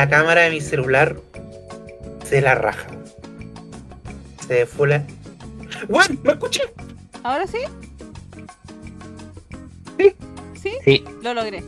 [0.00, 1.20] La cámara de mi celular
[2.24, 2.86] se la raja.
[4.48, 5.04] Se defula.
[5.90, 6.18] ¡Bueno!
[6.24, 6.62] ¿Me escuché?
[7.22, 7.58] ¿Ahora sí?
[9.98, 10.14] Sí.
[10.54, 10.72] ¿Sí?
[10.86, 11.58] Sí, Lo logré.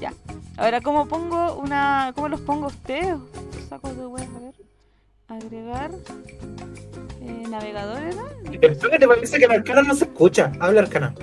[0.00, 0.12] ya.
[0.56, 2.10] Ahora, ¿cómo pongo una.
[2.16, 3.14] ¿Cómo los pongo a ustedes?
[3.68, 4.54] Saco de web, a ver.
[5.28, 5.92] Agregar.
[7.22, 8.24] Eh, navegador era.
[8.50, 10.50] Espérate, parece que el arcana no se escucha.
[10.58, 11.14] Habla arcana.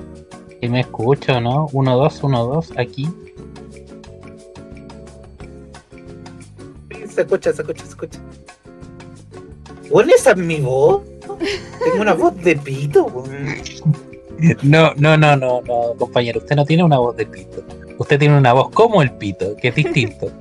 [0.61, 1.67] si me escucho, ¿no?
[1.73, 3.09] 1, 2, 1, 2, aquí.
[7.18, 8.20] Se escucha, se escucha, se escucha.
[9.90, 11.02] ¿Bueno, esa es mi voz?
[11.84, 13.56] Tengo una voz de pito, weón.
[14.62, 17.64] No, no, no, no, no, compañero, usted no tiene una voz de pito.
[17.98, 20.32] Usted tiene una voz como el pito, que es distinto.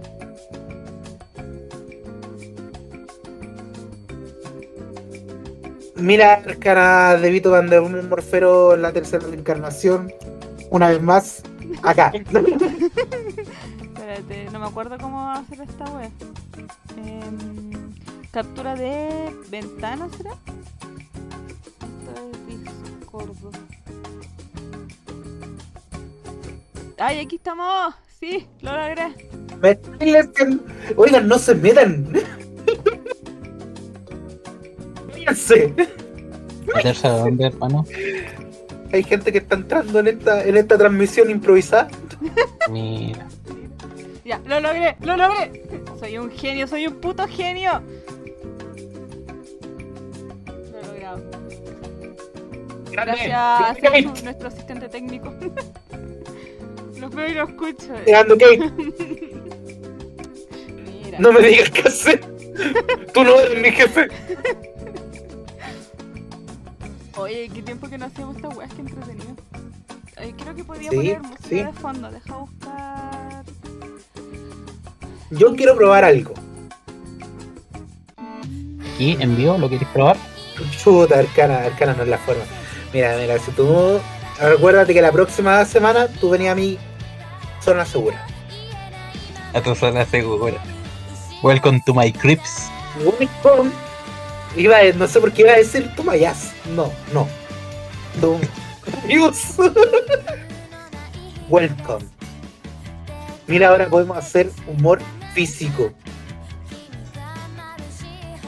[5.94, 10.12] Mira, arcana de Vito Van der un Morfero en la tercera reencarnación.
[10.68, 11.42] Una vez más,
[11.82, 12.12] acá.
[13.80, 16.10] Espérate, no me acuerdo cómo hacer esta web.
[16.96, 17.94] Em,
[18.30, 20.36] captura de ventana, ¿será?
[26.98, 27.94] ¡Ay, aquí estamos!
[28.18, 28.46] ¡Sí!
[28.62, 29.14] ¡Lo logré!
[30.96, 32.12] Oigan, no se metan.
[35.12, 35.74] Váyanse.
[36.74, 37.84] ¿Meterse a dónde, hermano?
[38.92, 41.88] Hay gente que está entrando en esta, en esta transmisión improvisada.
[42.70, 43.26] Mira.
[44.26, 44.40] ¡Ya!
[44.44, 44.96] ¡Lo logré!
[45.02, 45.62] ¡Lo logré!
[46.00, 47.80] Soy un genio, soy un puto genio.
[50.46, 51.22] Lo he logrado.
[52.90, 55.32] Gracias a Sergio, nuestro asistente técnico.
[56.98, 57.94] Los veo y los escucho.
[58.06, 58.36] Llegando.
[60.84, 61.18] Mira.
[61.20, 62.20] No me digas qué hacer.
[63.12, 64.08] Tú no eres mi jefe.
[67.18, 69.36] Oye, qué tiempo que no hacíamos esta weá, que entretenido.
[70.38, 71.54] Creo que podía Sí, poner música sí.
[71.56, 72.10] de fondo.
[72.10, 72.85] Deja buscar.
[75.30, 76.34] Yo quiero probar algo.
[78.98, 79.58] ¿Y envío?
[79.58, 80.16] ¿Lo quieres probar?
[80.82, 82.44] Chuta, arcana, arcana no es la forma.
[82.92, 84.00] Mira, mira, si tú.
[84.40, 86.78] Acuérdate que la próxima semana tú venías a mi
[87.62, 88.24] zona segura.
[89.52, 90.62] A tu zona segura.
[91.42, 92.68] Welcome to my crips.
[93.04, 93.72] Welcome.
[94.56, 96.52] Iba a, no sé por qué iba a decir tu mayas.
[96.74, 97.26] No, no.
[98.20, 98.38] Tu
[99.02, 99.56] amigos.
[101.48, 102.06] Welcome.
[103.46, 105.00] Mira, ahora podemos hacer humor
[105.36, 105.92] físico.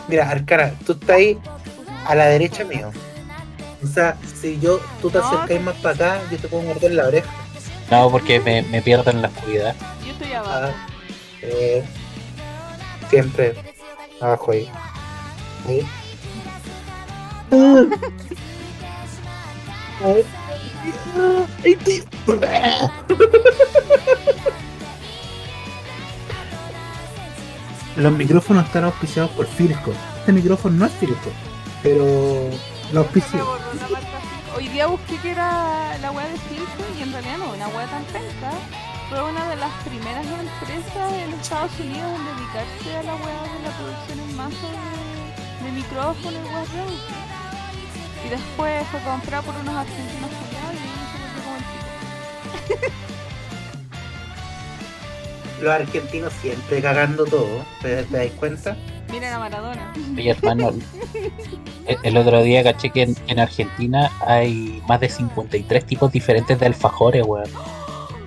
[0.08, 1.38] Mira, Arcana, tú estás ahí
[2.06, 2.90] a la derecha mío.
[3.84, 6.92] O sea, si yo, tú te No, acercas más para acá, yo te puedo morder
[6.92, 7.28] la oreja.
[7.90, 9.76] No, porque me, me pierdo en la oscuridad.
[10.06, 10.50] Yo estoy abajo.
[10.50, 10.86] Ah,
[11.42, 11.84] eh,
[13.10, 13.54] siempre
[14.18, 14.70] abajo ahí.
[15.68, 15.86] Ahí.
[27.98, 29.92] Los micrófonos están auspiciados por Filco.
[30.20, 31.32] Este micrófono no es Filco,
[31.82, 32.48] pero
[32.92, 33.44] lo auspició.
[34.56, 37.88] Hoy día busqué que era la weá de Filco y en realidad no, una weá
[37.88, 38.52] tan penca.
[39.08, 43.62] Fue una de las primeras empresas en Estados Unidos en dedicarse a la weá de
[43.66, 44.68] la producción en masa
[45.64, 50.86] de, micrófonos y de Y después fue comprada por unos argentinos y volvió
[51.34, 53.08] como el pico.
[55.60, 58.76] Los argentinos siempre cagando todo, ¿te, te das cuenta?
[59.10, 59.92] Miren a Maradona.
[60.16, 60.72] Oye, hermano,
[61.86, 66.58] el, el otro día caché que en, en Argentina hay más de 53 tipos diferentes
[66.60, 67.50] de alfajores, weón.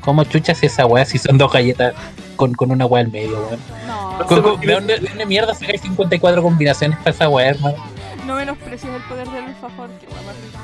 [0.02, 1.94] ¿Cómo chuchas esa weá si son dos galletas
[2.36, 3.60] con, con una weá al medio, weón?
[3.88, 7.78] No, ¿Con- con- ¿De dónde, de dónde mierda sacáis 54 combinaciones para esa weá, hermano?
[8.26, 10.60] no menosprecies el poder del alfajor, que weá más rica.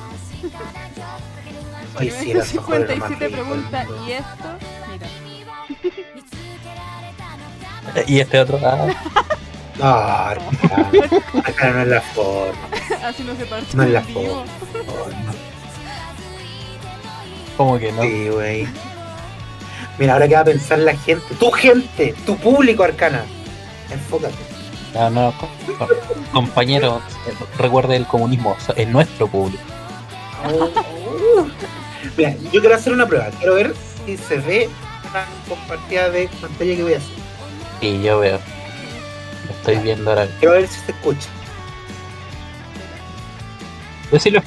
[2.00, 4.08] Ay, sí, el alfajor es lo más 57 rico del pregunta, mundo.
[4.08, 4.50] ¿y esto?
[4.92, 5.08] Mira.
[8.08, 8.88] Y este otro, ah,
[9.82, 10.36] Ah,
[11.74, 12.58] no es la forma.
[13.06, 14.44] Así no se parte No es la forma.
[17.56, 18.02] Como que no.
[18.02, 18.68] Sí, güey.
[20.00, 21.24] Mira, ahora que va a pensar la gente.
[21.40, 23.24] Tu gente, tu público, Arcana.
[23.92, 24.34] Enfócate.
[24.94, 25.88] No, no, co- co-
[26.32, 27.02] compañero,
[27.58, 29.62] recuerde el comunismo, es nuestro público.
[32.16, 33.28] Mira, yo quiero hacer una prueba.
[33.38, 33.74] Quiero ver
[34.06, 34.70] si se ve
[35.10, 37.27] una compartida de pantalla que voy a hacer.
[37.82, 38.40] Y yo veo.
[39.48, 40.28] Lo estoy viendo ahora.
[40.40, 41.30] Quiero ver si se escucha.
[44.12, 44.42] Decirlo.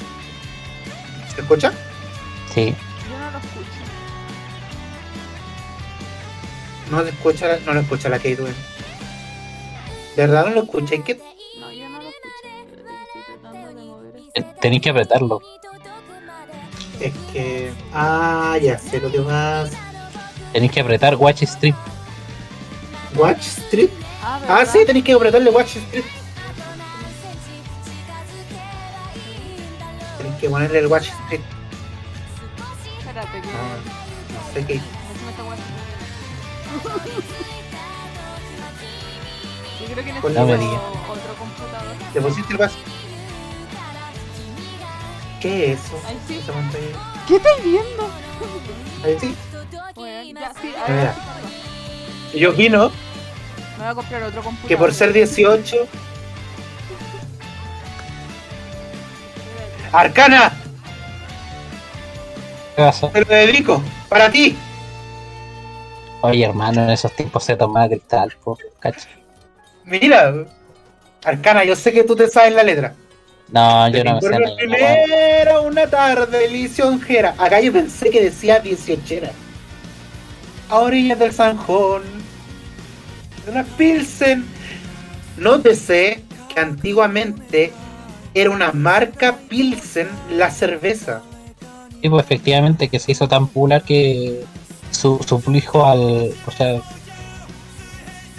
[1.33, 1.71] ¿Se escucha?
[2.53, 2.73] Sí.
[3.09, 3.67] Yo no lo escucho.
[6.91, 8.35] No se escucha, la- no lo escucha la Kate.
[8.37, 8.51] ¿De
[10.15, 10.95] verdad no lo escucha?
[10.95, 11.21] ¿Y qué?
[11.59, 12.31] No, yo no lo escucho.
[12.41, 15.41] Que Estoy tratando de mover Tenéis que apretarlo.
[16.99, 17.71] Es que.
[17.93, 19.71] Ah, ya sé lo que más.
[20.51, 21.75] Tenéis que apretar Watch Stream.
[23.15, 23.89] Watch Street.
[24.23, 26.05] Ah, Ah, sí, tenéis que apretarle Watch Street.
[30.17, 31.41] Tenéis que ponerle el Watch Street.
[32.99, 33.47] Espérate que.
[33.49, 33.77] Ah,
[34.33, 34.75] no sé qué.
[39.79, 40.21] Yo creo que necesito
[41.09, 41.95] otro computador.
[42.13, 42.71] ¿Le pusiste el Watch?
[45.41, 45.99] ¿Qué es eso?
[46.07, 46.39] Ahí sí.
[47.27, 48.09] ¿Qué estáis viendo?
[49.03, 49.35] Ahí sí.
[49.95, 51.03] Bueno, ya, sí, a Mira.
[51.03, 51.13] ver.
[52.33, 52.89] Y Yo opino
[53.77, 54.67] Me voy a comprar otro computador.
[54.69, 55.75] que por ser 18.
[59.91, 60.53] Arcana,
[62.75, 63.09] ¿Qué pasó?
[63.09, 63.83] te lo dedico.
[64.07, 64.55] Para ti.
[66.21, 69.09] Oye, hermano, en esos tiempos se tomaba cristal, po, cacha.
[69.83, 70.33] Mira.
[71.25, 72.93] Arcana, yo sé que tú te sabes la letra.
[73.49, 74.55] No, yo no me sé nada.
[74.55, 77.35] primera una tarde lisonjera.
[77.37, 79.31] Acá yo pensé que decía dieciochera.
[80.69, 82.03] A orillas del Sanjón.
[83.47, 84.45] Una Pilsen.
[85.37, 86.23] Nótese
[86.53, 87.71] que antiguamente
[88.33, 91.21] era una marca Pilsen la cerveza.
[92.01, 94.43] Sí, pues efectivamente que se hizo tan popular que
[94.91, 96.33] su, suplijo al.
[96.45, 96.81] O sea,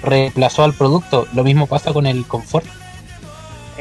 [0.02, 1.26] reemplazó al producto.
[1.34, 2.66] Lo mismo pasa con el confort,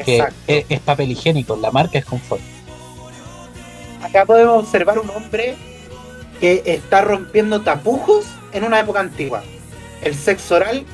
[0.04, 0.36] que Exacto.
[0.46, 2.42] es, es papel higiénico, la marca es confort.
[4.02, 5.56] Acá podemos observar un hombre
[6.40, 9.42] que está rompiendo tapujos en una época antigua.
[10.02, 10.84] El sexo oral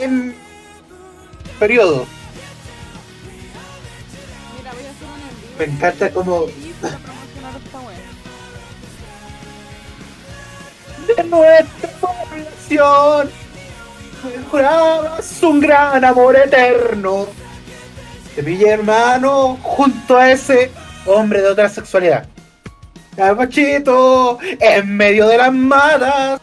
[0.00, 0.34] en
[1.58, 2.06] periodo.
[4.58, 5.58] Mira, voy a hacer un.
[5.58, 6.46] Me encanta como
[11.06, 13.30] de nuestra población
[14.24, 17.26] me jurabas un gran amor eterno.
[18.34, 20.70] Te pillé hermano junto a ese
[21.06, 22.26] hombre de otra sexualidad.
[23.16, 26.40] Capachito, en medio de las matas,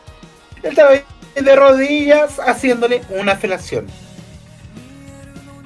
[0.64, 1.04] él ahí
[1.36, 3.88] de rodillas haciéndole una felación.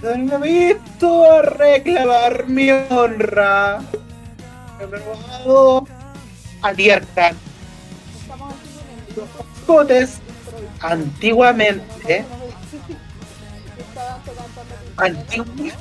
[0.02, 3.80] Me visto a reclamar mi honra.
[4.80, 5.88] He robado
[6.62, 7.32] abierta
[8.22, 9.28] Estamos haciendo un en vivo.
[9.66, 10.20] botes
[10.82, 12.26] antiguamente
[14.98, 15.76] antiguamente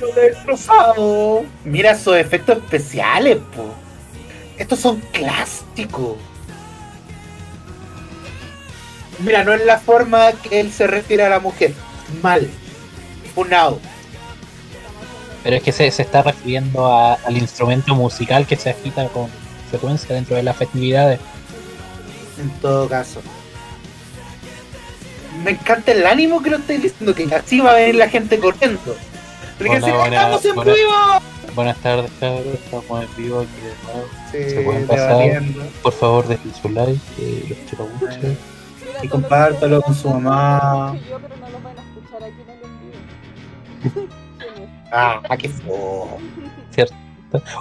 [0.00, 3.74] lo destrozado mira esos efectos especiales po
[4.60, 6.16] estos son clásicos
[9.20, 11.74] mira no es la forma que él se refiere a la mujer
[12.22, 12.48] mal
[13.34, 13.78] funado
[15.42, 19.28] Pero es que se, se está refiriendo a- al instrumento musical que se agita con
[19.70, 21.18] frecuencia dentro de las festividades.
[22.40, 23.22] en todo caso.
[25.44, 28.38] Me encanta el ánimo que lo estáis diciendo, que así va a venir la gente
[28.38, 28.94] corriendo.
[29.66, 30.92] Porque si buena- estamos en buena- vivo.
[31.54, 32.46] Buenas tardes, cabros.
[32.54, 34.08] Estamos en vivo aquí de nuevo.
[34.30, 35.42] Sí, Se pueden pasar.
[35.82, 37.00] Por favor, dejen su like.
[37.18, 38.36] eh, los quiero mucho.
[39.02, 40.96] Y compártalo con su mamá.
[41.08, 44.08] Yo, pero no los van a escuchar aquí en el vivo.
[44.92, 46.18] Ah, qué fo.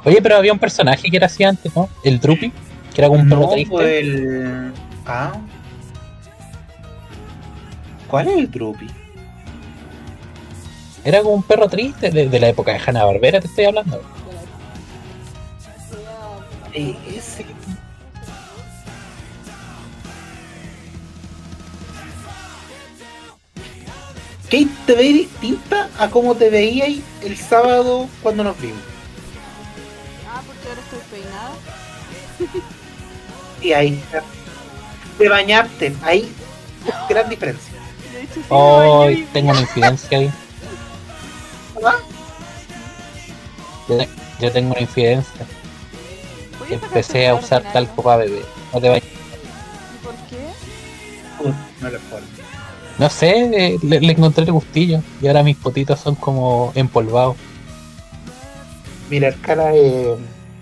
[0.04, 1.90] Oye, pero había un personaje que era así antes, ¿no?
[2.04, 2.52] El Drupi,
[2.94, 3.72] que era como un perro No, triste.
[3.72, 4.74] fue el.
[5.06, 5.34] Ah.
[8.08, 8.88] ¿Cuál es el Drupi?
[11.04, 14.02] Era como un perro triste de, de la época de Hanna Barbera, te estoy hablando.
[16.74, 17.46] Eh, ese.
[24.46, 26.90] Kate te ve distinta a cómo te veías
[27.24, 28.80] el sábado cuando nos vimos.
[30.28, 31.52] Ah, porque ahora estoy peinada.
[33.62, 34.24] Y ahí está.
[35.18, 36.32] Te bañaste, ahí
[37.10, 37.74] gran diferencia.
[38.14, 40.32] De hecho, sí, me Oh, bañé hoy tengo una infidencia ahí.
[41.86, 41.96] ¿Ah?
[44.40, 45.46] Yo, tengo una infidencia.
[46.70, 48.42] Empecé a usar talco para bebé.
[48.74, 49.04] No te vayas.
[49.06, 50.38] ¿Y por qué?
[51.40, 52.22] Por-
[53.00, 53.30] No sé,
[53.74, 55.02] eh, le, le encontré el gustillo.
[55.22, 57.36] Y ahora mis potitos son como empolvados.
[59.10, 60.16] Mira, Arcana, eh,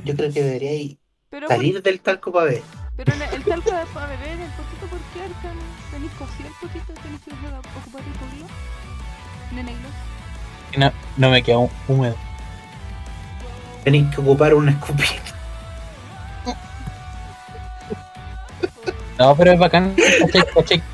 [0.05, 0.95] yo creo que debería
[1.49, 2.61] salir del talco para ver.
[2.95, 5.61] pero el, el talco de para beber, el potito, ¿por qué Arcana?
[5.91, 6.93] ¿Tenéis cocido el potito?
[7.01, 8.47] ¿Tenéis que ocupar el podía?
[9.51, 9.93] Nene Gloss.
[9.93, 10.06] Y
[10.77, 12.15] no, no me queda hú- húmedo.
[13.83, 15.13] Tenéis que ocupar una escopeta.
[19.19, 19.95] No, pero es bacán.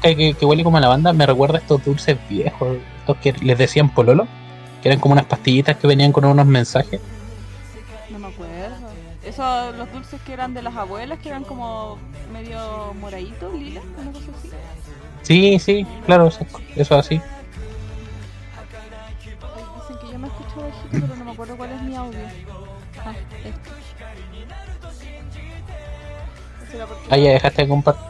[0.02, 1.12] Que, que- que huele como a lavanda.
[1.12, 2.78] Me recuerda a estos dulces viejos.
[3.00, 4.28] Estos que les decían pololo.
[4.82, 7.02] Que eran como unas pastillitas que venían con unos mensajes.
[8.10, 8.90] No me acuerdo.
[9.26, 11.98] Esos, los dulces que eran de las abuelas, que eran como
[12.32, 14.50] medio moraditos, lila, una cosa así.
[15.22, 17.22] Sí, sí, claro, eso, eso así.
[21.34, 22.20] Me acuerdo cuál es mi audio.
[23.04, 23.14] Ah,
[23.44, 23.54] este.
[26.72, 28.04] ¿Será porque- Ah, ya dejaste de compartir.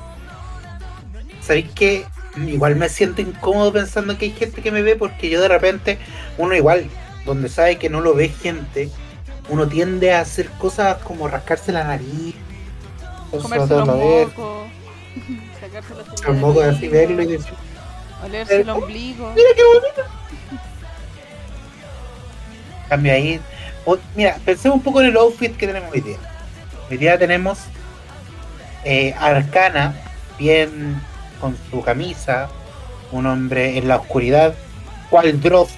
[1.42, 2.06] ¿Sabéis que
[2.48, 5.98] igual me siento incómodo pensando que hay gente que me ve porque yo de repente,
[6.38, 6.90] uno igual,
[7.26, 8.90] donde sabe que no lo ve gente,
[9.50, 12.36] uno tiende a hacer cosas como rascarse la nariz,
[13.32, 14.68] comerse los mocos,
[15.62, 17.54] sacarse la los mocos así, verlo y decir,
[18.24, 19.32] olerse el ombligo.
[19.36, 20.23] mira qué bonito.
[22.94, 23.40] Cambio ahí.
[23.86, 26.18] o- mira, pensemos un poco en el outfit que tenemos hoy día.
[26.92, 27.58] Hoy día tenemos
[28.84, 29.96] eh, Arcana,
[30.38, 31.02] bien
[31.42, 32.50] con su camisa,
[33.12, 34.54] un hombre en la oscuridad,
[35.10, 35.72] cual Dross.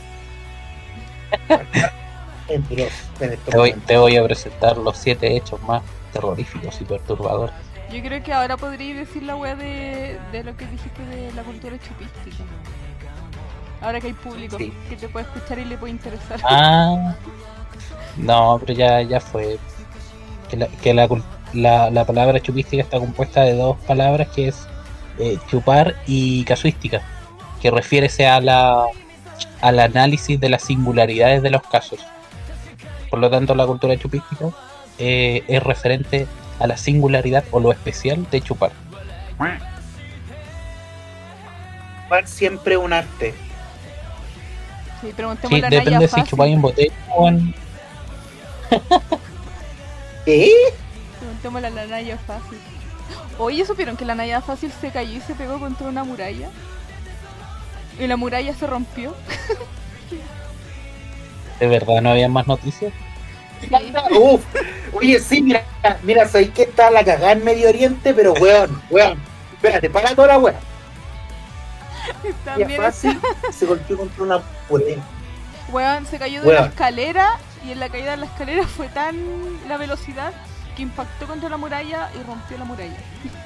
[2.50, 2.92] El Dross
[3.22, 5.82] en estos Te voy, te voy a presentar los siete hechos más
[6.12, 7.56] terroríficos y perturbadores.
[7.92, 11.44] Yo creo que ahora podría decir la wea de, de lo que dijiste de la
[11.44, 12.44] cultura chupística.
[13.86, 14.74] Ahora que hay público Sí.
[14.90, 16.40] que te puede escuchar y le puede interesar.
[16.44, 17.14] Ah,
[18.18, 19.60] no, pero ya, ya fue.
[20.50, 21.24] Que, la, que la, cul-
[21.54, 24.68] la, la palabra chupística está compuesta de dos palabras que es
[25.20, 27.02] eh, chupar y casuística,
[27.62, 28.86] que refiere a la
[29.62, 32.00] al análisis de las singularidades de los casos.
[33.10, 34.46] Por lo tanto, la cultura chupística
[34.98, 36.28] eh, es referente
[36.60, 38.72] a la singularidad o lo especial de chupar.
[42.04, 43.34] Chupar siempre un arte.
[45.06, 47.54] Sí, preguntémosle Sí, a depende si chupáis en botella o en...
[50.26, 50.52] ¿Qué?
[51.20, 52.58] Preguntémosle a la Naya fácil.
[53.38, 56.50] Oye, ¿supieron que la Naya fácil se cayó y se pegó contra una muralla?
[58.00, 59.14] Y la muralla se rompió.
[61.60, 62.92] ¿De verdad no había más noticias?
[63.62, 63.70] Sí.
[64.20, 64.42] Uf,
[64.94, 65.64] oye, sí, mira,
[66.04, 69.18] mira, sabéis que está la cagada en Medio Oriente, pero weón, weón,
[69.54, 70.75] espérate, para toda la weón.
[72.46, 73.20] También fácil
[73.52, 74.98] se golpeó contra una pared.
[75.72, 76.62] Weón, se cayó de Weón.
[76.62, 79.16] la escalera y en la caída de la escalera fue tan
[79.68, 80.34] la velocidad
[80.76, 82.98] que impactó contra la muralla y rompió la muralla.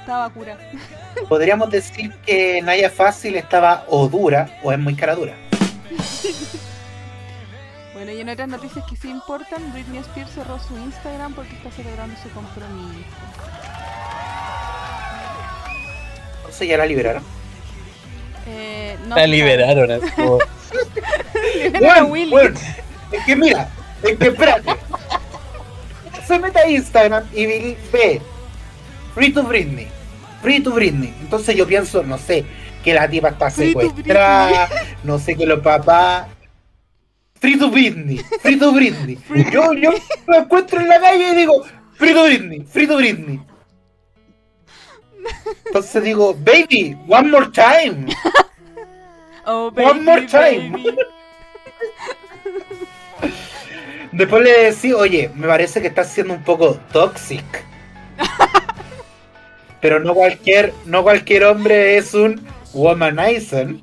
[0.00, 0.56] Estaba cura.
[1.28, 5.34] Podríamos decir que Naya Fácil estaba o dura o es muy cara dura.
[7.92, 11.70] Bueno, y en otras noticias que sí importan, Britney Spears cerró su Instagram porque está
[11.72, 13.04] celebrando su compromiso.
[16.48, 17.22] Entonces ya la liberaron.
[18.46, 19.90] Eh, no La liberaron.
[19.90, 20.38] así como-
[21.54, 22.32] Liberaron a Weón, Willy.
[22.32, 22.54] weón,
[23.12, 23.68] es que mira,
[24.02, 24.72] es que espérate.
[26.26, 28.20] Se mete a Instagram y ve
[29.14, 29.88] Free to Britney.
[30.42, 31.12] Free to Britney.
[31.20, 32.44] Entonces yo pienso, no sé,
[32.82, 34.68] que la tipa está secuestrada,
[35.04, 36.26] no sé que los papás.
[37.40, 39.18] Free to Britney, Free to Britney.
[39.52, 39.90] Yo, yo
[40.26, 41.62] lo encuentro en la calle y digo,
[41.94, 43.40] Free to Britney, Free to Britney.
[45.66, 48.06] Entonces digo, baby, one more time.
[49.50, 50.72] Oh, One more time.
[50.72, 50.92] baby.
[54.12, 57.64] Después le decía, oye, me parece que estás siendo un poco toxic.
[59.80, 63.76] Pero no cualquier, no cualquier hombre es un womanizer.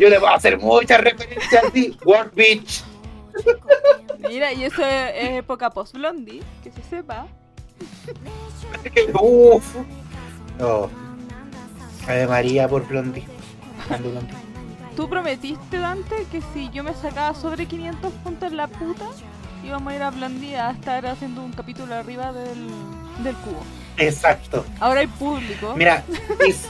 [0.00, 1.98] Yo le voy a hacer muchas referencias así.
[2.06, 2.84] Work bitch.
[4.18, 7.26] Mira, y eso es, es época post-blondie, que se sepa.
[9.20, 9.64] Uf.
[10.58, 10.90] No.
[12.06, 13.24] Ave María por Blondie.
[14.96, 19.06] Tú prometiste, Dante, que si yo me sacaba sobre 500 puntos en la puta,
[19.64, 22.68] íbamos a ir a Blondie a estar haciendo un capítulo arriba del,
[23.24, 23.62] del cubo.
[23.96, 24.64] Exacto.
[24.80, 25.74] Ahora hay público.
[25.76, 26.04] Mira,
[26.46, 26.68] es-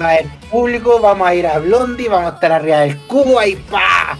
[0.00, 3.38] va a haber público, vamos a ir a Blondie, vamos a estar arriba del cubo,
[3.38, 4.18] ahí pa.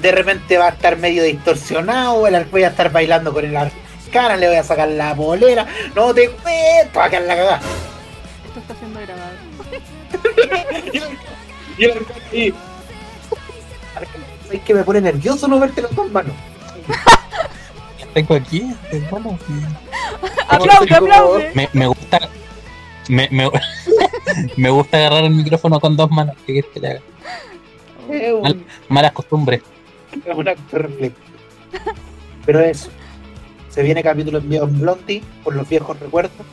[0.00, 3.56] De repente va a estar medio distorsionado, el voy a estar bailando con el
[4.12, 7.60] arcana, le voy a sacar la bolera, no te cuento, acá en la cagada.
[8.46, 9.32] Esto está siendo grabado.
[11.78, 12.54] Y el.
[14.50, 16.34] Es que me pone nervioso no verte las dos manos.
[18.12, 19.38] Tengo aquí, hermano.
[20.48, 21.50] ¡Aplaude, aplaude!
[21.54, 22.18] Me, me gusta
[23.08, 23.48] Me, me,
[24.58, 26.36] me gusta agarrar el micrófono con dos manos.
[26.46, 27.00] ¿Qué quieres que te haga?
[28.42, 29.62] Mal- Malas costumbres.
[32.44, 32.90] Pero eso.
[33.72, 36.46] Se viene capítulo enviado en Blondie por los viejos recuerdos.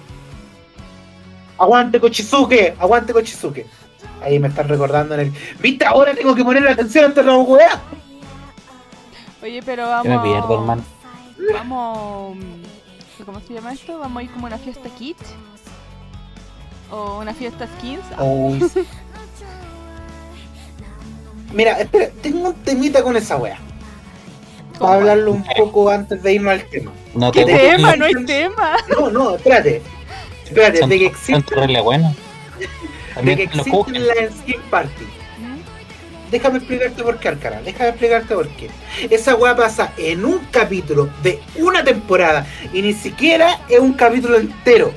[1.57, 2.75] ¡Aguante Kochizuke!
[2.79, 3.65] ¡Aguante Kochizuke!
[4.21, 5.33] Ahí me están recordando en el.
[5.59, 5.85] ¿Viste?
[5.85, 7.81] Ahora tengo que poner la atención ante la weá.
[9.43, 10.07] Oye, pero Yo vamos.
[10.07, 10.83] me pierdo, hermano.
[11.53, 12.37] Vamos.
[13.25, 13.99] ¿Cómo se llama esto?
[13.99, 15.17] ¿Vamos a ir como a una fiesta kit?
[16.91, 18.01] ¿O una fiesta skins?
[18.19, 18.63] Uy.
[21.53, 23.57] Mira, espera, tengo un temita con esa weá.
[24.79, 26.91] Para hablarlo un poco antes de irnos al tema.
[27.13, 27.95] No ¿Qué tema?
[27.95, 28.77] No hay tema.
[28.89, 29.81] No, no, espérate.
[30.45, 32.15] Espérate, son, de que existe, bueno.
[33.23, 35.05] de que existe la Skin Party.
[36.31, 37.61] Déjame explicarte por qué, Arcara.
[37.61, 38.69] Déjame explicarte por qué.
[39.09, 44.37] Esa weá pasa en un capítulo de una temporada y ni siquiera es un capítulo
[44.37, 44.91] entero.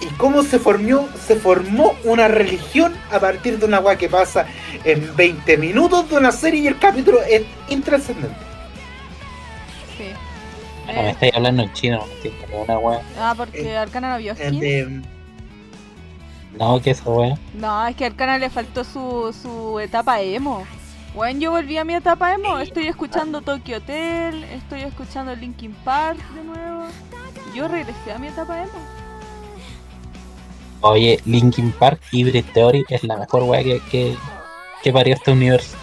[0.00, 4.46] Y cómo se formó, se formó una religión a partir de una weá que pasa
[4.84, 8.53] en 20 minutos de una serie y el capítulo es intrascendente.
[10.84, 13.02] Bueno, me Eh, estáis hablando en chino, no entiendo ni una wea.
[13.18, 14.60] ah, porque eh, Arcana no vio Es skins.
[14.60, 15.02] de-
[16.58, 17.38] No, que esa wea.
[17.54, 20.64] No, es que a Arcana le faltó su, su etapa emo.
[21.14, 22.58] Bueno, yo volví a mi etapa emo.
[22.58, 26.86] Estoy escuchando Tokyo Hotel, estoy escuchando Linkin Park de nuevo.
[27.54, 28.72] Yo regresé a mi etapa emo.
[30.80, 34.16] Oye, Linkin Park Hybrid Theory es la mejor wea que, que,
[34.82, 35.76] que parió este universo.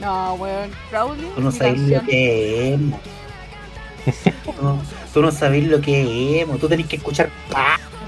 [0.00, 1.30] No, weón, Crowley.
[1.38, 2.98] No sabes lo que es emo.
[4.44, 4.82] Tú no,
[5.12, 6.58] tú no sabes lo que es emo.
[6.58, 7.30] Tú tenés que escuchar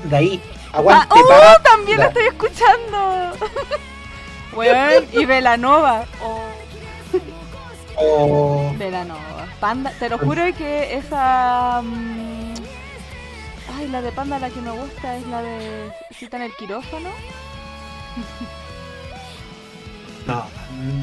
[0.05, 0.41] de ahí.
[0.73, 1.63] Aguante, Ah, ¡oh!
[1.63, 3.33] También la estoy escuchando.
[4.55, 6.05] Weón, y Velanova.
[6.23, 6.41] Oh,
[7.99, 9.47] Oh, Velanova.
[9.59, 11.81] Panda, te lo juro que esa.
[11.83, 12.55] mm,
[13.79, 17.09] Ay, la de Panda, la que me gusta es la de Cita en el quirófano.
[20.27, 20.45] No,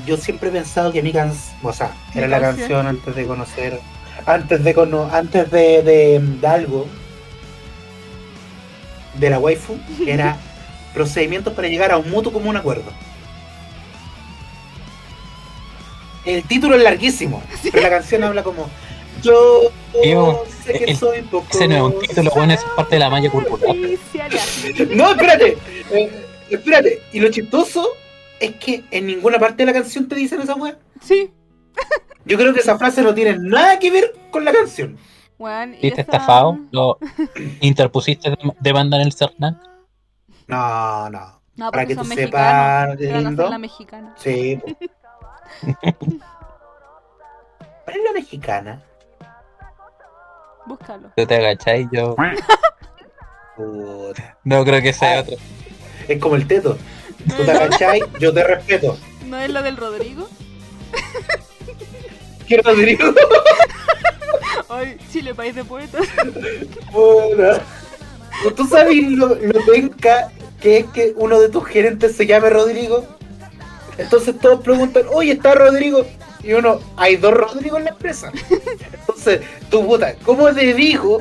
[0.06, 3.80] yo siempre he pensado que mi canción, o sea, era la canción antes de conocer,
[4.26, 6.88] antes de cono antes de, de, de algo,
[9.16, 10.38] de la waifu, era
[10.94, 12.92] procedimientos para llegar a un mutuo común acuerdo.
[16.26, 18.70] El título es larguísimo, pero la canción habla como
[19.22, 19.62] yo
[20.66, 21.48] sé que el- soy poco.
[21.52, 23.76] Ese no es un título, bueno, es parte de la malla curricular.
[24.92, 25.58] No, espérate,
[25.92, 27.02] eh, espérate.
[27.14, 27.90] Y lo chistoso
[28.40, 30.78] es que en ninguna parte de la canción te dicen esa weá.
[31.06, 31.30] Sí,
[32.26, 34.98] Yo creo que esa frase no tiene nada que ver con la canción.
[35.38, 35.74] weón.
[35.76, 36.58] y ¿Viste esa- estafado?
[36.72, 36.98] ¿Lo
[37.62, 39.56] interpusiste dem- demanda en el CERNAC?
[40.48, 41.42] No, no.
[41.56, 43.50] No, Para que tú sepas, lindo.
[43.50, 44.14] la mexicana.
[44.18, 44.60] Sí.
[44.62, 44.76] po.
[47.86, 48.82] ¿Cuál es la mexicana?
[50.66, 51.10] Búscalo.
[51.16, 51.88] ¿Tú te agacháis?
[51.92, 52.16] Yo
[53.56, 54.38] Puta.
[54.46, 55.22] no creo que sea Ah.
[55.22, 55.36] otro.
[56.08, 56.78] Es como el teto.
[57.26, 58.98] ¿No Tú te la, agachai, yo te respeto.
[59.28, 60.28] no es la del Rodrigo?
[62.48, 63.14] Quiero Rodrigo.
[64.70, 66.08] Ay, Chile, país de poetas.
[66.92, 67.62] Puta.
[68.56, 73.06] ¿Tú sabes lo, lo penca que es que uno de tus gerentes se llame Rodrigo?
[73.98, 76.06] Entonces todos preguntan, oye, ¿está Rodrigo?
[76.44, 78.32] Y uno, hay dos Rodrigo en la empresa.
[78.94, 81.20] Entonces, tú puta, ¿cómo te digo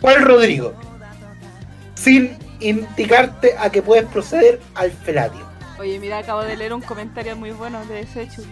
[0.00, 0.74] cuál Rodrigo?
[1.94, 5.44] Sin indicarte a que puedes proceder al felatio.
[5.78, 8.42] Oye, mira, acabo de leer un comentario muy bueno de ese hecho.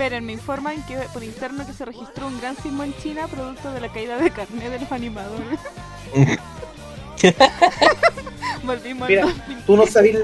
[0.00, 3.70] Esperen, me informan que por interno que se registró un gran sismo en China producto
[3.70, 5.60] de la caída de carne de los animadores.
[8.64, 9.64] Volvimos Mira, al 2000.
[9.66, 10.16] Tú no sabes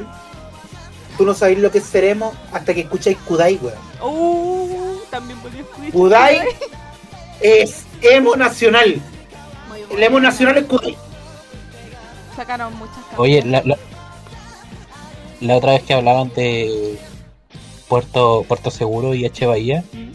[1.19, 3.77] tú no sabes lo que seremos hasta que escucháis Kudai, weón.
[4.01, 5.93] Uh, también volví a escuchar.
[5.93, 6.41] Kudai
[7.43, 8.99] es emo nacional.
[9.91, 10.97] El emo nacional es Kudai.
[12.35, 13.19] Sacaron muchas canciones.
[13.19, 13.77] Oye, la, la,
[15.43, 16.99] la otra vez que hablaban de
[17.89, 19.47] Puerto, Puerto Seguro y H.
[19.47, 20.11] Bahía, Mm.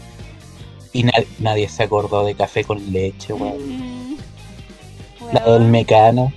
[0.92, 3.56] y na- nadie se acordó de café con leche, weón.
[4.10, 4.16] Mm.
[5.32, 6.32] La del mecano.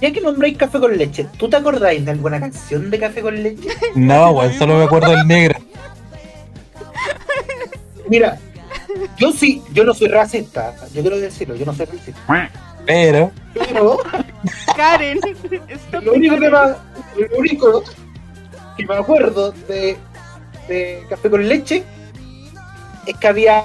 [0.00, 3.42] Ya que nombráis café con leche, ¿tú te acordáis de alguna canción de café con
[3.42, 3.68] leche?
[3.94, 5.58] No, weón, solo me acuerdo del negro.
[8.08, 8.38] Mira,
[9.18, 12.50] yo sí, yo no soy racista, yo quiero decirlo, yo no soy racista.
[12.86, 13.98] Pero, Pero
[14.76, 15.20] Karen.
[16.02, 17.84] Lo único que me, lo único
[18.76, 19.96] que me acuerdo de,
[20.68, 21.84] de café con leche
[23.06, 23.64] es que había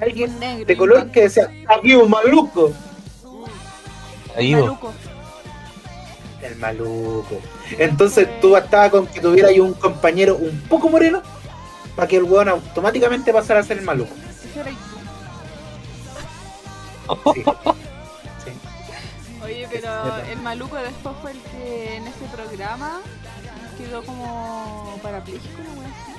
[0.00, 2.72] alguien negro, de color que decía, aquí un maluco.
[4.36, 4.92] ahí maluco.
[6.42, 7.40] El maluco.
[7.78, 11.20] Entonces tú bastabas con que tuviera ahí un compañero un poco moreno
[11.96, 14.14] para que el weón automáticamente pasara a ser el maluco.
[14.54, 14.70] Era.
[17.34, 17.44] Sí.
[19.48, 19.90] Oye, pero
[20.30, 23.00] el maluco después fue el que en ese programa
[23.78, 26.12] quedó como parapléjico, así.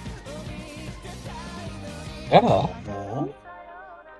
[2.31, 2.69] ¿Verdad?
[2.87, 3.29] No.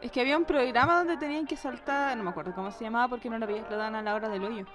[0.01, 3.07] Es que había un programa donde tenían que saltar, no me acuerdo cómo se llamaba
[3.07, 4.65] porque no lo había lo daban a la hora del hoyo.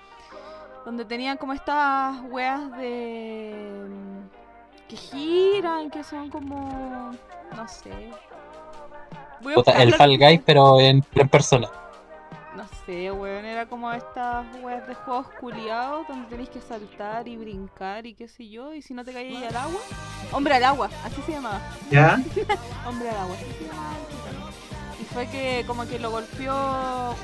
[0.84, 3.86] Donde tenían como estas weas de.
[3.88, 7.12] mm, que giran, que son como.
[7.54, 8.10] no sé.
[9.42, 9.94] Voy a Puta, el.
[9.94, 11.70] Fall Guys, pero en, en persona.
[12.86, 18.04] Sé, weón, era como estas weas de juegos culiados donde tenéis que saltar y brincar
[18.04, 19.80] y qué sé yo, y si no te caías al agua.
[20.32, 21.62] Hombre al agua, así se llamaba.
[21.90, 22.22] ¿Ya?
[22.86, 24.50] Hombre al agua, así se llamaba el programa.
[25.00, 26.54] Y fue que como que lo golpeó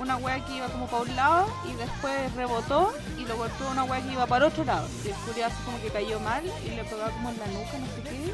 [0.00, 3.84] una wea que iba como para un lado y después rebotó y lo golpeó una
[3.84, 4.88] wea que iba para otro lado.
[5.04, 7.78] Y el culiado así como que cayó mal y le pegó como en la nuca,
[7.78, 8.32] no sé qué.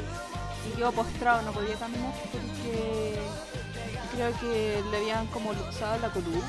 [0.69, 3.19] Y quedó postrado, no podía caminar porque
[4.17, 6.41] creo que le habían como luxado la columna.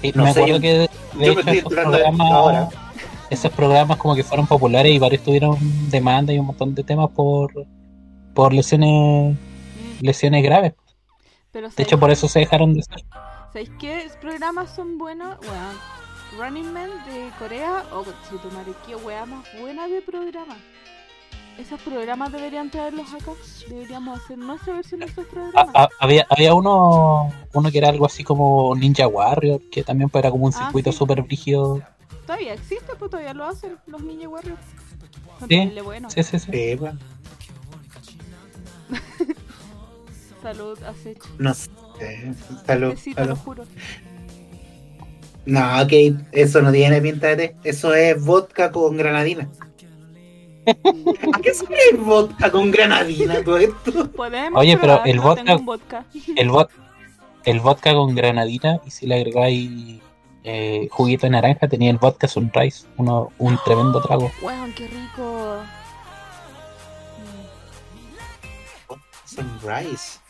[0.00, 0.88] Sí, No me sé, acuerdo yo- que de,
[1.26, 2.68] yo hecho esos programas, ahora.
[3.30, 5.56] esos programas como que fueron populares y varios tuvieron
[5.90, 7.50] demanda y un montón de temas por,
[8.34, 9.36] por lesiones Mm.
[10.04, 10.74] lesiones graves.
[11.52, 13.04] Pero De hecho, por eso se dejaron de hacer.
[13.52, 15.36] ¿Sabéis qué programas son buenos?
[15.38, 15.72] Bueno,
[16.38, 20.56] Running Man de Corea, o si tu madre, qué wea más buena de programa.
[21.58, 23.32] Esos programas deberían traerlos acá.
[23.68, 25.88] Deberíamos hacer nuestra versión de esos programas.
[25.98, 30.44] había había uno uno que era algo así como Ninja Warrior, que también era como
[30.46, 30.98] un Ah, circuito sí.
[30.98, 31.82] súper brígido.
[32.26, 34.60] Todavía existe, pues todavía lo hacen los Ninja Warriors.
[35.40, 36.12] Son Sí, buenos.
[36.12, 36.50] Sí, sí, sí.
[36.52, 36.92] Sí, pues,
[40.42, 41.28] Salud, acecho.
[41.38, 41.70] no sé.
[42.66, 43.38] Salud, Besito, lo salud.
[43.44, 43.64] juro.
[45.46, 45.92] No, ok,
[46.32, 47.56] eso no tiene pinta de té.
[47.64, 49.48] Eso es vodka con granadina.
[50.66, 54.10] ¿A qué sabe el vodka con granadina todo esto?
[54.10, 56.04] Podemos Oye, pero el vodka-.
[56.36, 56.76] El, vodka
[57.44, 60.00] el vodka con granadina y si le agregáis
[60.42, 64.30] eh, juguito de naranja tenía el vodka Sunrise, uno, un tremendo trago.
[64.42, 65.58] Weón, qué rico.
[69.24, 70.20] Sunrise.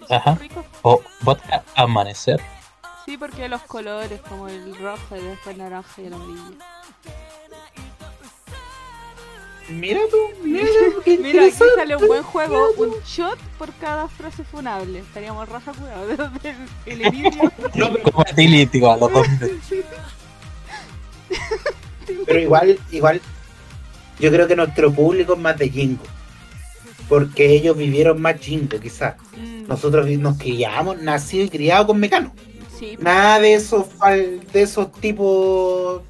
[0.00, 0.38] ¿eso Ajá.
[0.82, 2.40] O vodka Amanecer.
[3.04, 6.56] Sí, porque los colores, como el rojo y después el naranja y el amarillo.
[9.68, 10.66] Mira tú, mira,
[11.04, 14.98] qué Mira, aquí sale un buen juego, un shot por cada frase funable.
[15.00, 16.54] Estaríamos raja curados del
[16.86, 17.00] el
[17.74, 19.26] pero, Como a los dos
[22.26, 23.20] pero igual, igual,
[24.18, 26.02] yo creo que nuestro público es más de Jingo.
[27.08, 29.16] Porque ellos vivieron más Jingo, quizás.
[29.36, 32.32] Mm, Nosotros nos criamos, nacidos y criados con Mecano.
[32.78, 33.86] sí, Nada de esos
[34.52, 36.02] de esos tipos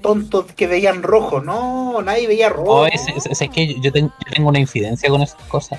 [0.00, 2.82] tontos que veían rojo, no, nadie veía rojo.
[2.82, 5.78] Oh, es, es- es que yo tengo, yo tengo una infidencia con esas cosas.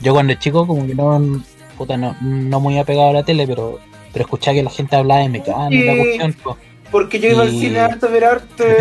[0.00, 1.42] Yo cuando chico como que no,
[1.78, 3.78] puta, no, no muy apegado a la tele, pero,
[4.12, 5.86] pero escuchaba que la gente hablaba de mecánica, Sí.
[5.86, 6.56] la cuestión, pues.
[6.90, 8.76] Porque yo iba al Y- cine arte a ver arte.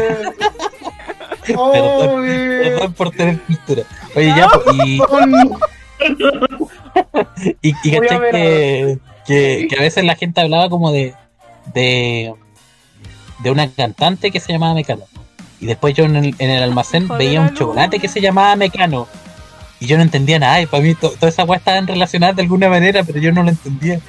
[1.56, 2.26] Oh, Perdón.
[2.26, 3.84] Perdón por tener cultura.
[4.16, 4.48] Oye, ya,
[7.62, 11.14] y, y, caché que, que, que a veces la gente hablaba como de,
[11.74, 12.34] de,
[13.44, 15.04] de una cantante que se llamaba Mecano.
[15.60, 19.08] Y después yo en el, en el almacén veía un chocolate que se llamaba Mecano.
[19.80, 20.62] Y yo no entendía nada.
[20.62, 23.44] Y para mí to- todas esas weas estaban relacionadas de alguna manera, pero yo no
[23.44, 24.00] lo entendía.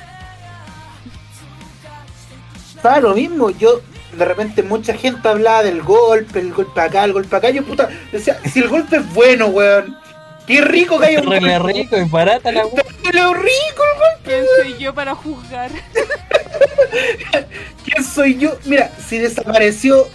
[2.76, 3.80] Estaba lo mismo, yo
[4.16, 7.88] de repente mucha gente hablaba del golpe, el golpe acá, el golpe acá, yo puta,
[8.10, 9.96] decía, si el golpe es bueno, weón,
[10.46, 13.82] qué rico que haya un Re golpe, rico y barata la lo rico,
[14.24, 15.70] ¿quién soy yo para juzgar?
[17.84, 18.56] ¿quién soy yo?
[18.64, 20.08] Mira, si desapareció,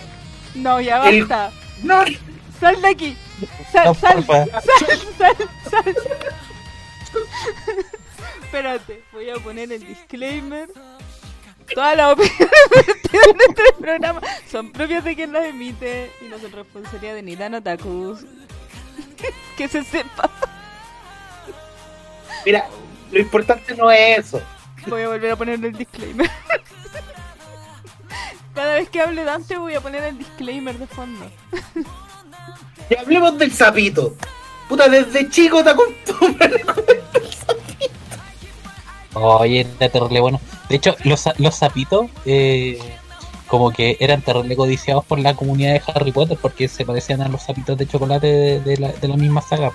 [0.55, 1.51] No, ya El- basta.
[1.83, 2.03] no,
[2.59, 3.17] Sal de aquí.
[3.71, 4.49] Sal, No, sal, sal,
[5.17, 5.35] sal,
[5.69, 5.95] sal.
[8.43, 10.69] Espérate, voy a poner el disclaimer.
[11.75, 12.49] Todas las opiniones
[13.13, 17.61] en este programa son propias de quien las emite y no son responsabilidad de Nidano
[17.61, 18.21] Takus.
[19.57, 20.29] que se sepa.
[22.45, 22.69] mira,
[23.11, 24.41] lo importante no es eso,
[24.87, 26.29] Voy a volver a poner el disclaimer.
[28.55, 31.29] Cada vez que hable Dante voy a poner el disclaimer de fondo.
[32.89, 34.15] y hablemos del sapito,
[34.69, 36.51] puta, desde chico te acostumbras
[39.13, 40.39] Oye, era terrible bueno.
[40.69, 42.79] De hecho, los, los sapitos, eh,
[43.47, 47.27] como que eran terrible codiciados por la comunidad de Harry Potter porque se parecían a
[47.29, 49.71] los sapitos de chocolate de, de la, de la misma saga.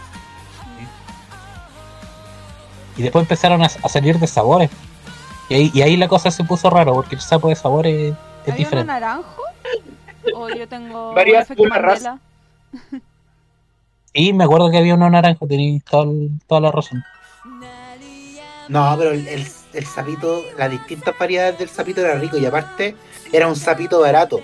[2.97, 4.71] Y después empezaron a, a salir de sabores.
[5.49, 8.11] Y ahí, y ahí la cosa se puso raro porque el sapo de sabores es,
[8.13, 8.87] es ¿Hay uno diferente.
[8.87, 9.43] naranjo?
[10.35, 12.19] ¿O yo tengo Varias- efecto una raza.
[12.73, 13.03] Mandela?
[14.15, 17.03] Y me acuerdo que había uno naranjo, tenía todo el- toda la razón.
[18.69, 22.95] No, pero el, el, el sapito, las distintas variedades del sapito era rico y aparte
[23.33, 24.41] era un sapito barato.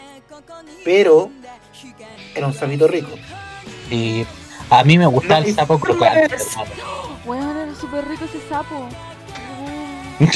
[0.85, 1.31] Pero
[2.35, 3.11] era un sapito rico.
[3.91, 4.25] Y
[4.71, 6.37] a mí me gusta No, el sapo no crocante.
[7.25, 8.89] Weón, era súper rico ese sapo.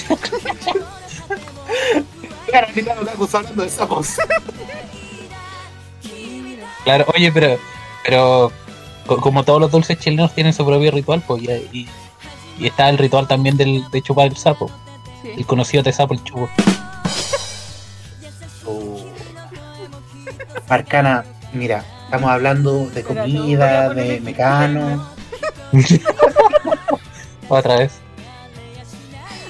[2.52, 4.08] Tanto Otaku hablando de sapos.
[6.84, 7.58] Claro, oye, pero,
[8.04, 8.52] pero
[9.06, 11.88] co- como todos los dulces chilenos tienen su propio ritual, pues y, y-
[12.58, 14.70] y está el ritual también del, de chupar el sapo,
[15.24, 16.48] el conocido de sapo el chupo.
[20.72, 25.06] Arcana, mira, estamos hablando de no, comida, de mecano.
[27.48, 27.92] Otra vez.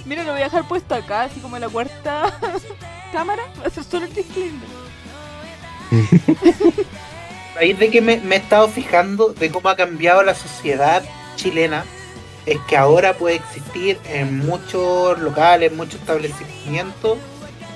[0.04, 2.38] Mira, lo voy a dejar puesto acá, así como en la cuarta
[3.12, 3.44] cámara.
[3.60, 4.68] Va a ser solo el disclaimer.
[7.52, 11.04] A raíz de que me, me he estado fijando de cómo ha cambiado la sociedad
[11.36, 11.84] chilena,
[12.46, 17.18] es que ahora puede existir en muchos locales, en muchos establecimientos,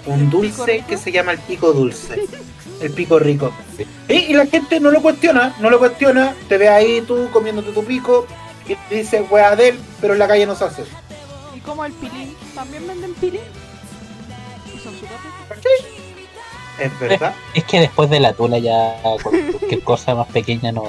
[0.07, 2.23] un dulce que se llama el pico dulce,
[2.81, 3.53] el pico rico.
[4.09, 7.73] Y, y la gente no lo cuestiona, no lo cuestiona, te ve ahí tú comiéndote
[7.73, 8.27] tu pico
[8.69, 10.85] y te dice wea de él, pero en la calle no se hace.
[11.55, 12.35] Y como el pilín.
[12.55, 13.41] ¿También venden pilín?
[14.75, 14.95] Y son.
[16.79, 17.35] Es verdad.
[17.55, 20.85] Es que después de la tula ya cualquier cosa más pequeña no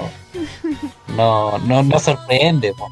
[1.16, 2.74] no, no, no sorprende.
[2.74, 2.90] po.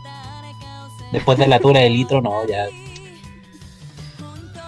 [1.11, 2.67] Después de la tula de litro no, ya.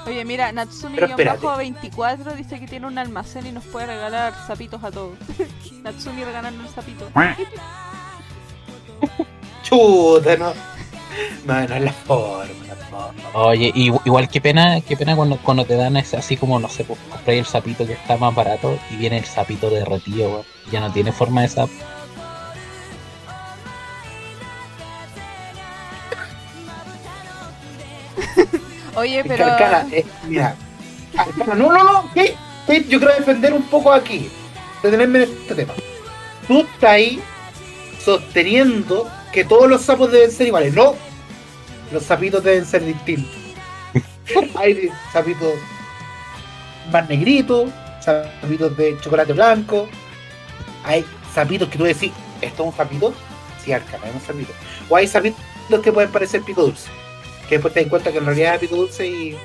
[0.07, 1.45] Oye, mira, Natsumi Pero espérate.
[1.45, 5.17] 24 dice que tiene un almacén y nos puede regalar sapitos a todos.
[5.83, 7.09] Natsumi regalando un sapito.
[9.63, 10.53] Chuta, no.
[11.45, 13.29] No, no es la forma, la forma.
[13.33, 16.85] Oye, igual que pena, qué pena cuando, cuando te dan ese, así como, no sé,
[16.85, 20.79] pues el sapito que está más barato y viene el sapito derretido, weón, y ya
[20.79, 21.73] no tiene forma de sapo.
[28.97, 29.45] Oye, Es que pero.
[29.45, 30.55] Arcana, eh, mira.
[31.15, 32.35] Arcana, no, no, no, ¿qué?
[32.65, 32.83] ¿Qué?
[32.85, 34.29] Yo quiero defender un poco aquí.
[34.81, 35.73] Detenerme en este tema.
[36.47, 37.21] Tú estás ahí
[38.03, 40.73] sosteniendo que todos los sapos deben ser iguales.
[40.73, 40.95] No.
[41.91, 43.31] Los sapitos deben ser distintos.
[44.55, 45.53] Hay sapitos
[46.91, 47.69] más negritos,
[48.01, 49.87] sapitos de chocolate blanco.
[50.83, 51.05] Hay
[51.35, 53.13] sapitos que tú decís, ¿esto es un sapito?
[53.63, 54.53] Sí, Arcana, es un sapito.
[54.89, 55.39] O hay sapitos
[55.83, 56.89] que pueden parecer pico dulce.
[57.47, 59.37] Que después te das cuenta que en realidad es pico dulce y.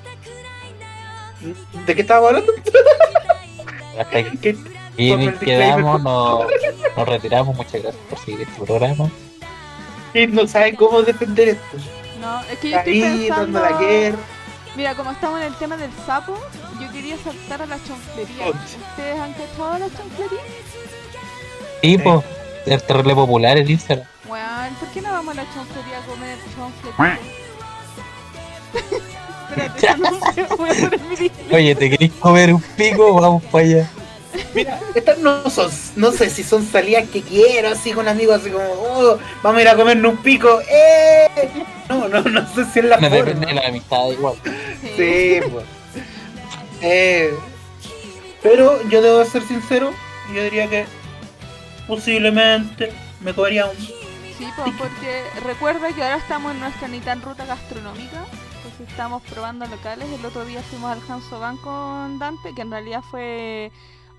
[1.86, 2.52] ¿De qué estábamos hablando?
[3.98, 4.56] Hasta aquí
[4.96, 5.38] y el disclaimer.
[5.38, 6.46] quedamos, nos,
[6.96, 9.10] nos retiramos, muchas gracias por seguir este programa.
[10.12, 11.76] que no sabe cómo defender esto.
[12.20, 13.60] No, es que yo estoy Ahí, pensando.
[13.60, 14.18] la guerra.
[14.76, 16.34] Mira, como estamos en el tema del sapo,
[16.80, 18.44] yo quería saltar a la chonflería.
[18.44, 18.76] Concha.
[18.90, 20.40] ¿Ustedes han cachado la chonflería?
[21.82, 22.24] Y pues,
[22.66, 24.06] es terrible popular el Instagram.
[24.28, 27.18] Weón, ¿por qué no vamos a la chonflería a comer chonflería?
[28.74, 31.54] Espérate, yo no sé, voy a poner mi disclaimer.
[31.54, 33.14] Oye, ¿te querés comer un pico?
[33.20, 33.90] Vamos para allá.
[34.54, 38.50] Mira, estas no son, no sé si son salidas que quiero, así con amigos, así
[38.50, 41.28] como, oh, vamos a ir a comernos un pico, ¡eh!
[41.90, 43.24] No, no, no sé si es la No forma.
[43.24, 44.34] depende de la amistad igual.
[44.96, 45.64] Sí, pues.
[46.80, 47.34] Eh,
[48.42, 49.92] pero yo debo ser sincero,
[50.34, 50.86] yo diría que
[51.86, 53.76] posiblemente me comería un.
[53.76, 58.24] Sí, pues porque recuerda que ahora estamos en nuestra ni tan ruta gastronómica.
[58.88, 60.08] Estamos probando locales.
[60.10, 63.70] El otro día fuimos al Hanso Van con Dante, que en realidad fue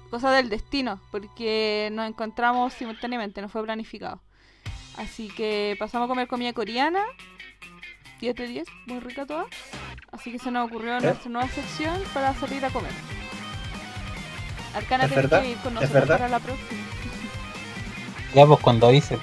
[0.10, 4.21] cosa del destino, porque nos encontramos simultáneamente, no fue planificado.
[4.97, 7.02] Así que pasamos a comer comida coreana.
[8.21, 9.45] 10 de 10, muy rica toda.
[10.12, 12.91] Así que se nos ocurrió nuestra nueva sección para salir a comer.
[14.76, 16.82] Arcana ¿Es tiene que ir con ¿Es nosotros para la próxima.
[18.34, 19.19] Ya pues cuando hice.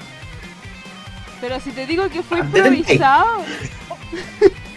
[1.41, 3.43] Pero si te digo que fue improvisado.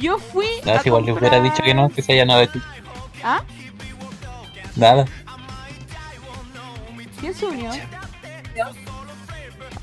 [0.00, 0.46] Yo fui.
[0.64, 2.46] Nada, a si igual le hubiera comprar- dicho que no, que se haya nada de
[2.48, 2.60] ti.
[3.22, 3.42] ¿Ah?
[4.76, 5.04] Nada.
[7.20, 7.70] ¿Quién se unió?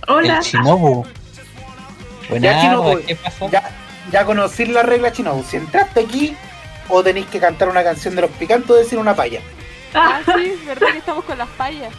[0.08, 0.38] Hola.
[0.38, 1.06] El Shinobu.
[2.30, 3.47] Buenas, Ya, Shinobu, ¿qué pasa?
[3.49, 3.69] Ya,
[4.12, 5.41] ya conocí la regla chino.
[5.47, 6.36] Si entraste aquí,
[6.89, 9.41] o tenéis que cantar una canción de los picantes o decir una paya.
[9.93, 11.93] Ah, sí, verdad que estamos con las payas.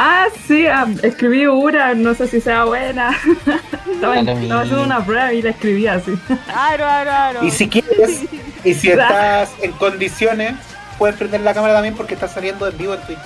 [0.00, 3.10] Ah, sí, ah, escribí una, no sé si sea buena.
[3.92, 6.16] estaba, estaba haciendo una prueba y la escribí así.
[6.54, 7.44] Aro, aro, aro.
[7.44, 8.22] Y si quieres,
[8.62, 10.54] y si estás en condiciones,
[10.98, 13.18] puedes prender la cámara también porque está saliendo en vivo en Twitch.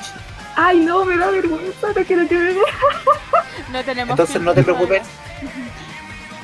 [0.57, 2.63] Ay, no, me da vergüenza, no quiero que me vea.
[3.71, 5.03] No tenemos Entonces no te preocupes.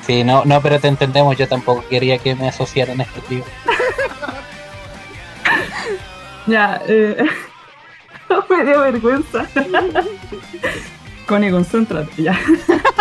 [0.06, 1.38] Sí, no, no, pero te entendemos.
[1.38, 3.44] Yo tampoco quería que me asociaran a este tío.
[6.46, 7.16] Ya, eh.
[8.50, 9.46] me dio vergüenza.
[11.26, 12.38] Connie, concéntrate, ya.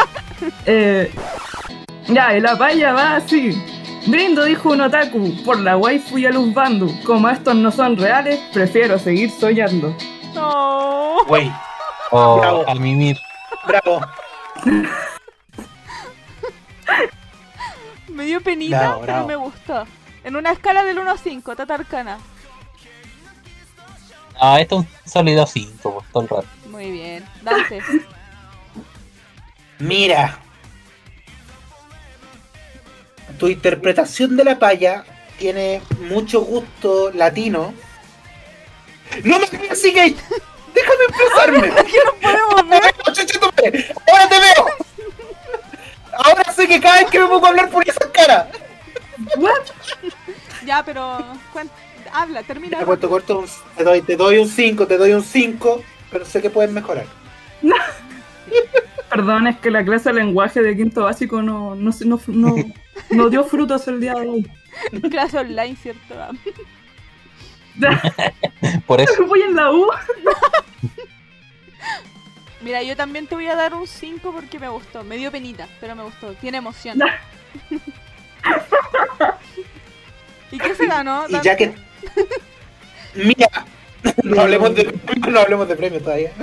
[0.65, 1.11] eh,
[2.07, 3.61] Ya, y la paya va así.
[4.07, 6.89] Brindo, dijo un otaku, por la waifu y a los bandu.
[7.03, 9.93] Como estos no son reales, prefiero seguir soñando.
[10.33, 11.17] No.
[11.27, 11.51] Güey,
[12.11, 12.63] O Bravo.
[12.67, 13.17] al mimir.
[13.65, 13.99] bravo.
[18.07, 19.85] Me dio penita, Bravo, pero me gustó.
[20.23, 22.17] En una escala del 1 a 5, Tatarcana.
[24.41, 26.47] No, esto es un sólido 5, pues, todo el rato.
[26.69, 27.25] Muy bien.
[27.41, 27.81] Dante.
[29.79, 30.39] Mira.
[33.39, 35.03] Tu interpretación de la paya
[35.37, 37.73] tiene mucho gusto latino.
[39.23, 40.15] ¡No me gay!
[40.73, 41.85] ¡Déjame expresarme!
[41.91, 42.95] ¿Qué no podemos ver?
[44.11, 44.67] ¡Ahora te veo!
[46.13, 48.49] Ahora sé que cada vez que me pongo a hablar por esa cara.
[49.37, 49.61] ¿What?
[50.65, 51.19] Ya, pero.
[51.53, 51.69] cuen-
[52.13, 52.79] Habla, termina.
[52.79, 56.25] Te cuento corto, un- te doy, te doy un 5, te doy un 5, pero
[56.25, 57.05] sé que puedes mejorar.
[59.09, 62.55] Perdón, es que la clase de lenguaje de quinto básico no, no, no, no,
[63.11, 64.51] no dio frutos el día de hoy.
[65.09, 66.15] Clase online, ¿cierto?
[68.85, 69.87] Por eso, Voy en la U.
[72.61, 75.03] Mira, yo también te voy a dar un 5 porque me gustó.
[75.03, 76.33] Me dio penita, pero me gustó.
[76.33, 76.99] Tiene emoción.
[80.51, 81.25] ¿Y qué se ganó?
[81.29, 81.73] Y ya que.
[83.15, 83.49] Mira,
[84.23, 84.93] no hablemos de
[85.29, 86.31] no hablemos de premios todavía.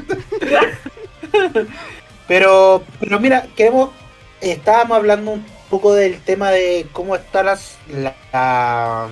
[2.26, 3.90] Pero, pero mira, queremos.
[4.40, 9.08] Estábamos hablando un poco del tema de cómo está las, la, la-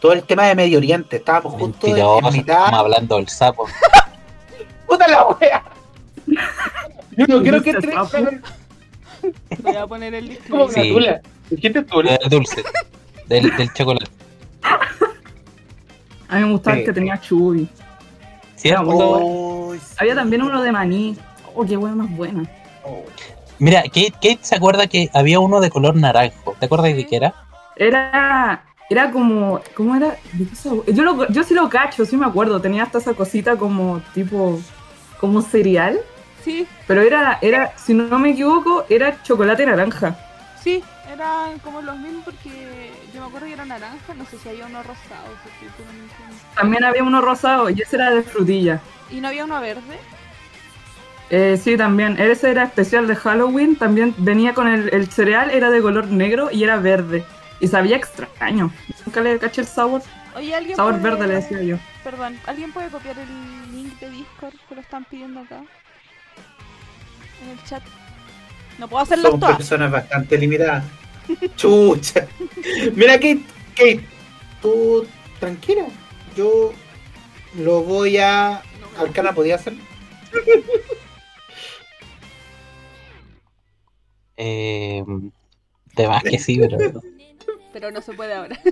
[0.00, 1.16] todo el tema de Medio Oriente.
[1.16, 1.94] Estábamos justo en
[2.32, 2.56] mitad.
[2.64, 3.66] estamos hablando del sapo.
[4.86, 5.62] ¡Puta la wea!
[7.16, 7.94] Yo no quiero que entre.
[9.58, 11.20] Voy a poner el como disclaimer.
[11.50, 11.56] Sí.
[11.68, 12.16] gatula.
[12.18, 12.64] Del dulce.
[13.26, 14.10] Del, del chocolate.
[16.28, 16.80] A mí me gustaba Sí.
[16.80, 17.68] el que tenía chubi.
[18.56, 18.84] ¿Cierto?
[18.88, 19.94] Oh, sí.
[19.98, 21.16] Había también uno de maní.
[21.54, 22.42] Oh, qué hueá más buena.
[22.84, 23.04] Oh.
[23.58, 26.54] Mira, Kate, Kate se acuerda que había uno de color naranjo.
[26.58, 27.34] ¿Te acuerdas de qué era?
[27.76, 28.62] Era.
[28.88, 29.60] Era como.
[29.74, 30.16] ¿Cómo era?
[30.86, 32.60] Yo, lo, yo sí lo cacho, sí me acuerdo.
[32.60, 34.60] Tenía hasta esa cosita como tipo.
[35.20, 35.98] como cereal.
[36.44, 40.16] Sí, Pero era, era, si no me equivoco, era chocolate naranja.
[40.62, 40.80] sí,
[41.12, 42.85] eran como los mismos porque
[43.16, 45.26] yo me acuerdo que era naranja, no sé si había uno rosado.
[46.54, 48.80] También había uno rosado y ese era de frutilla.
[49.10, 49.98] ¿Y no había uno verde?
[51.30, 52.20] Eh, sí, también.
[52.20, 53.74] Ese era especial de Halloween.
[53.76, 57.24] También venía con el, el cereal, era de color negro y era verde.
[57.58, 58.70] Y sabía extraño.
[59.06, 60.02] Nunca le caché el sabor.
[60.36, 61.76] Oye, alguien Sabor puede- verde le decía yo.
[62.04, 65.62] Perdón, ¿alguien puede copiar el link de Discord que lo están pidiendo acá?
[67.42, 67.82] En el chat.
[68.78, 69.56] No puedo hacerlas Son todas.
[69.56, 70.84] personas bastante limitadas.
[71.56, 72.26] Chucha.
[72.94, 73.42] Mira, Kate,
[73.74, 74.04] Kate,
[74.62, 75.06] tú
[75.40, 75.86] tranquila.
[76.36, 76.72] Yo
[77.56, 78.62] lo voy a.
[78.98, 79.74] Arcana podía hacer.
[84.38, 85.02] Eh,
[85.94, 87.00] de más que sí, pero.
[87.72, 88.60] Pero no se puede ahora.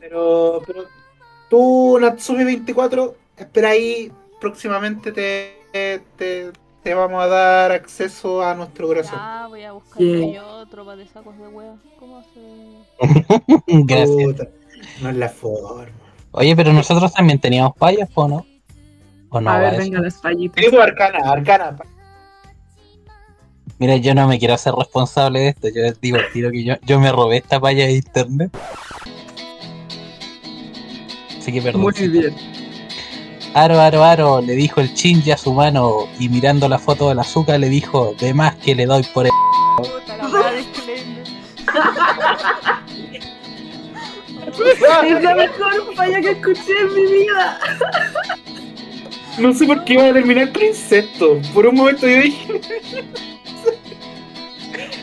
[0.00, 0.84] Pero, pero
[1.50, 4.12] tú, Natsumi 24, espera ahí.
[4.40, 6.52] Próximamente te, te,
[6.86, 9.18] te vamos a dar acceso a nuestro corazón.
[9.18, 10.34] Ya, voy a buscar Yeah.
[10.34, 11.78] yo tropa de sacos de huevo.
[11.98, 13.56] ¿Cómo se...?
[13.66, 14.24] Gracias.
[14.24, 14.48] Puta,
[15.02, 15.88] no es la forma.
[16.30, 18.46] Oye, pero nosotros también teníamos payas, ¿o no?
[19.30, 20.64] ¿O no a ver, venga, las fallitas.
[20.64, 21.76] Digo Arcana, Arcana.
[23.80, 25.68] Mira, yo no me quiero hacer responsable de esto.
[25.74, 25.98] Yo al
[26.30, 28.56] tiro que yo, yo me robé esta paya de internet.
[31.36, 31.82] Así que perdón.
[31.82, 32.32] Muy bien.
[33.56, 37.18] Aro, aro, aro, le dijo el chinji a su mano y mirando la foto del
[37.20, 39.32] azúcar le dijo, de más que le doy por el...
[44.62, 47.58] Es la mejor falla que escuché en mi vida.
[49.38, 51.40] No sé por qué iba a terminar con insecto.
[51.54, 52.60] Por un momento yo dije.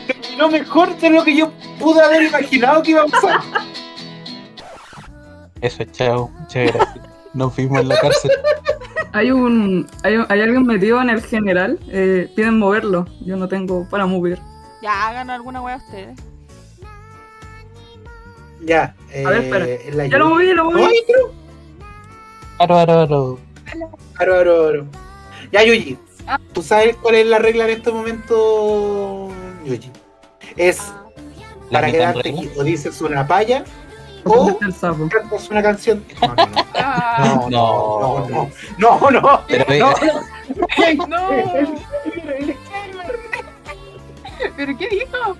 [0.06, 1.50] Terminó mejor de lo que yo
[1.80, 3.40] pude haber imaginado que iba a pasar.
[5.60, 7.13] Eso, chao, muchas gracias.
[7.34, 8.30] Nos vimos en la cárcel.
[9.12, 9.86] Hay un.
[10.02, 11.78] Hay, hay alguien metido en el general.
[11.88, 13.06] Eh, piden moverlo.
[13.20, 14.40] Yo no tengo para mover.
[14.82, 16.18] Ya, hagan alguna hueá ustedes.
[18.62, 19.66] Ya, eh, A ver, espera.
[19.96, 20.82] la Ya lo moví, lo moví.
[22.58, 23.38] Aro, aro, aro.
[24.18, 24.86] Aro, aro, aro.
[25.52, 25.98] Ya, Yuji.
[26.26, 26.38] Ah.
[26.52, 29.28] ¿Tú sabes cuál es la regla en este momento,
[29.64, 29.90] Yuji?
[30.56, 31.04] Es Ah,
[31.70, 32.40] La para quedarte regla.
[32.40, 32.50] aquí.
[32.56, 33.64] O dices una palla
[34.24, 36.04] O cantas una canción.
[36.20, 36.64] No, no, no.
[36.74, 39.40] ah, No, no, no, no, no, no.
[39.46, 41.28] Pero, No, no.
[44.56, 45.36] ¿Pero qué dijo?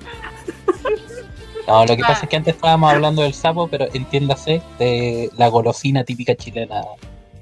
[1.66, 5.49] no, lo que pasa es que antes estábamos hablando del sapo, pero entiéndase de la
[5.49, 6.82] golosina típica chilena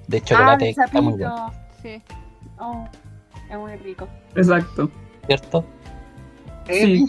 [0.09, 0.75] de chocolate.
[0.75, 1.53] que está muy bueno.
[1.83, 2.03] Sí.
[2.59, 2.87] Oh,
[3.51, 4.09] es muy rico.
[4.35, 4.91] Exacto.
[5.27, 5.65] ¿cierto?
[6.69, 7.07] ¿Sí?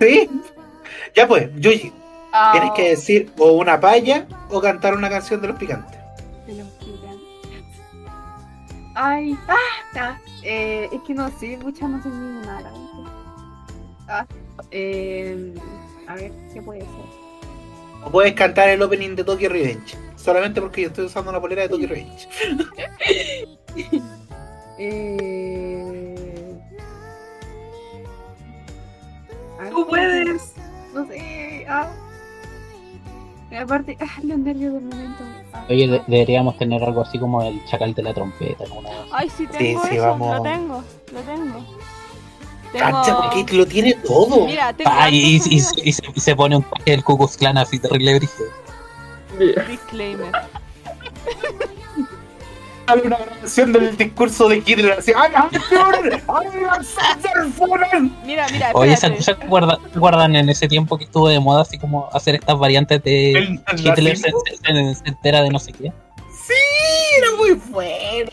[0.00, 0.30] Sí.
[0.84, 1.10] ¿Sí?
[1.14, 1.92] Ya pues, Yuji,
[2.36, 5.96] Ah, tienes que decir o una palla o cantar una canción de los picantes.
[6.48, 7.20] de los gigantes.
[8.96, 9.56] Ay, ah,
[9.94, 12.72] ah, eh, es que no sé, muchas no sé ni nada.
[14.08, 14.26] Ah,
[14.72, 15.54] eh,
[16.08, 16.88] a ver, ¿qué puede ser?
[18.04, 19.96] O puedes cantar el opening de Tokyo Revenge.
[20.16, 22.28] Solamente porque yo estoy usando una polera de Tokyo Revenge.
[24.76, 26.60] Eh...
[29.70, 30.53] Tú puedes.
[30.94, 31.66] No sé.
[31.68, 31.88] Ah.
[33.60, 35.22] Aparte, ah, los nervios del momento.
[35.52, 38.64] Ah, Oye, de- deberíamos tener algo así como el chacal de la trompeta.
[38.68, 38.74] ¿no?
[38.76, 39.10] Una cosa así.
[39.12, 40.36] Ay, sí tengo sí, eso, vamos.
[40.36, 41.66] lo tengo, lo tengo.
[42.72, 44.46] Cacha, porque lo tiene todo.
[44.46, 47.36] Mira, tengo Ay, y, y- y se, y se pone un traje del Ku Klux
[47.36, 48.48] Klan así terrible brígido.
[49.68, 50.32] Disclaimer.
[52.86, 55.12] Hay una grabación del discurso de Hitler así.
[55.16, 55.30] ¡Ay,
[58.24, 61.62] Mira, mira, Oye, ¿se, se acuerdan, se acuerdan en ese tiempo que estuvo de moda
[61.62, 64.40] así como hacer estas variantes de El Hitler se, nazismo.
[64.62, 65.92] se- se entera de no sé qué?
[66.46, 66.54] Sí,
[67.18, 68.30] era muy bueno.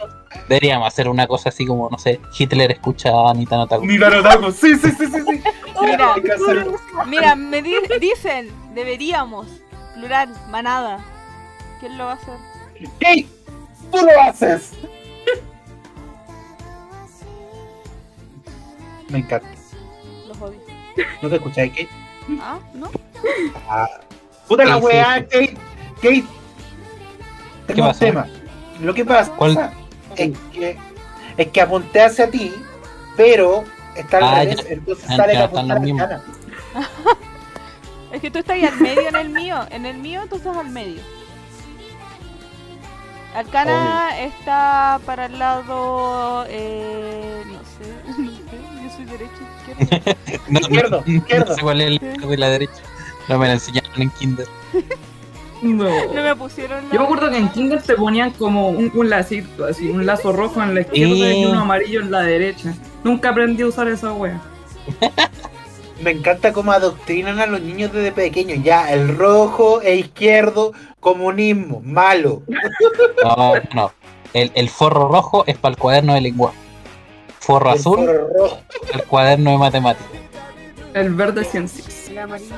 [0.49, 3.65] Deberíamos hacer una cosa así como, no sé, Hitler escucha a Anita.
[3.81, 4.51] Ni Tarotaku.
[4.51, 5.21] Sí, sí, sí, sí.
[5.25, 5.41] sí.
[5.81, 6.15] Mira.
[7.07, 9.47] Mira, me di- dicen, deberíamos,
[9.95, 10.99] plural, manada.
[11.79, 12.35] ¿Quién lo va a hacer?
[12.99, 13.27] ¡Ey!
[13.91, 14.71] ¡Tú lo haces!
[19.09, 19.47] Me encanta.
[20.27, 20.59] Los odio.
[21.21, 21.89] ¿No te escucháis, Kate?
[22.39, 22.59] ¿Ah?
[22.73, 22.89] ¿No?
[23.69, 23.87] Ah.
[24.47, 24.83] Puta la sí.
[24.83, 25.57] weá, Kate.
[25.95, 26.23] Kate.
[27.67, 27.99] Tengo un pasó?
[27.99, 28.27] tema.
[28.79, 29.71] Lo que pasa ¿Cuál?
[30.15, 30.77] es que,
[31.37, 32.53] es que apunté hacia ti,
[33.15, 33.63] pero
[33.95, 34.73] está al Ah, revés, ya.
[34.73, 36.01] entonces Ya, sale ya que mismos.
[36.01, 36.23] Arcana.
[38.11, 39.65] Es que tú estás ahí al medio en el mío.
[39.69, 41.01] En el mío tú estás al medio.
[43.35, 46.45] Arcana está para el lado.
[46.49, 48.83] Eh, no sé, no sé.
[48.83, 49.31] Yo soy derecha,
[49.69, 50.17] izquierda.
[50.49, 51.45] No, Izquierdo, no, izquierdo.
[51.49, 52.81] no sé cuál es el izquierdo de la derecha.
[53.29, 54.47] No me la enseñaron en Kinder.
[55.61, 55.83] No.
[56.13, 56.83] No me pusieron.
[56.91, 60.33] Yo me acuerdo que en Kinder te ponían como un, un lacito, así, un lazo
[60.33, 62.73] rojo en la izquierda y uno amarillo en la derecha.
[63.03, 64.41] Nunca aprendí a usar esa wea.
[66.01, 68.63] Me encanta cómo adoctrinan a los niños desde pequeños.
[68.63, 72.41] Ya, el rojo e izquierdo, comunismo, malo.
[73.23, 73.91] No, no.
[74.33, 76.57] El, el forro rojo es para el cuaderno de lenguaje.
[77.39, 78.59] Forro El azul, forro rojo.
[78.93, 80.07] el cuaderno de matemáticas.
[80.93, 82.09] El verde ciencias.
[82.11, 82.55] la amarilla.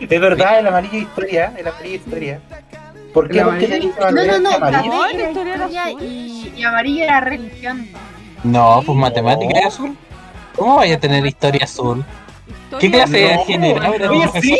[0.00, 2.40] Es verdad, el amarillo historia, el amarillo historia.
[3.12, 3.38] ¿Por qué?
[3.38, 3.92] El Porque amarillo.
[4.00, 5.06] No, no, no, amarillo.
[5.12, 7.88] La historia historia y, y amarilla era religión.
[8.42, 9.96] No, pues matemáticas es azul.
[10.56, 12.04] ¿Cómo vaya a tener historia azul?
[12.78, 14.40] ¿Qué Historia clase de No, general Oye?
[14.42, 14.58] ¿sí?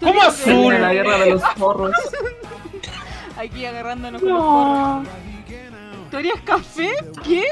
[0.00, 0.80] ¿Cómo azul?
[0.80, 1.92] la guerra de los zorros.
[3.36, 5.08] Aquí agarrándonos con los porros.
[6.04, 6.90] ¿Historia es café?
[7.24, 7.44] ¿Qué?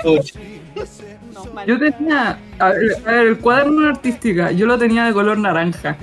[1.32, 1.64] No.
[1.66, 2.38] Yo tenía.
[2.58, 5.96] A ver, a ver, el cuaderno de artística, yo lo tenía de color naranja.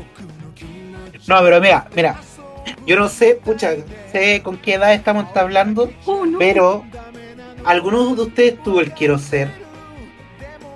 [1.28, 2.16] No, pero mira, mira.
[2.88, 3.72] Yo no sé, pucha,
[4.12, 6.38] sé con qué edad estamos hablando, Oh, no.
[6.39, 6.84] pero
[7.64, 9.49] algunos de ustedes tuvo el quiero ser.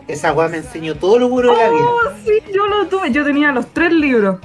[0.10, 1.82] Esa weá me enseñó todo lo bueno de la vida.
[1.86, 3.12] Oh, sí, yo lo tuve.
[3.12, 4.38] Yo tenía los tres libros.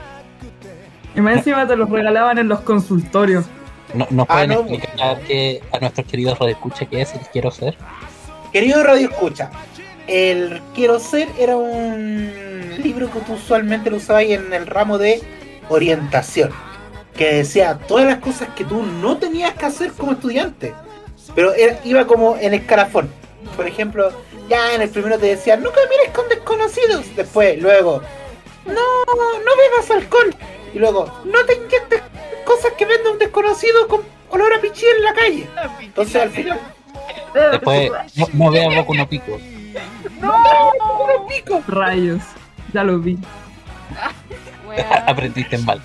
[1.16, 3.46] Y más encima te los regalaban en los consultorios.
[3.94, 4.60] No, ¿Nos Ah, pueden no.
[4.60, 7.76] explicar que a nuestros queridos radioescuchas qué es el quiero ser?
[8.52, 9.50] Querido Radio Escucha,
[10.06, 12.30] el Quiero Ser era un
[12.82, 15.22] libro que tú usualmente lo usabas en el ramo de
[15.68, 16.50] orientación,
[17.16, 20.74] que decía todas las cosas que tú no tenías que hacer como estudiante,
[21.34, 23.08] pero era- iba como en escalafón.
[23.56, 24.10] Por ejemplo,
[24.48, 28.02] ya en el primero te decía, nunca mires con desconocidos, después, luego,
[28.66, 30.34] no, no bebas alcohol,
[30.72, 32.02] y luego, no te inyectes
[32.44, 35.46] cosas que vende un desconocido con olor a pichí en la calle.
[35.80, 36.60] Entonces al final,
[37.34, 39.38] Después, no, no veas Boku no Pico.
[40.20, 41.62] ¡no, pico!
[41.66, 42.22] Rayos.
[42.72, 43.18] Ya lo vi.
[45.06, 45.82] Aprendiste mal.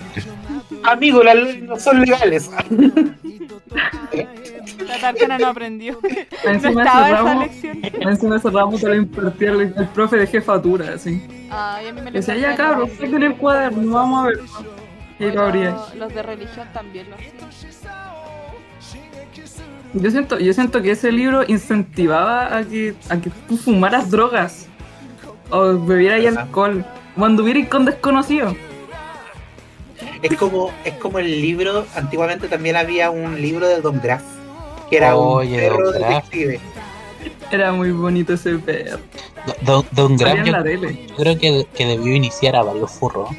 [0.84, 2.50] Amigo, las leyes no son legales.
[4.86, 5.98] La Tarcana no aprendió.
[6.44, 7.80] No estaba esa lección.
[8.00, 11.22] encima ese ramo te lo impartía el, el profe de jefatura, así.
[11.50, 12.56] Ay, a mí me lo Decía, ya enseñaron.
[12.88, 14.40] cabros, saquen el cuaderno, vamos a ver.
[15.18, 15.76] Y lo abría.
[15.96, 17.50] Los de religión también lo hacían.
[19.92, 24.66] Yo siento, yo siento que ese libro incentivaba a que, a que tú fumaras drogas
[25.50, 26.84] o bebieras alcohol
[27.16, 28.54] o anduvieras con desconocidos.
[30.22, 34.22] Es como, es como el libro, antiguamente también había un libro de Don Graff,
[34.90, 36.24] que era Oye, un perro Don Graff.
[36.30, 36.60] detective.
[37.50, 38.98] Era muy bonito ese perro.
[39.62, 43.30] Don, Don Graf Salía en yo, creo que, que debió iniciar a varios furros.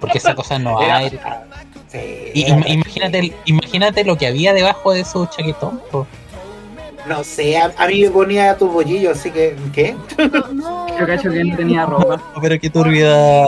[0.00, 1.18] Porque esa cosa no Era- hay.
[1.88, 1.98] Sí,
[2.34, 5.80] Y imagínate, imagínate lo que había debajo de su chaquetón.
[5.90, 6.06] po.
[7.08, 9.54] No sé, a, a mí me ponía tu bollillo, así que.
[9.72, 9.94] ¿Qué?
[10.18, 12.20] No, no, Yo cacho que no te tenía ropa.
[12.40, 13.44] Pero qué turbidad.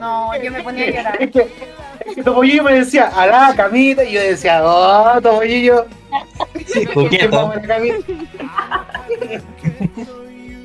[0.00, 1.22] No, yo me ponía a llorar.
[1.22, 1.40] Es que,
[2.06, 5.86] es que tu bollillo me decía, a la camita, y yo decía, oh, tu bollillo.
[6.94, 7.30] Coqueto.
[7.36, 7.96] Vamos a la camita.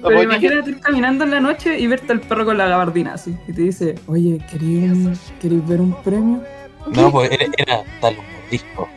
[0.02, 0.24] Tu Pero bollillo.
[0.24, 3.36] imagínate ir caminando en la noche y verte al perro con la gabardina así.
[3.48, 6.42] Y te dice, oye, ¿queréis, un- ¿queréis ver un premio?
[6.88, 8.88] No, pues era, era tal un disco.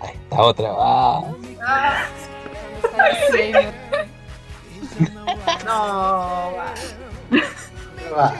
[0.00, 1.18] A esta otra va.
[1.66, 2.04] Ah,
[3.30, 3.74] Disclaimer.
[5.66, 6.52] no,
[8.16, 8.32] va.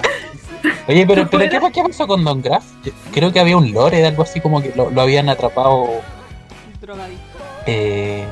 [0.88, 2.64] Oye, pero, pero ¿qué, ¿qué pasó con Don Graff?
[2.84, 5.88] Yo creo que había un lore de algo así como que lo, lo habían atrapado,
[6.80, 7.38] Drogadicto.
[7.66, 8.24] eh,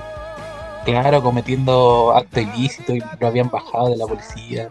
[0.85, 4.69] claro, cometiendo acto ilícito y lo habían bajado de la policía.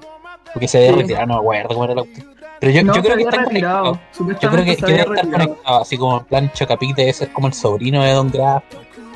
[0.54, 0.96] Porque se había Sí.
[1.02, 2.36] retirado, no me acuerdo cómo era la cuestión.
[2.60, 3.46] Pero yo, no, yo creo que retirado.
[3.48, 4.00] conectados.
[4.42, 7.54] Yo creo que, debe estar conectado, así como en plan Chocapic debe ser como el
[7.54, 8.64] sobrino de Don Graff.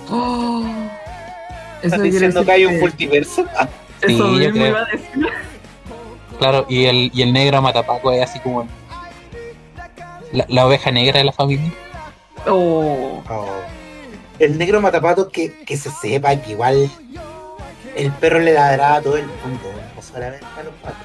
[0.10, 0.64] Oh,
[1.82, 3.46] ¿Estás quiere diciendo decir que hay un multiverso?
[3.58, 3.68] Ah,
[4.02, 4.68] Eso Sí, yo mismo creo.
[4.68, 5.28] iba a decir.
[6.40, 8.68] Claro, y el, y el negro Matapaco es así como
[10.32, 11.72] la, la oveja negra de la familia.
[12.48, 13.48] Oh, oh.
[14.38, 16.90] El negro matapato que, que se sepa que igual
[17.96, 20.98] el perro le ladraba a todo el mundo, no solamente a los patos.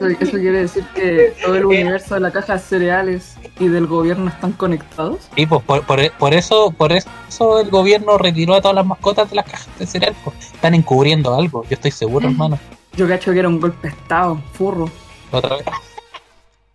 [0.00, 4.28] Eso quiere decir que todo el universo de la caja de cereales y del gobierno
[4.30, 5.28] están conectados.
[5.36, 9.28] Y pues por, por, por eso por eso el gobierno retiró a todas las mascotas
[9.30, 10.14] de las cajas de cereal.
[10.24, 10.36] pues.
[10.54, 12.32] Están encubriendo algo, yo estoy seguro, Mm.
[12.32, 12.58] hermano.
[12.96, 14.90] Yo cacho que era un golpe de estado, furro.
[15.30, 15.64] Otra vez.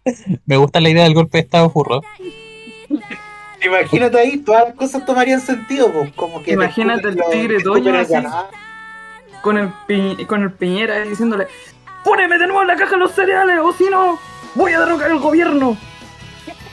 [0.46, 2.02] Me gusta la idea del golpe de estado furro.
[3.66, 7.96] Imagínate ahí, todas las cosas tomarían sentido, pues, como que Imagínate te el tigre Toño
[7.98, 8.14] así.
[9.42, 11.48] Con el, pi- con el piñera ahí diciéndole,
[12.06, 14.18] ¡Póneme de nuevo en la caja los cereales o si no,
[14.54, 15.78] voy a derrocar el gobierno!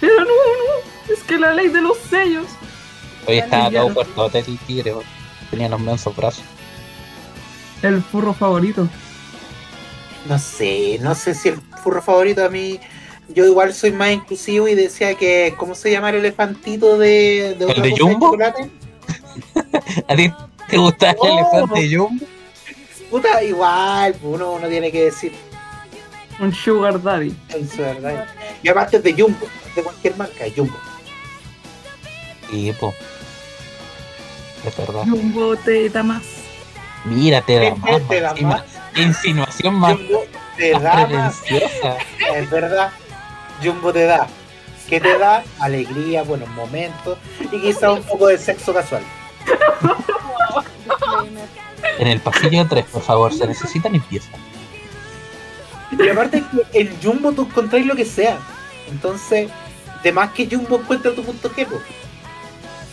[0.01, 2.47] Pero no, no, es que la ley de los sellos.
[3.27, 3.95] Hoy estaba todo ya.
[3.95, 4.95] puertote el tigre,
[5.51, 6.45] tenía los mensos brazos.
[7.83, 8.87] El furro favorito.
[10.29, 12.79] No sé, no sé si el furro favorito a mí.
[13.29, 17.65] Yo igual soy más inclusivo y decía que, ¿cómo se llama el elefantito de, de
[17.73, 18.27] ¿El de Jumbo?
[18.27, 18.71] chocolate?
[20.09, 20.33] ¿A ti
[20.69, 21.27] te gusta el Oh.
[21.39, 22.27] elefante Jumbo?
[23.13, 25.35] Puta, igual, pues, uno, uno tiene que decir
[26.41, 27.37] Un sugar daddy.
[27.51, 28.27] eso, ¿verdad?
[28.63, 29.47] Y aparte es de Jumbo,
[29.77, 30.79] de cualquier marca, es Jumbo.
[32.51, 32.95] Sí, po.
[34.65, 35.03] Es verdad.
[35.03, 36.23] Jumbo te da más.
[37.05, 38.09] Mira, te da más.
[38.09, 38.49] te da encima.
[38.49, 38.65] más.
[38.97, 40.25] Insinuación más, Jumbo
[40.57, 42.93] te más da más, es verdad.
[43.63, 44.27] Jumbo te da.
[44.89, 45.45] ¿Qué te da?
[45.59, 49.03] Alegría, buenos momentos y quizá un poco de sexo casual.
[51.99, 54.31] En el pasillo 3, por favor, se necesita limpieza.
[55.91, 58.39] Y aparte que en Jumbo tú encontráis lo que sea.
[58.91, 59.51] Entonces,
[60.03, 61.83] de más que Jumbo encuentra tu punto G, pues.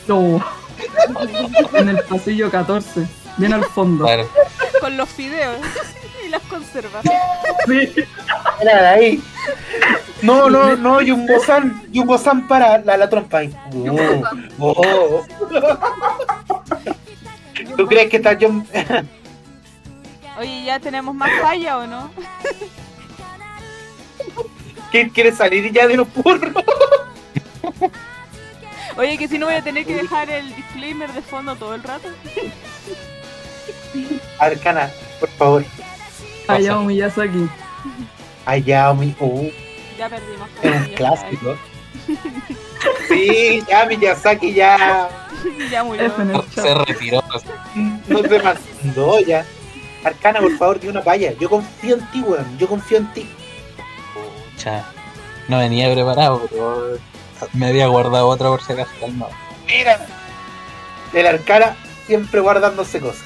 [0.08, 0.44] No.
[1.74, 3.08] en el pasillo 14.
[3.38, 4.06] Bien al fondo.
[4.06, 4.30] Claro.
[4.82, 5.58] Con los fideos
[6.26, 7.04] y las conservas.
[7.68, 7.94] Sí.
[8.62, 9.24] Era de ahí.
[10.22, 13.56] No, no, no, Jumbo San, Jumbo San para la, la trompa ahí.
[14.60, 15.26] Oh, oh.
[17.80, 18.66] ¿Tú crees que está Jumbo?
[20.38, 22.12] Oye, ¿ya tenemos más falla o no?
[24.92, 26.62] ¿Quién quiere salir ya de los burros?
[28.98, 31.82] Oye, que si no voy a tener que dejar el disclaimer de fondo todo el
[31.82, 32.10] rato.
[34.40, 35.64] Arcana, por favor.
[36.50, 37.48] Hayao Miyazaki.
[38.46, 39.16] Allá, mi.
[39.22, 39.50] Uh,
[39.98, 40.50] Ya perdimos.
[40.62, 41.58] es un Ya clásico.
[43.08, 45.29] Sí, ya Miyazaki ya.
[45.72, 46.12] Ya murió.
[46.54, 47.24] Se retiró.
[48.08, 48.40] no se
[48.84, 49.46] mandó ya.
[50.04, 51.34] Arcana, por favor, di una palla.
[51.40, 52.58] Yo confío en ti, weón.
[52.58, 53.30] Yo confío en ti.
[54.54, 54.86] Pucha.
[55.48, 56.98] No venía preparado, pero
[57.54, 58.92] me había guardado otra por si acaso.
[59.00, 59.32] calmado.
[59.66, 60.06] Mira.
[61.14, 61.76] El Arcana
[62.06, 63.24] siempre guardándose cosas.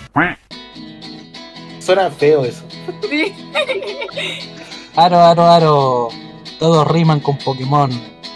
[1.80, 2.64] Suena feo eso.
[3.10, 3.36] Sí.
[4.96, 6.10] Aro, aro, aro.
[6.60, 7.92] Todos riman con Pokémon.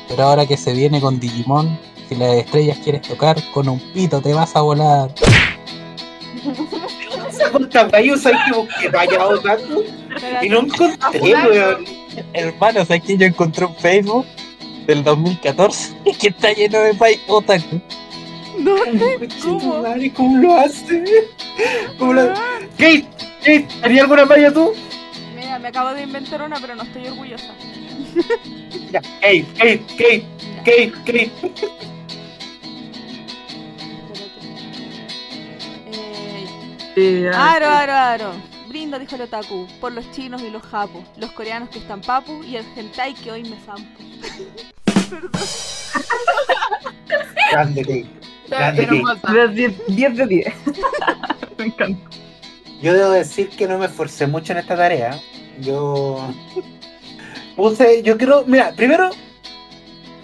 [0.07, 4.21] Pero ahora que se viene con Digimon, si las estrellas quieres tocar, con un pito
[4.21, 5.13] te vas a volar.
[7.51, 8.37] Puta, ahí usáis
[8.81, 10.45] que vaya Espérate.
[10.45, 11.85] y no encontré, weón.
[12.33, 14.25] Hermano, ¿sabes que yo encontré un Facebook
[14.85, 17.81] del 2014 que está lleno de pay otaku?
[18.59, 19.29] ¿Dónde?
[19.43, 19.83] ¿Cómo?
[20.15, 21.03] ¿Cómo lo hace?
[21.99, 22.33] ¿Cómo lo
[22.77, 23.05] Kate,
[23.39, 24.73] Kate, ¿tenías alguna palla tú?
[25.35, 27.53] Mira, me acabo de inventar una, pero no estoy orgullosa.
[28.91, 30.25] Ya, Kate, Kate, Kate,
[30.65, 31.31] Kate, Kate.
[36.99, 38.31] Eh, Aro, aro, aro.
[38.67, 42.43] Brindo, dijo el otaku, por los chinos y los japos, los coreanos que están papu
[42.43, 44.03] y el hentai que hoy me zampo.
[47.51, 48.09] Grande, Kate.
[48.49, 50.53] Grande, 10 10 de 10.
[51.57, 52.09] Me encanta.
[52.81, 55.19] Yo debo decir que no me esforcé mucho en esta tarea.
[55.59, 56.31] Yo
[57.57, 59.09] puse, yo quiero, mira, primero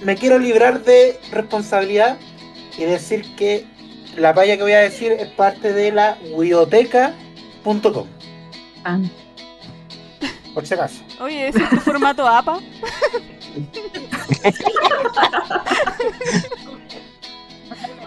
[0.02, 2.18] me quiero librar de responsabilidad
[2.78, 3.66] y decir que
[4.16, 8.08] la palla que voy a decir es parte de la wioteca.com,
[8.86, 9.00] Ah,
[10.54, 11.02] por si acaso.
[11.20, 12.60] Oye, ¿ese es tu formato APA?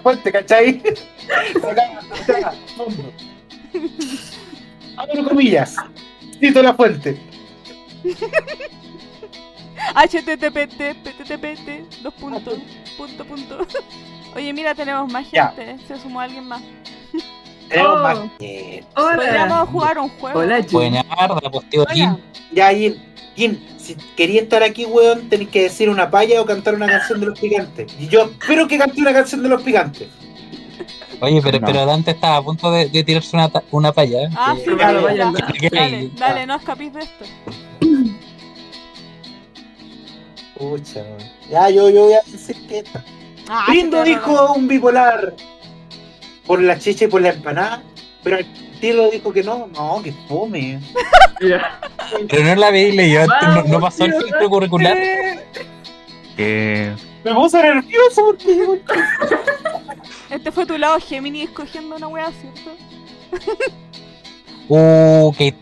[0.03, 0.83] Fuente, ¿cachai?
[1.57, 2.53] Acá.
[4.97, 5.77] Abro comillas.
[6.39, 7.19] Cito la fuente.
[9.95, 12.59] HTTPT, PTTPT, dos puntos,
[12.97, 13.67] punto, punto.
[14.35, 15.77] Oye, mira, tenemos más gente.
[15.87, 16.63] Se sumó alguien más.
[17.69, 18.03] Tenemos Oh.
[18.03, 18.19] más.
[18.41, 19.17] Eh, Hola.
[19.17, 20.39] Podríamos jugar un juego.
[20.41, 20.71] Hola, Jim.
[20.73, 21.65] Buena arda, pues.
[22.53, 22.97] Ya, Jin,
[23.37, 27.21] Jin, si quería estar aquí, weón, tenés que decir una palla o cantar una canción
[27.21, 27.93] de los picantes.
[27.99, 30.09] Y yo espero que cante una canción de los picantes.
[31.21, 31.67] Oye, pero, No.
[31.67, 34.25] pero Dante estaba a punto de, de tirarse una, una palla.
[34.25, 34.29] ¿eh?
[34.37, 35.53] Ah, sí, claro, dale, vaya, ya.
[35.59, 37.25] ¿qué dale, dale, no escapís de esto.
[40.59, 41.05] Pucha.
[41.51, 42.85] Ya, yo, yo voy a decir que.
[43.49, 45.35] Ah, te dijo un bipolar
[46.47, 47.83] por la chicha y por la empanada,
[48.23, 48.47] pero el
[48.81, 50.81] tiro dijo que no, no, que fome.
[52.31, 54.97] Pero no la veí leído antes, no, pasó el filtro curricular.
[56.39, 56.95] Eh,
[57.25, 58.81] Me puse nervioso porque
[60.31, 62.71] Este fue tu lado Gemini escogiendo una wea, ¿cierto?
[64.69, 65.55] Uh, que,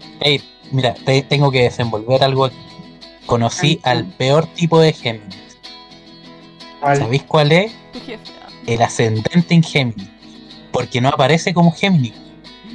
[0.70, 2.57] mira, te- tengo que desenvolver algo aquí.
[3.27, 5.59] Conocí Ay, al peor tipo de Géminis.
[6.81, 7.72] ¿Sabéis cuál es?
[8.66, 10.09] El ascendente en Géminis.
[10.72, 12.14] Porque no aparece como Géminis.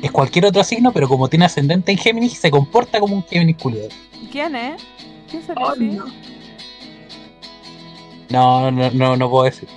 [0.01, 3.57] Es cualquier otro signo, pero como tiene ascendente en Géminis, se comporta como un Géminis
[3.57, 3.89] culiado.
[4.31, 4.81] ¿Quién es?
[5.29, 6.05] ¿Quién Oh, no.
[8.29, 9.67] No, no, no, no puedo decir.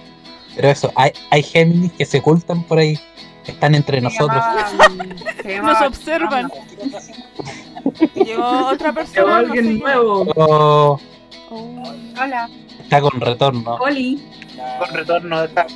[0.54, 2.98] Pero eso, hay, hay Géminis que se ocultan por ahí.
[3.46, 4.42] Están entre nosotros.
[5.62, 6.50] Nos observan.
[8.14, 9.26] Llegó otra Llegó persona.
[9.26, 10.26] no alguien sé nuevo.
[10.36, 11.00] Oh,
[11.54, 11.82] Oh.
[12.20, 12.48] Hola.
[12.80, 13.74] está con retorno.
[13.74, 14.22] Oli.
[14.78, 15.66] con retorno de esta.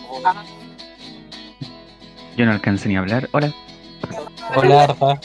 [2.36, 3.28] yo no alcancé ni a hablar.
[3.32, 3.52] Hola.
[4.54, 5.20] Hola, Arda.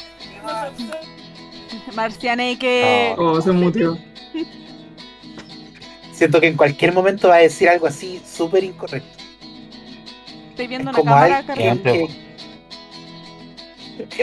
[1.95, 3.15] Marcianeque.
[3.17, 3.97] Oh, se mutió.
[6.11, 9.17] Siento que en cualquier momento va a decir algo así súper incorrecto.
[10.49, 11.43] Estoy viendo Es una como cámara
[11.83, 12.09] que...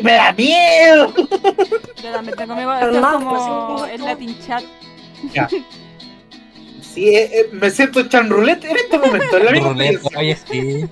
[0.02, 1.12] me da miedo.
[2.02, 2.74] Yo también tengo miedo.
[2.74, 4.64] Esto es como el Latin Chat.
[6.82, 9.36] Sí, eh, eh, me siento echan roulette en este momento.
[9.36, 10.18] En la misma experiencia.
[10.18, 10.88] oye, sí.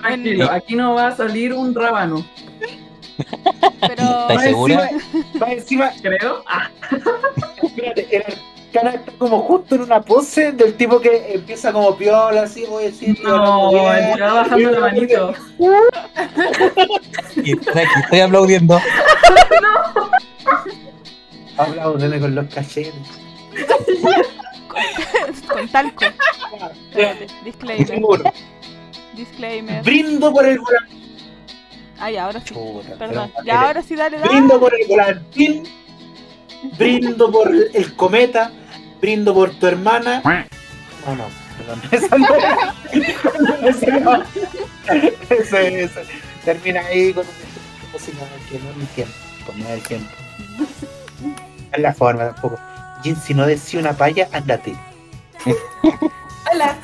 [0.00, 2.24] Tranquilo, aquí no va a salir un rábano.
[3.80, 4.02] Pero.
[4.02, 4.88] ¿Estáis Va segura?
[4.88, 6.44] encima, va encima, Creo.
[6.46, 6.70] Ah,
[7.62, 8.24] espérate, el
[8.68, 12.84] arcana está como justo en una pose del tipo que empieza como piola, así, voy
[12.84, 13.18] a decir.
[13.22, 15.34] no, va bajando la manito.
[17.36, 18.80] Y estoy aquí, estoy aplaudiendo.
[21.56, 22.94] Aplaudeme con los cachetes.
[25.48, 26.04] con talco.
[26.90, 27.26] Espérate.
[27.44, 28.02] Disclaimer.
[29.14, 29.82] Disclaimer.
[29.84, 30.98] Brindo por el volantín.
[32.12, 32.54] Ya, ahora sí.
[32.54, 33.32] Chuta, Perdón.
[33.44, 34.30] Ya, ahora sí, dale, dale.
[34.30, 35.64] Brindo por el volantín.
[36.78, 38.50] Brindo por el cometa.
[39.00, 40.20] Brindo por tu hermana.
[41.06, 41.24] No, no,
[41.56, 41.82] perdón.
[41.90, 42.74] Esa no era.
[43.68, 44.22] Esa no.
[45.30, 46.02] Ese, ese.
[46.44, 48.18] Termina ahí con un música
[48.50, 49.14] que no entiendo.
[49.46, 50.10] Con nada del tiempo.
[51.72, 52.58] Es la forma tampoco.
[53.02, 54.74] Jin, si no decía una paya, ándate.
[56.52, 56.76] Hola.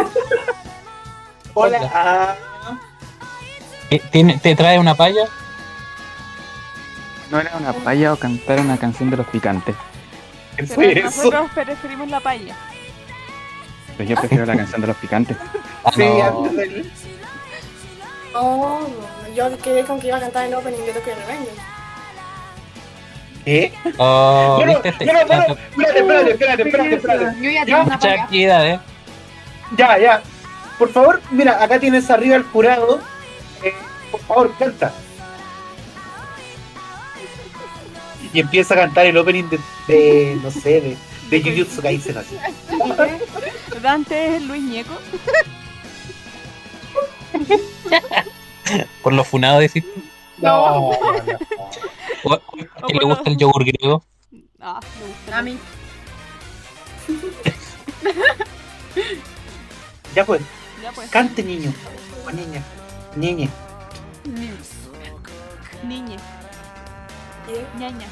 [1.55, 1.79] Hola.
[1.79, 1.91] Hola.
[1.95, 2.35] Ah,
[3.91, 5.25] ¿Te- tiene- ¿Te trae una palla?
[7.31, 9.75] No era una palla o cantar una canción de los picantes.
[10.57, 11.05] ¿qué Pero fue eso?
[11.05, 12.55] nosotros preferimos la paella.
[13.97, 15.37] Pero yo prefiero la canción de los picantes.
[15.95, 16.49] Sí, no.
[18.35, 18.81] Oh,
[19.37, 21.59] yo quedé con que iba a cantar el opening de Tokyo Revengers.
[23.45, 23.73] ¿Qué?
[23.99, 25.05] Oh, No, no, ¿viste este?
[25.05, 27.43] no, no, no, espérate, espérate, espérate, espérate, espérate.
[27.43, 28.81] Yo ya Ya, tengo una actividad, ¿eh?
[29.77, 30.23] Ya, ya.
[30.79, 33.01] Por favor, mira, acá tienes arriba al jurado.
[33.63, 33.75] Eh,
[34.11, 34.93] por favor, canta.
[38.35, 40.97] Y empieza a cantar el opening de, de no sé, de,
[41.31, 42.37] de Jujutsu Kaisen así.
[43.81, 44.99] Dante es Luis Ñeco.
[49.03, 49.85] Por los funados, decís.
[50.39, 51.39] No, no, no.
[52.25, 52.39] ¿O- o
[52.83, 54.03] O ¿Que le gusta el yogur griego?
[54.61, 55.39] Ah, me gusta.
[55.39, 55.59] A mí.
[60.15, 60.41] Ya pues,
[60.83, 61.11] Ya pues.
[61.11, 61.73] cante niño.
[62.27, 62.63] O niña.
[63.17, 63.49] Niña.
[65.85, 66.17] Niñe.
[67.47, 67.79] ¿Y?
[67.79, 67.91] Ñaña.
[67.91, 68.07] Niña.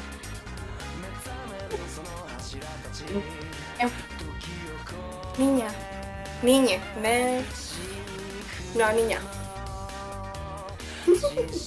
[6.43, 6.77] Niña.
[7.01, 7.41] Ne...
[8.75, 9.19] No, niña.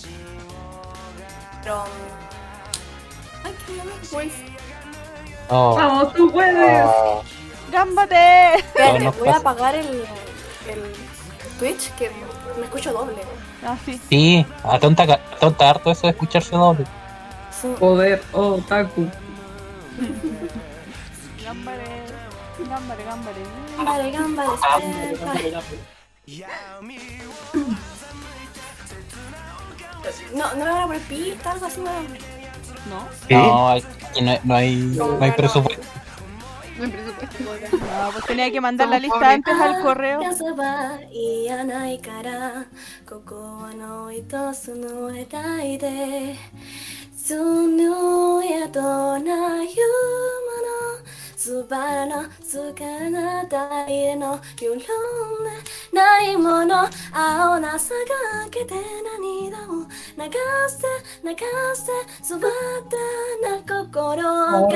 [1.62, 1.84] Pero.
[4.12, 4.32] pues.
[5.48, 6.84] Oh, Vamos, tú puedes.
[6.84, 7.20] Ah,
[7.72, 8.56] ¡Gámbate!
[8.56, 10.04] Espérate, voy a apagar el,
[10.68, 10.92] el
[11.58, 12.10] Twitch que
[12.58, 13.22] me escucho doble.
[13.64, 14.00] Ah, sí.
[14.08, 16.84] sí, a tonta, tonta harto eso de escucharse doble.
[17.50, 17.68] Sí.
[17.78, 19.08] Poder, oh, Taku.
[21.46, 21.84] Gámbare.
[22.58, 23.42] Gámbare, gámbare.
[23.76, 25.60] Gambare, gambare, espera.
[30.34, 31.80] No, no le van a poner pista, algo así.
[31.80, 33.08] ¿No?
[33.36, 33.84] No, aquí
[34.22, 35.82] no, hay- no hay, no hay presupuesto.
[36.78, 37.76] No hay presupuesto.
[37.76, 40.20] No, pues tenía que mandar la lista antes al correo.
[47.26, 49.74] その宿な夢の
[51.36, 53.56] 素晴らのすかな太
[53.88, 54.86] への揺らんで
[55.92, 57.94] ないもの青なさ
[58.44, 58.74] がけて
[59.18, 60.30] 涙を流
[60.68, 61.34] せ流
[61.74, 62.46] せそば
[63.42, 64.72] だな心を語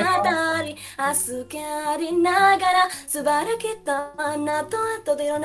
[0.65, 5.41] り明日けありながら素晴らきとあなたとで流れる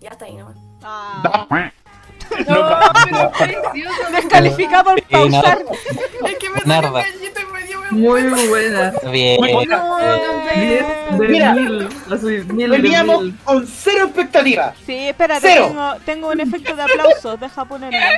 [0.00, 0.52] やったいいの
[0.82, 1.79] ああ
[2.48, 4.10] no, Precioso.
[4.12, 5.58] descalificado por pausar.
[6.26, 8.92] Es que me un gallito y me dio Muy buena.
[9.10, 9.40] Bien.
[11.18, 11.54] De Mira.
[12.68, 13.36] Veníamos mil.
[13.44, 14.74] con cero expectativas.
[14.86, 17.98] Sí, espérate, tengo, tengo un efecto de aplausos, deja ponerlo.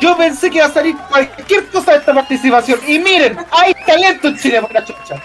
[0.00, 2.78] Yo pensé que iba a salir cualquier cosa de esta participación.
[2.86, 5.16] Y miren, hay talento en Chile por la chucha.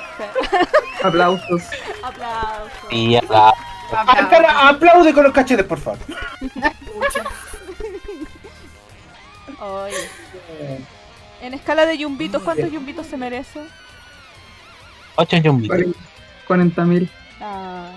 [1.03, 1.61] Aplausos.
[2.03, 2.71] Aplausos.
[2.89, 3.53] Y la-
[3.97, 5.99] Aplaude con los cachetes, por favor.
[9.59, 9.95] Oye.
[11.41, 13.61] En escala de yumbitos, ¿cuántos yumbitos se merece?
[15.15, 15.77] ocho yumbitos.
[16.47, 17.09] 40 mil.
[17.41, 17.91] Ah,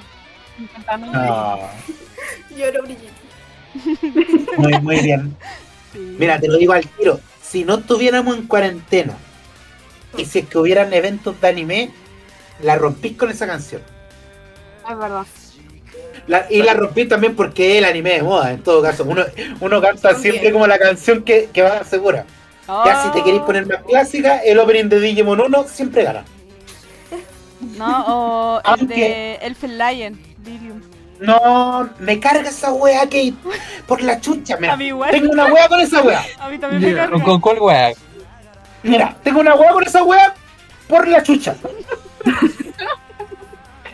[1.15, 1.71] Ah,
[2.51, 3.13] lloro brillito
[4.57, 5.37] muy, muy bien.
[5.93, 6.17] sí.
[6.19, 7.21] Mira, te lo digo al tiro.
[7.41, 9.15] Si no estuviéramos en cuarentena
[10.17, 11.91] y si es que hubieran eventos de anime,
[12.61, 13.83] la rompís con esa canción.
[14.91, 15.27] Es verdad.
[16.29, 19.05] La- y la rompí también porque es el anime de moda, en todo caso.
[19.05, 19.25] Uno,
[19.61, 20.33] uno canta También.
[20.35, 22.25] siempre como la canción que, que va segura.
[22.85, 26.23] Ya si te queréis poner más clásica, el opening de Digimon 1 siempre gana.
[27.77, 30.81] No, o el Aunque- de Elfen Lion, Lilium.
[31.21, 33.35] No, me carga esa wea, Kate.
[33.89, 34.75] Por la chucha, mira.
[34.75, 35.11] A mí igual.
[35.11, 36.25] Tengo una wea con esa wea.
[36.39, 37.07] A mí también me Yeah.
[37.09, 37.25] carga.
[37.25, 37.93] ¿Con cuál wea?
[38.85, 40.35] Mira, tengo una wea con esa wea
[40.87, 41.57] por la chucha.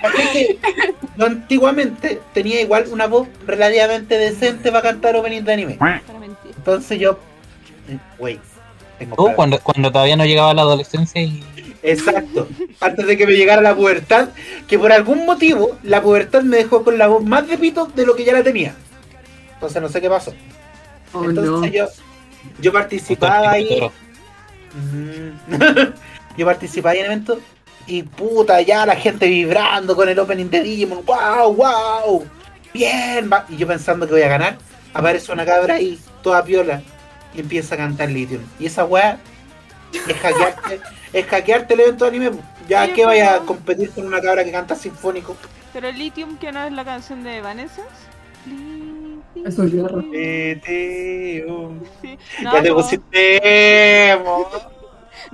[0.05, 0.59] Así que
[1.17, 5.79] yo antiguamente tenía igual una voz relativamente decente para cantar opening de anime.
[6.57, 7.19] Entonces yo.
[7.89, 8.41] eh, Wey.
[8.99, 11.43] tengo Uh, para- cuando, cuando todavía no llegaba la adolescencia y
[11.83, 12.49] Exacto.
[12.81, 14.31] Antes de que me llegara la pubertad,
[14.67, 18.07] que por algún motivo la pubertad me dejó con la voz más de pito de
[18.07, 18.75] lo que ya la tenía.
[19.55, 20.33] Entonces no sé qué pasó.
[21.13, 21.67] Oh, Entonces no.
[21.67, 21.87] yo,
[22.61, 23.83] yo participaba ahí.
[24.75, 25.53] Mm.
[26.39, 27.39] yo participaba en eventos
[27.87, 31.05] y puta, ya la gente vibrando con el opening de Digimon.
[31.05, 31.55] ¡Wow!
[31.55, 32.27] ¡Wow!
[32.73, 33.45] Bien, va.
[33.49, 34.59] Y yo pensando que voy a ganar,
[34.93, 36.83] aparece una cabra ahí, toda piola,
[37.35, 38.43] y empieza a cantar Lithium.
[38.59, 39.19] Y esa weá
[40.09, 40.81] es hackearte,
[41.13, 42.31] es hackearte el evento de anime.
[42.69, 45.37] Ya que vaya a competir con una cabra que canta sinfónico.
[45.73, 47.91] Pero Lithium, que no es la canción de Evanescence.
[49.45, 50.01] Eso es guerra.
[50.01, 51.81] Lithium.
[52.01, 52.19] Sí.
[52.43, 54.19] ya te No, pusiste.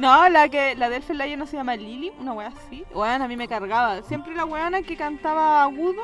[0.01, 2.86] No, la que la de Elfen Lion no se llama Lily, una wea así.
[2.94, 4.01] Weón, a mí me cargaba.
[4.03, 6.01] Siempre la weona que cantaba agudo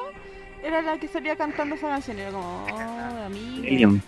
[0.62, 2.18] era la que salía cantando esa canción.
[2.18, 3.62] Y era como, oh, amiga.
[3.62, 4.03] Lilium.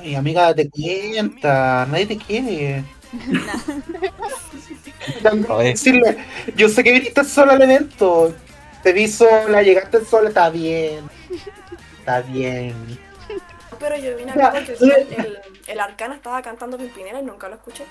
[0.00, 2.84] Ay, amiga, date cuenta, nadie te quiere.
[5.48, 5.70] Oye.
[5.70, 6.18] Decirle,
[6.54, 8.32] yo sé que viniste sola al evento.
[8.84, 11.04] Te vi sola, llegaste sola, está bien.
[11.98, 12.76] Está bien.
[13.80, 17.56] pero yo vine acá porque el, el, el Arcana estaba cantando Pimpinela y nunca lo
[17.56, 17.84] escuché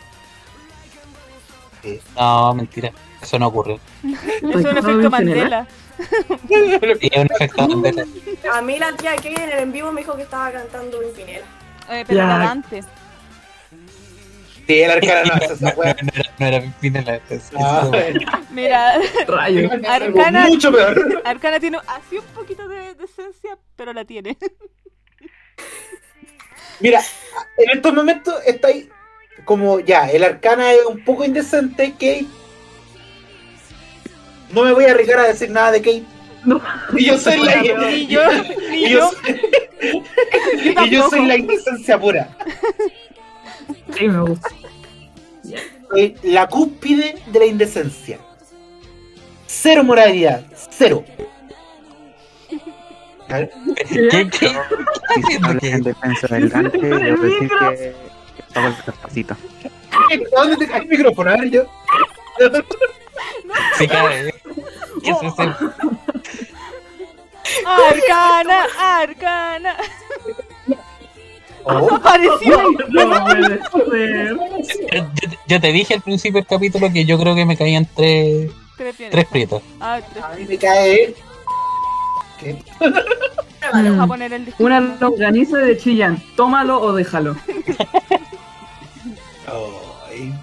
[2.16, 2.92] No, mentira.
[3.22, 3.80] Eso no ocurrió.
[4.04, 5.68] Es un Ay, efecto ¿no, Mandela.
[6.50, 8.06] Y es un efecto Mandela.
[8.54, 11.46] a mí la tía que en el en vivo me dijo que estaba cantando Pimpinela
[11.90, 12.84] Eh, pero era Dante.
[14.68, 15.96] Sí, el arcana no No, no era,
[16.40, 17.22] no era Pimpinela,
[17.58, 17.90] Ah,
[18.52, 18.94] Mira,
[19.28, 19.70] Rayo.
[19.88, 21.22] Arcana- mucho peor.
[21.26, 24.38] Arcana tiene así un poquito de, de esencia, pero la tiene.
[26.80, 27.02] Mira,
[27.58, 28.88] en estos momentos está ahí
[29.48, 32.26] como ya, el arcana es un poco indecente, Kate.
[34.52, 36.04] No me voy a arriesgar a decir nada de Kate.
[36.44, 36.62] No.
[36.98, 37.68] Y yo soy la, Ni
[38.08, 38.22] yo,
[38.70, 39.10] ni y yo yo.
[39.10, 39.38] soy-
[40.76, 41.26] Yo y yo soy tampoco.
[41.26, 42.30] la indecencia pura.
[43.98, 44.50] Sí, me gusta.
[45.90, 48.20] Soy la cúspide de la indecencia.
[49.46, 51.04] Cero moralidad, cero.
[53.30, 53.50] ¿Qué,
[53.90, 54.54] qué, qué qué?
[58.60, 60.20] En defensa del Dante, Con el debo decir micro.
[60.20, 60.36] que que pago el despacito.
[60.36, 61.30] ¿Dónde te cae el micrófono?
[61.32, 61.64] A ver, yo.
[63.78, 64.34] Se cae.
[65.04, 65.44] ¿Qué es ese?
[67.66, 69.76] Arcana, arcana.
[71.64, 72.62] Oh, Apareció.
[72.90, 74.36] No puede ser.
[74.94, 77.88] Yo, yo- yo te dije al principio del capítulo que yo creo que me caían
[77.96, 79.62] tres, Tres tres prietos.
[79.82, 80.24] Ah, tres.
[80.24, 81.14] a mí me cae.
[82.40, 82.64] ¿Qué?
[83.74, 84.64] Vamos a poner el disco.
[84.64, 86.22] Una longaniza de Chillán.
[86.36, 87.36] Tómalo o déjalo.
[90.10, 90.34] Ay.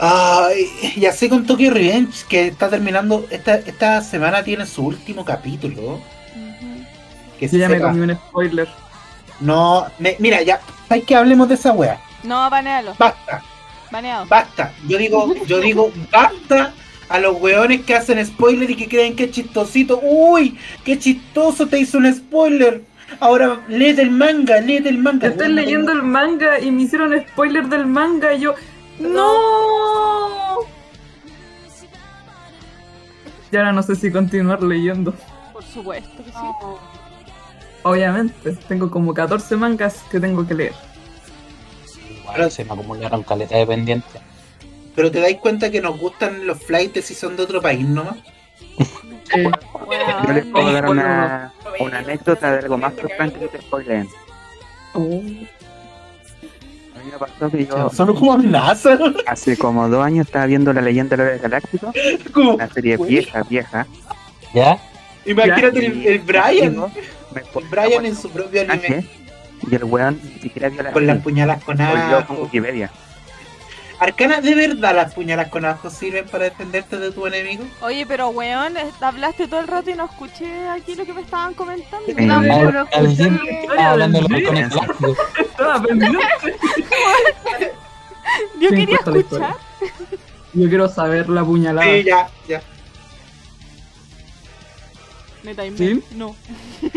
[0.00, 0.66] Ay,
[0.96, 3.26] ya sé con Tokyo Revenge que está terminando.
[3.30, 6.00] Esta, esta semana tiene su último capítulo.
[7.38, 7.88] Que Yo se ya me sepa.
[7.88, 8.68] comí un spoiler.
[9.40, 10.60] No, me- mira, ya.
[10.88, 12.00] Hay que hablemos de esa wea.
[12.22, 12.94] No, banealo.
[12.98, 13.42] Basta,
[13.90, 14.26] Baneado.
[14.26, 14.72] basta.
[14.86, 16.72] Yo digo, yo digo, basta
[17.08, 20.00] a los weones que hacen spoiler y que creen que es chistosito.
[20.02, 22.82] Uy, qué chistoso te hizo un spoiler.
[23.20, 25.28] Ahora léete el manga, léete el manga.
[25.28, 28.54] Estoy leyendo el manga y me hicieron spoiler del manga y yo.
[29.00, 30.58] ¡No!
[33.50, 35.14] Y ahora no sé si continuar leyendo.
[35.52, 36.38] Por supuesto que sí.
[37.82, 40.74] Obviamente, tengo como 14 mangas que tengo que leer.
[42.20, 44.20] Igual se me acumularon caletas de pendientes.
[44.94, 48.16] Pero te dais cuenta que nos gustan los flights si son de otro país, ¿no?
[49.34, 49.50] Eh,
[50.26, 54.08] Yo les puedo dar una, una anécdota de algo más frustrante que te spoileen.
[54.94, 58.98] oh, A mí me pasó que yo Son como amenazas.
[59.26, 61.94] hace como dos años estaba viendo La leyenda de los galácticos,
[62.32, 63.86] Como- una serie vieja, vieja.
[64.54, 64.78] ¿Ya?
[65.26, 66.76] Imagínate el, el Brian.
[67.34, 68.78] Me El Brian en su propio anime.
[68.78, 69.08] personaje,
[69.70, 72.34] Y el weón ni siquiera vio la Con las puñalas con ajo.
[72.44, 72.90] Wikipedia.
[74.00, 77.64] Arcana, ¿de verdad las puñalas con ajo sirven para defenderte de tu enemigo?
[77.80, 81.52] Oye, pero weón, hablaste todo el rato y no escuché aquí lo que me estaban
[81.54, 82.06] comentando.
[82.16, 83.60] No, no Alguien escuché.
[83.62, 85.18] estaba hablando halcones galácticos.
[85.38, 86.18] estaba pendiente.
[88.60, 89.56] Yo quería escuchar.
[90.52, 91.84] Yo quiero saber la puñalada.
[91.92, 92.62] Sí, ya, ya.
[95.42, 96.04] Neta, y me- ¿Sí?
[96.14, 96.36] No.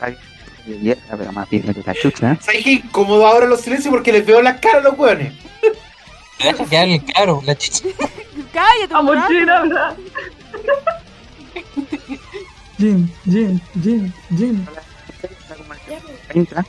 [0.00, 0.16] Bien,
[0.66, 2.36] de vieja, pero más vieja que la chucha.
[2.40, 5.32] ¿Sabes qué incómodo ahora los silencios porque les veo las caras a los hueones?
[6.42, 7.84] Deja que hable claro, la chicha.
[8.52, 9.16] Cállate, ¡Vamos.
[9.28, 9.96] Jin, habla!
[12.78, 14.66] Jin, Jin, Jin, Jin.
[16.34, 16.66] Está el-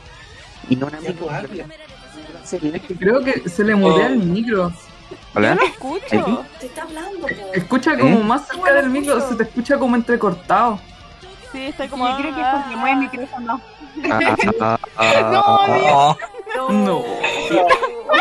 [0.68, 1.00] y no una
[2.44, 2.80] serie.
[2.98, 4.72] Creo que se le mutea el micro.
[5.34, 5.54] Hola.
[5.54, 6.44] No escucho.
[6.60, 7.28] Te está hablando, po.
[7.54, 10.80] Escucha como más cerca del micro, se te escucha como entrecortado.
[11.52, 12.08] Sí, estoy como.
[12.08, 13.60] Yo creo que es porque mueve el micrófono.
[14.10, 16.16] Ah, ah, ah,
[16.70, 17.02] No,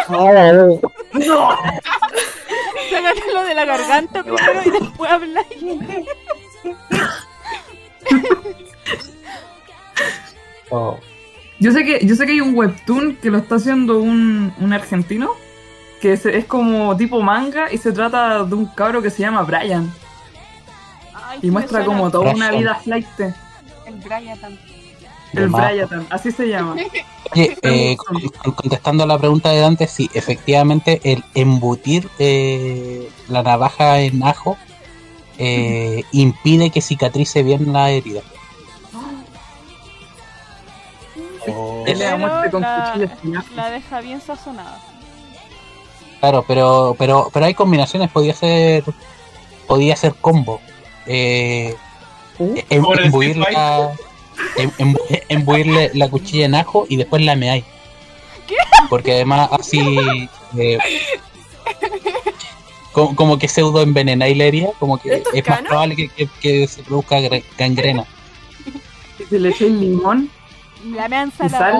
[0.09, 0.81] No.
[1.13, 1.49] No.
[2.89, 5.45] Sácatelo de la garganta primero y después hablar.
[10.69, 10.99] Oh.
[11.59, 14.73] Yo sé que, yo sé que hay un webtoon que lo está haciendo un, un
[14.73, 15.31] argentino,
[16.01, 19.43] que es, es como tipo manga y se trata de un cabro que se llama
[19.43, 19.91] Brian.
[21.13, 23.07] Ay, Y muestra como toda una vida flight.
[23.85, 24.74] El Brian también.
[25.43, 25.49] El.
[25.49, 26.75] Brian, así se llama.
[27.33, 33.09] Oye, eh, con- con- contestando a la pregunta de Dante, sí, efectivamente el embutir eh,
[33.27, 34.57] la navaja en ajo
[35.37, 38.21] eh, impide que cicatrice bien la herida.
[41.47, 41.83] Oh.
[42.59, 43.51] La- espinazos.
[43.51, 44.79] La deja bien sazonada.
[46.19, 48.83] Claro, pero pero pero hay combinaciones, podía ser
[49.67, 50.59] podía ser combo.
[51.05, 51.75] Eh,
[53.51, 53.97] la, em-
[55.29, 57.63] embuirle la cuchilla en ajo y después la meáis.
[58.89, 59.79] Porque además así
[60.57, 60.77] eh,
[62.91, 66.07] como, como que pseudo envenenáis la herida, como que ¿Esto es es más probable que,
[66.09, 68.05] que- que se produzca gre- gangrena.
[69.19, 70.29] Y si le echáis limón,
[70.85, 71.31] La me sal?
[71.41, 71.79] ensalada.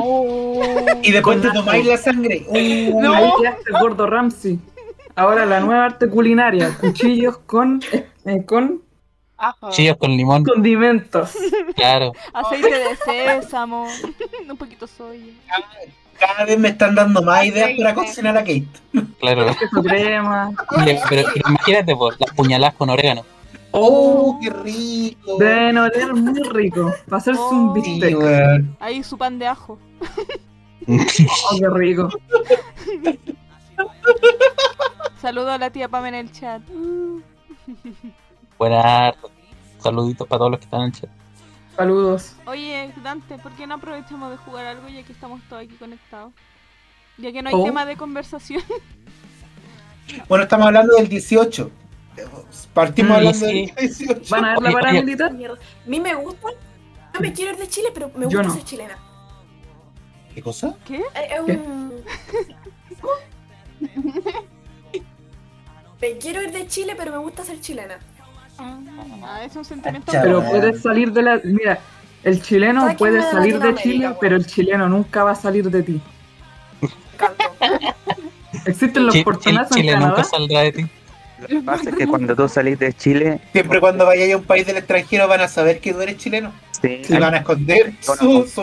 [1.04, 2.46] Y después te tomáis la sangre.
[2.50, 4.60] Uh, ahí quedaste gordo Ramsey.
[5.16, 7.82] Ahora la nueva arte culinaria, cuchillos con,
[8.26, 8.82] eh, con
[9.38, 9.70] Ajo.
[9.72, 11.32] Chillos con limón, condimentos.
[11.76, 12.14] claro.
[12.34, 12.96] Aceite de
[13.42, 13.88] sésamo.
[14.50, 15.34] Un poquito soya.
[16.20, 18.66] Cada vez me están dando más ideas para cocinar a Kate.
[19.20, 19.48] Claro.
[19.84, 20.52] Crema.
[20.86, 23.26] Pero, pero imagínate, pues, las puñaladas con orégano.
[23.72, 25.38] Oh, qué rico.
[25.38, 26.94] Deben oler muy rico.
[27.10, 27.76] Para hacerse un Oh.
[27.76, 28.18] Sí, bistec.
[28.80, 29.78] Ahí su pan de ajo.
[30.88, 32.08] Oh, qué rico.
[35.22, 36.62] Saludo a la tía Pam en el chat.
[38.58, 39.16] Buenas
[39.80, 41.10] saluditos para todos los que están en el chat.
[41.76, 42.36] Saludos.
[42.46, 46.32] Oye, Dante, ¿por qué no aprovechamos de jugar algo ya que estamos todos aquí conectados?
[47.18, 47.64] Ya que no hay Oh.
[47.64, 48.64] tema de conversación.
[50.30, 51.72] Bueno, estamos hablando del 18.
[52.76, 53.72] Partimos Mm, hablando sí.
[53.76, 54.22] de 18.
[54.30, 54.74] ¿Van a ver la Oye, oye.
[54.76, 55.34] paramilitar?
[55.34, 55.56] Mierda.
[55.56, 56.48] A mí me gusta.
[57.16, 58.54] Yo me quiero ir de Chile, pero me gusta no.
[58.54, 59.00] ser chilena.
[60.36, 60.76] ¿Qué cosa?
[60.86, 60.98] ¿Qué?
[60.98, 61.54] Eh, ¿Qué?
[61.58, 62.04] un-
[66.02, 67.98] Me quiero ir de Chile, pero me gusta ser chilena.
[68.58, 70.12] Ah, es un sentimiento.
[70.12, 71.42] Pero puedes salir de la.
[71.44, 71.80] Mira,
[72.24, 75.70] el chileno ¿Sabes quién puede salir de Chile, pero el chileno nunca va a salir
[75.70, 76.02] de ti.
[78.66, 80.10] Existen los portonazos en Chile Canadá.
[80.12, 80.86] nunca saldrá de ti.
[81.40, 84.44] Lo que pasa es que cuando tú salís de Chile, Siempre cuando vayas a un
[84.44, 86.52] país del extranjero van a saber que tú eres chileno.
[86.82, 88.62] sí, Y van a esconder su, su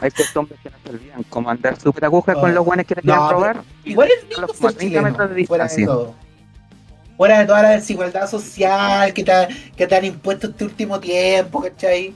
[0.00, 2.54] hay costumbres que no se olvidan, como andar súper aguja con Ah.
[2.54, 3.62] los guanes que te No, quieren robar.
[3.84, 5.86] Igual es A lindo ser 30 metros de chileno, fuera de distancia.
[5.86, 6.14] todo.
[7.16, 11.00] Fuera de toda la desigualdad social que te, ha- que te han impuesto este último
[11.00, 12.14] tiempo, ¿cachai?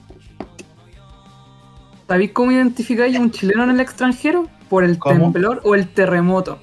[2.06, 4.48] ¿Sabéis cómo identificáis a un chileno en el extranjero?
[4.68, 5.32] Por el ¿Cómo?
[5.32, 6.58] temblor o el terremoto.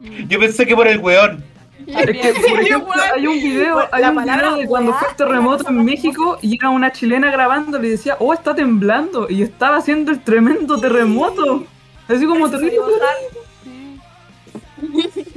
[0.00, 0.28] Mm.
[0.28, 1.44] Yo pensé que por el weón.
[1.86, 5.12] Es que, por ejemplo, hay un video, hay la un video de cuando fue el
[5.12, 9.26] la terremoto en México y era una chilena grabando y decía, oh, está temblando.
[9.28, 11.64] Y estaba haciendo el tremendo terremoto.
[12.08, 12.76] Así como terrible.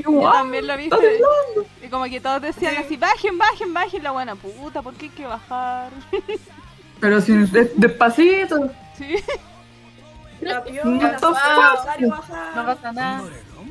[0.03, 0.33] Yo guau.
[0.33, 0.95] también lo viste.
[0.95, 4.03] Y como que todos decían así, bajen, bajen, bajen.
[4.03, 5.91] La buena puta, ¿por qué hay que bajar?
[6.99, 8.69] Pero sin, de- despacito.
[8.97, 9.15] Sí.
[10.41, 12.11] La piola, No.
[12.55, 13.23] No pasa nada.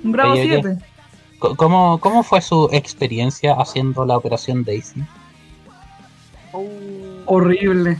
[0.03, 0.61] Un bravo Oye, oye.
[0.63, 0.79] 7.
[1.39, 5.05] Co- ¿Cómo, ¿Cómo fue su experiencia haciendo la operación Daisy?
[7.27, 7.99] Horrible.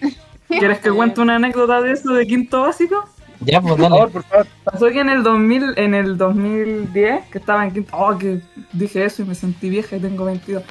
[0.48, 3.04] ¿Quieres que cuente una anécdota de eso de quinto básico?
[3.44, 4.46] Ya, pues Por favor, por favor.
[4.64, 8.40] Pasó que en el 2000, en el 2010, que estaba en quinto, oh, que
[8.72, 10.62] dije eso y me sentí vieja y tengo 22.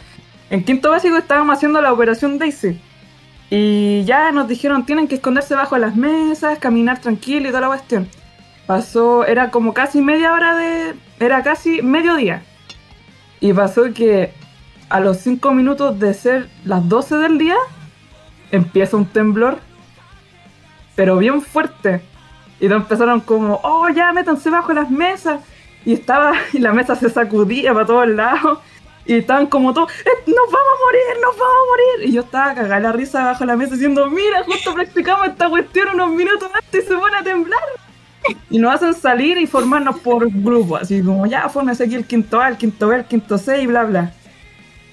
[0.50, 2.80] En quinto básico estábamos haciendo la operación Daisy.
[3.50, 7.68] Y ya nos dijeron, tienen que esconderse bajo las mesas, caminar tranquilo y toda la
[7.68, 8.08] cuestión.
[8.66, 12.44] Pasó, era como casi media hora de, era casi mediodía.
[13.42, 14.32] Y pasó que
[14.90, 17.56] a los 5 minutos de ser las 12 del día,
[18.52, 19.60] empieza un temblor,
[20.96, 22.02] pero bien fuerte.
[22.62, 25.42] Y empezaron como, oh, ya métanse bajo las mesas.
[25.84, 28.60] Y estaba, y la mesa se sacudía para todos lados.
[29.04, 32.10] Y estaban como todos, "Eh, nos vamos a morir, nos vamos a morir.
[32.10, 35.90] Y yo estaba cagada la risa bajo la mesa diciendo, mira, justo practicamos esta cuestión
[35.96, 37.60] unos minutos antes y se pone a temblar.
[38.52, 42.40] Y nos hacen salir y formarnos por grupos, así como, ya, fórmese aquí el quinto
[42.40, 44.14] A, el quinto B, el quinto C y bla, bla.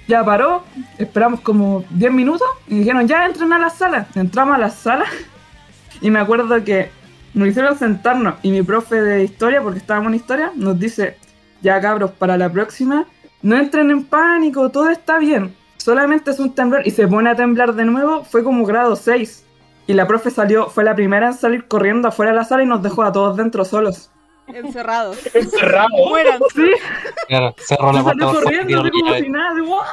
[0.07, 0.65] Ya paró,
[0.97, 4.07] esperamos como 10 minutos y dijeron, ya entren a la sala.
[4.15, 5.05] Entramos a la sala
[6.01, 6.91] y me acuerdo que
[7.39, 11.17] nos hicieron sentarnos y mi profe de historia, porque estábamos en historia, nos dice,
[11.63, 13.07] ya cabros, para la próxima,
[13.43, 17.37] no entren en pánico, todo está bien, solamente es un temblor y se pone a
[17.37, 19.45] temblar de nuevo, fue como grado 6.
[19.87, 22.67] Y la profe salió, fue la primera en salir corriendo afuera de la sala y
[22.67, 24.11] nos dejó a todos dentro solos.
[24.47, 25.19] Encerrados.
[25.35, 25.89] Encerrado.
[26.09, 26.41] Mueran.
[26.55, 26.71] Sí,
[27.29, 28.51] Claro, cerró la salió puerta.
[28.51, 29.87] corriendo así como si nada, "Wow, vamos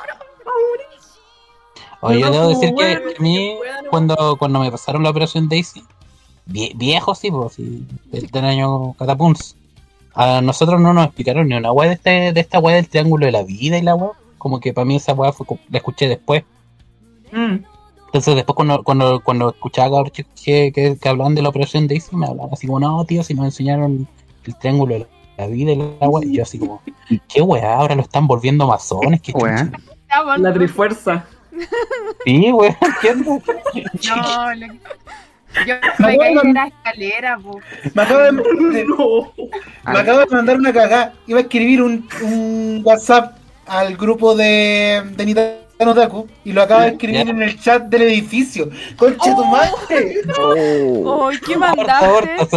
[0.45, 0.85] a morir".
[2.01, 3.57] Oye, yo debo decir que a mí,
[3.89, 5.83] cuando, cuando me pasaron la operación Daisy,
[6.47, 9.55] vie- viejo sí, pues, sí, del, del año Catapuns,
[10.13, 13.25] a nosotros no nos explicaron ni una weá de, este, de esta weá del triángulo
[13.25, 14.11] de la vida y la weá.
[14.37, 16.43] Como que para mí esa weá fue, la escuché después.
[17.31, 17.57] Mm.
[18.05, 20.23] Entonces después cuando, cuando, cuando escuchaba que,
[20.71, 23.45] que, que hablaban de la operación Daisy, me hablaban así como, no, tío, si nos
[23.45, 24.07] enseñaron
[24.45, 26.25] el triángulo de la vida y la weá.
[26.25, 26.81] Y yo así como,
[27.27, 27.75] ¿qué weá?
[27.75, 29.69] Ahora lo están volviendo masones, qué Weá.
[30.37, 31.25] La trifuerza.
[32.23, 33.43] Sí, weá, ¿entiendes?
[34.15, 34.79] No, lo que-
[35.65, 37.59] Yo me caí de la escalera, po.
[37.93, 38.31] Me acabo de,
[38.77, 39.33] de- No.
[39.91, 41.13] me acabo de mandar una cagada.
[41.27, 43.37] Iba a escribir un, un WhatsApp
[43.67, 48.03] al grupo de, de Nitano Taku y lo acabo de escribir en el chat del
[48.03, 48.69] edificio.
[48.95, 50.21] ¡Conche tu madre!
[50.39, 51.27] Oh.
[51.29, 52.05] Ay, ¿qué mandaste?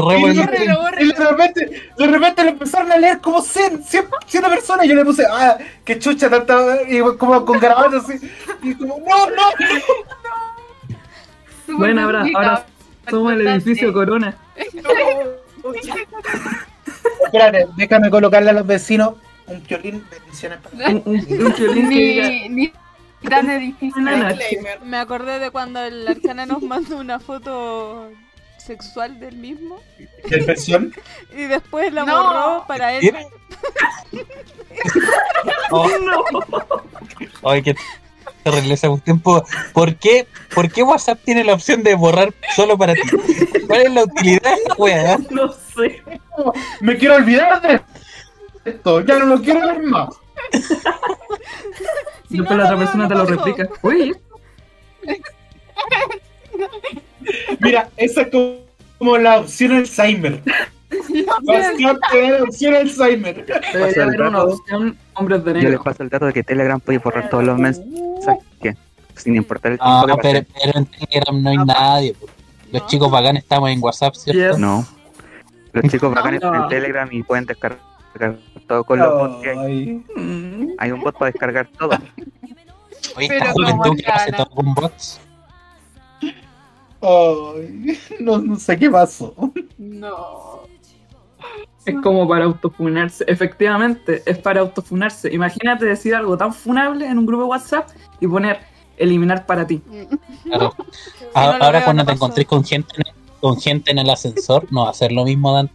[0.01, 1.01] bórrelo.
[1.01, 4.87] Y de repente, de repente lo empezaron a leer como 100, 100, 100 personas.
[4.87, 8.21] Y yo le puse, ah, qué chucha, tanta, y como con garabatos así.
[8.63, 9.43] Y como, no, no.
[11.67, 12.67] Súper Bueno, ahora, ahora
[13.11, 14.37] somos el edificio Corona.
[17.25, 19.15] Espérate, déjame colocarle a los vecinos
[19.47, 20.05] un violín.
[20.11, 22.73] Bendiciones para Un, un, un violín Ni, ni
[23.29, 24.01] tan edificio.
[24.01, 24.37] Una noche.
[24.37, 24.81] Disclaimer.
[24.83, 28.11] Me acordé de cuando el arcana nos mandó una foto
[28.59, 29.81] sexual del mismo
[30.29, 30.93] ¿De pensión?
[31.35, 32.17] y después la No.
[32.23, 33.11] borró para él.
[35.71, 35.87] Oh,
[37.45, 37.75] Ay, qué
[38.51, 39.21] terrible esa cuestión.
[39.21, 43.03] ¿Por por qué, ¿Por qué WhatsApp tiene la opción de borrar solo para ti?
[43.67, 45.19] ¿Cuál es la utilidad de esta weá?
[45.31, 46.03] no sé.
[46.81, 47.81] Me quiero olvidar de
[48.65, 49.01] esto.
[49.01, 50.15] Ya no lo quiero ver más.
[52.29, 53.69] Si Después no, la otra no, persona no te lo replica.
[53.83, 54.15] Uy,
[57.61, 58.59] Mira, esa es como,
[58.99, 60.43] como la opción Alzheimer.
[62.43, 63.45] Opción Alzheimer.
[63.73, 64.55] Debería haber una dato.
[64.55, 65.83] opción hombres de Yo les negro.
[65.85, 68.77] paso el dato de que Telegram puede borrar todos los mensajes,
[69.17, 72.17] sin importar el No, tiempo que pero, pero en Telegram no hay nadie.
[72.73, 74.51] Los chicos bacanes estamos en WhatsApp, ¿cierto?
[74.53, 74.59] Yes.
[74.59, 74.87] No.
[75.73, 76.55] Los chicos bacanes No.
[76.63, 77.79] en Telegram y pueden descargar
[78.67, 80.05] todo con los bots que hay.
[80.17, 80.75] Ay.
[80.79, 81.91] Hay un bot para descargar todo.
[83.17, 85.21] Oye, esta juventud que hace todo con bots.
[87.01, 89.35] Ay, no, no sé qué pasó.
[89.79, 90.63] No.
[91.91, 93.25] Es como para autofunarse.
[93.27, 95.33] Efectivamente, es para autofunarse.
[95.33, 97.89] Imagínate decir algo tan funable en un grupo de WhatsApp
[98.21, 98.59] y poner
[98.97, 99.81] eliminar para ti.
[100.45, 100.75] Claro.
[100.79, 100.85] no
[101.35, 104.85] A- lo Ahora cuando te encontrés con gente, en- con gente en el ascensor, no
[104.85, 105.71] va a ser lo mismo, Dan.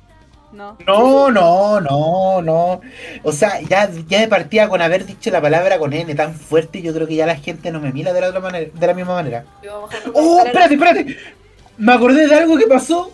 [0.52, 0.78] No.
[0.86, 2.82] No, no, no, no.
[3.24, 6.82] O sea, ya, ya de partida con haber dicho la palabra con N tan fuerte,
[6.82, 8.94] yo creo que ya la gente no me mira de la otra manera, de la
[8.94, 9.46] misma manera.
[10.14, 11.18] Oh, espérate, espérate.
[11.78, 13.12] Me acordé de algo que pasó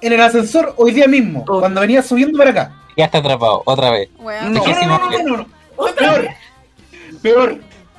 [0.00, 1.60] en el ascensor hoy día mismo, Oh.
[1.60, 2.72] cuando venía subiendo para acá.
[2.96, 4.08] Ya está atrapado, otra vez.
[4.18, 4.24] No.
[4.50, 5.46] No, no, no, no, no, no.
[5.96, 6.28] Peor.
[7.22, 7.58] Peor.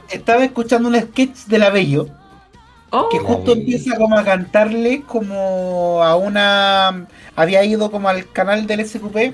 [0.10, 2.08] Estaba escuchando un sketch de la Bello
[2.92, 8.68] Oh, que justo empieza como a cantarle como a una había ido como al canal
[8.68, 9.34] del SQP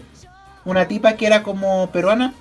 [0.65, 2.33] una tipa que era como peruana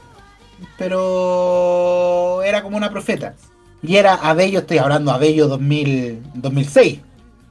[0.78, 3.34] pero era como una profeta
[3.82, 7.00] y era Abello estoy hablando Abello 2000, 2006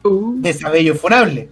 [0.04, 1.50] uh, de ese Abello funable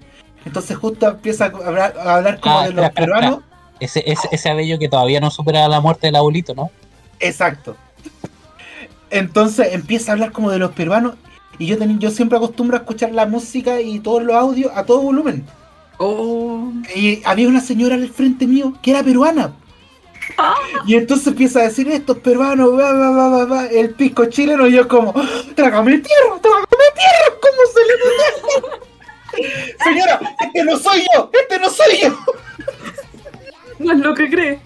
[0.47, 3.39] entonces justo empieza a hablar, a hablar como Ah, de los espera, espera, peruanos
[3.79, 6.71] Ese, ese, ese abello que todavía no supera la muerte del abuelito, ¿no?
[7.19, 7.75] Exacto.
[9.09, 11.15] Entonces empieza a hablar como de los peruanos
[11.59, 14.83] y yo, ten- yo siempre acostumbro a escuchar la música y todos los audios a
[14.83, 15.45] todo volumen.
[15.97, 16.71] oh.
[16.95, 19.53] Y había una señora al frente mío que era peruana.
[20.85, 24.67] Y entonces empieza a decir estos peruanos, va, va, va, va, va", el pisco chileno
[24.67, 25.13] y yo como,
[25.55, 28.86] trágame tierra, trágame tierra, ¿cómo se le
[29.83, 32.17] Señora, este no soy yo, este no soy yo.
[33.79, 34.59] No es lo que cree.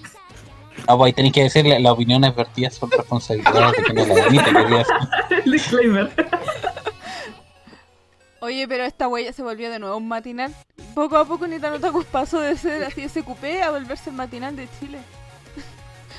[0.87, 4.55] No, pues ahí tenéis que decirle, las opiniones vertidas son responsabilidad de quienes la emiten,
[4.55, 4.95] quería decir.
[5.43, 6.09] El disclaimer.
[8.39, 10.55] Oye, pero esta huella se volvió de nuevo un matinal.
[10.95, 14.55] Poco a poco Nitano Takus pasó de ser así ese cupé a volverse el matinal
[14.55, 14.99] de Chile.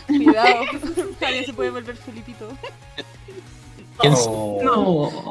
[0.07, 0.64] Cuidado,
[1.22, 2.46] alguien se puede volver Felipito.
[3.98, 4.61] ¿Quién Oh.
[4.62, 5.30] No.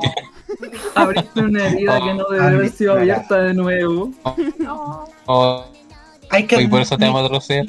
[0.95, 4.11] Abriste una herida que no debe haber sido abierta de nuevo.
[5.27, 5.65] Oh,
[6.29, 7.65] Hay que y por eso te vamos a trocear.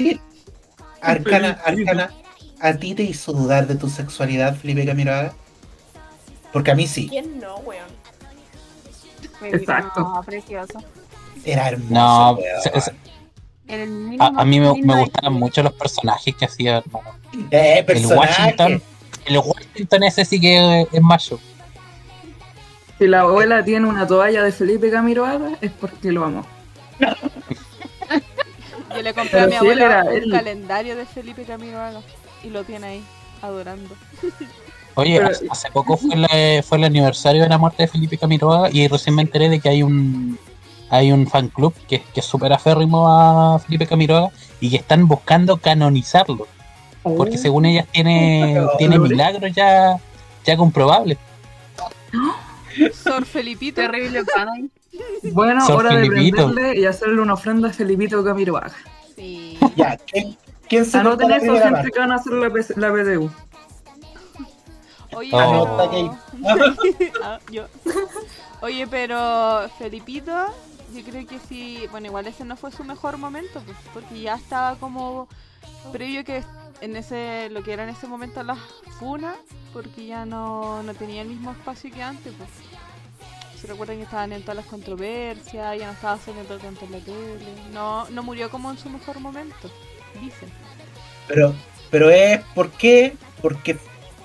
[1.00, 2.10] Arcana, Arcana,
[2.60, 5.32] ¿a ti te hizo dudar de tu sexualidad, Felipe Camiroaga?
[6.52, 7.08] Porque a mí sí.
[7.08, 7.88] ¿Quién no, weón?
[9.42, 10.00] Exacto.
[10.00, 10.78] No, precioso.
[11.44, 11.92] Era hermoso.
[11.92, 12.62] No, weón.
[12.62, 12.94] se- se-
[13.68, 17.10] El a, a mí me, me gustaban mucho los personajes que hacía, hermano.
[17.50, 18.18] Eh, El personaje.
[18.42, 18.82] Washington,
[19.26, 21.40] el Washington ese sí que es macho.
[23.02, 26.46] Si la abuela tiene una toalla de Felipe Camiroaga, es porque lo amo.
[28.94, 30.30] Yo le compré a mi si abuela un él.
[30.30, 32.00] calendario de Felipe Camiroaga
[32.44, 33.04] y lo tiene ahí,
[33.42, 33.92] adorando.
[34.94, 38.70] Oye, Pero- hace, poco fue, la- fue el aniversario de la muerte de Felipe Camiroaga
[38.70, 40.38] y recién me enteré de que hay un
[40.88, 44.28] hay un fan club que, que es súper aférrimo a Felipe Camiroaga
[44.60, 46.46] y que están buscando canonizarlo.
[47.02, 48.70] Porque según ellas tiene, Oh.
[48.78, 49.96] tiene milagros ya,
[50.44, 51.18] ya comprobables.
[52.94, 53.80] Sor Felipito.
[53.80, 54.52] Terrible pana.
[55.32, 56.46] Bueno, Sor hora de Felipito.
[56.52, 58.74] prenderle y hacerle una ofrenda a Felipito Camiroaga.
[59.16, 59.58] Sí.
[59.76, 60.36] Ya, ¿quién,
[60.68, 61.90] quién se Anoten eso, gente parte?
[61.90, 63.30] que van a hacer la, PC la PDU.
[65.14, 65.88] Oye, Oh.
[65.90, 66.18] Pero...
[67.22, 67.66] Ah, yo.
[68.62, 70.32] Oye, pero Felipito,
[70.94, 74.34] yo creo que sí, bueno, igual ese no fue su mejor momento, pues, porque ya
[74.36, 75.28] estaba como
[75.92, 76.42] previo que
[76.82, 78.58] en ese, lo que era en ese momento las
[78.98, 79.36] funas,
[79.72, 82.50] porque ya no, no tenía el mismo espacio que antes, pues.
[83.58, 86.98] Se recuerdan que estaban en todas las controversias, ya no estaba saliendo tanto en la
[86.98, 89.70] tele, no, no murió como en su mejor momento,
[90.20, 90.48] dicen.
[91.28, 91.54] Pero,
[91.88, 93.16] pero es ¿por qué?
[93.40, 93.78] Porque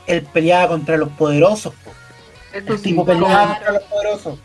[0.08, 1.76] él peleaba contra los poderosos.
[1.76, 1.92] po.
[2.54, 4.40] El tipo peleaba contra los poderosos.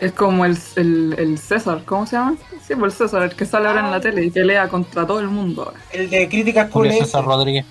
[0.00, 2.36] Es como el, el, el César, ¿cómo se llama?
[2.66, 5.20] Sí, pues el César, el que sale ahora en la tele y pelea contra todo
[5.20, 5.80] el mundo ahora.
[5.92, 6.92] El de críticas Julio.
[6.92, 7.64] César Rodríguez.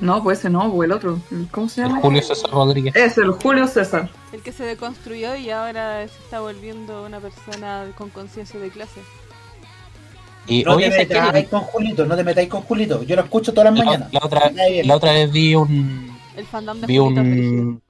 [0.00, 1.20] No, pues ese no, pues el otro.
[1.50, 2.00] ¿Cómo se El llama?
[2.00, 2.94] Julio César Rodríguez.
[2.94, 4.08] Es el Julio César.
[4.32, 9.00] El que se deconstruyó y ahora se está volviendo una persona con conciencia de clase.
[10.46, 13.02] Y No te metáis con Julito, no te metáis con Julito.
[13.02, 14.12] Yo lo escucho todas las la, mañanas.
[14.12, 17.82] la otra, la vez vi un El fandom de vi Julito un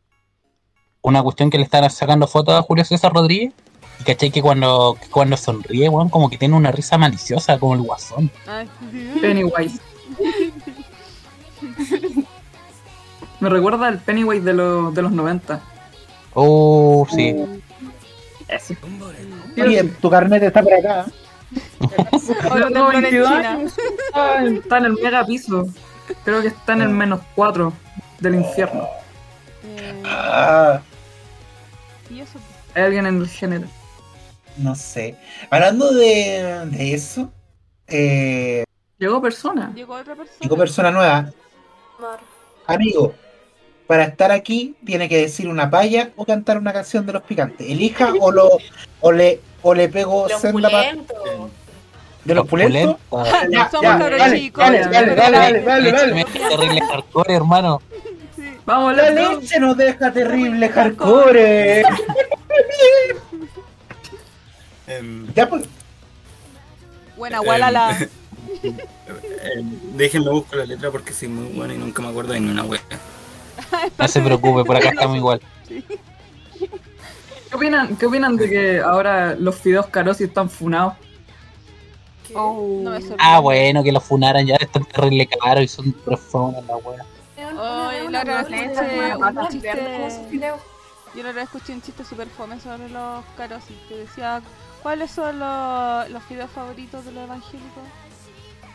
[1.02, 3.52] una cuestión que le están sacando fotos a Julio César Rodríguez
[4.00, 7.74] y caché que cuando, que cuando sonríe, weón, como que tiene una risa maliciosa como
[7.74, 8.30] el guasón.
[9.20, 9.80] Pennywise.
[13.40, 15.60] Me recuerda al Pennywise de, los de los 90.
[16.34, 17.34] Oh, sí.
[18.48, 18.76] Ese.
[19.60, 21.06] Oye, tu carnet está por acá.
[22.50, 23.50] Temblor en 22 China.
[23.52, 23.74] años.
[24.08, 25.66] Está en- está en el mega piso.
[26.24, 27.72] Creo que está en el menos 4
[28.20, 28.86] del infierno.
[30.04, 30.80] Ah,
[32.10, 32.38] y eso.
[32.74, 33.66] Hay alguien en el género.
[34.56, 35.16] no sé.
[35.50, 37.30] Hablando de, de eso,
[37.86, 38.64] eh,
[38.98, 39.72] Llegó persona.
[39.74, 40.38] Llegó otra persona.
[40.40, 41.30] digo persona nueva.
[42.00, 42.18] Mar.
[42.66, 43.14] Amigo,
[43.86, 47.68] para estar aquí tiene que decir una palla o cantar una canción de los picantes.
[47.68, 48.58] Elija o lo
[49.00, 50.68] o le o le pego Los senda
[52.24, 52.96] de los pulentos.
[53.50, 54.62] Ya, Somos ya, cabros dale, chicos.
[54.62, 56.24] dale, dale, dale, dale, dale, dale.
[56.24, 57.80] Terrible hardcore, hermano.
[58.68, 61.82] Vamos, La leche nos deja terrible hardcore.
[64.86, 65.64] Em, Ya pues,
[67.16, 67.96] Buena, gualala.
[68.62, 72.50] em, déjenme buscar la letra porque soy muy bueno y nunca me acuerdo de ni
[72.50, 72.82] una wea.
[73.98, 75.40] No se preocupe, por acá estamos igual.
[75.66, 75.80] ¿Qué
[77.52, 80.92] opinan, ¿Qué opinan de que ahora los fideos carosi están funados?
[82.34, 83.00] Oh, no me.
[83.16, 87.06] Ah, bueno, que los funaran ya están terrible caros y son profundas la wea.
[87.60, 90.52] Ay, la otra vez escuché.
[91.14, 94.40] Yo la otra vez escuché un chiste super fome sobre los caros y que decía,
[94.82, 97.82] ¿cuáles son los, los fideos favoritos de los evangélicos?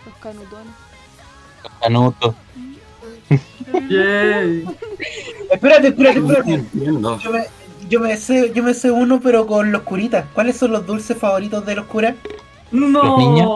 [0.06, 0.74] Los canutones.
[1.64, 2.36] Los canutos.
[3.90, 4.68] Yay.
[5.52, 6.66] espérate, espérate, espérate.
[6.74, 7.46] Yo me,
[7.88, 10.26] yo me sé, yo me sé uno, pero con los curitas.
[10.34, 12.16] ¿Cuáles son los dulces favoritos de los curas?
[12.72, 13.04] No.
[13.04, 13.50] Los niños.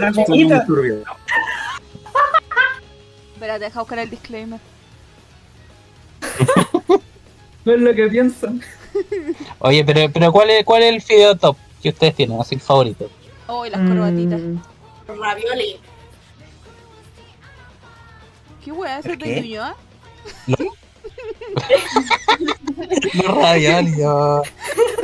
[0.00, 1.04] Las turbios.
[3.34, 4.58] Espérate, deja buscar el disclaimer.
[7.64, 8.60] No es lo que piensan.
[9.60, 12.40] Oye, pero, pero ¿cuál, es, ¿cuál es el fideo top que ustedes tienen?
[12.40, 13.08] Así el favorito.
[13.46, 14.40] Oh, y las corbatitas.
[14.40, 14.58] Mm,
[15.06, 15.76] Ravioli.
[18.64, 19.40] ¿Qué wea ese ¿El de?
[19.42, 19.76] Ñuñoa?
[23.14, 24.42] Los ravioli, yo.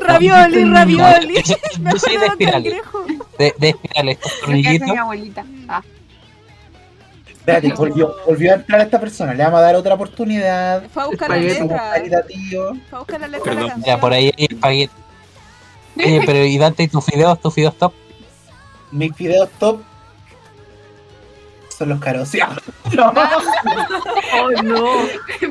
[0.01, 1.43] Ravioli, ravioli.
[1.43, 2.75] Yo, Me yo soy de de espirales.
[3.39, 4.89] De, de espirales, estos tornillitos.
[4.89, 5.45] mi abuelita.
[5.69, 5.83] Ah,
[7.55, 9.35] Espérate, volvió, volvió a entrar esta persona.
[9.35, 10.85] Le vamos a dar otra oportunidad.
[10.93, 11.93] Fue a buscar la letra.
[12.89, 14.01] Fue a buscar la letra la Perdón.
[14.01, 14.95] por ahí hay espagueti.
[15.97, 17.41] Oye, pero ¿y Dante y tus fideos?
[17.41, 17.93] ¿Tus fideos top?
[18.91, 19.81] Mis videos top
[21.77, 22.29] son los caros.
[22.97, 23.13] No.
[24.43, 24.93] Oh, no.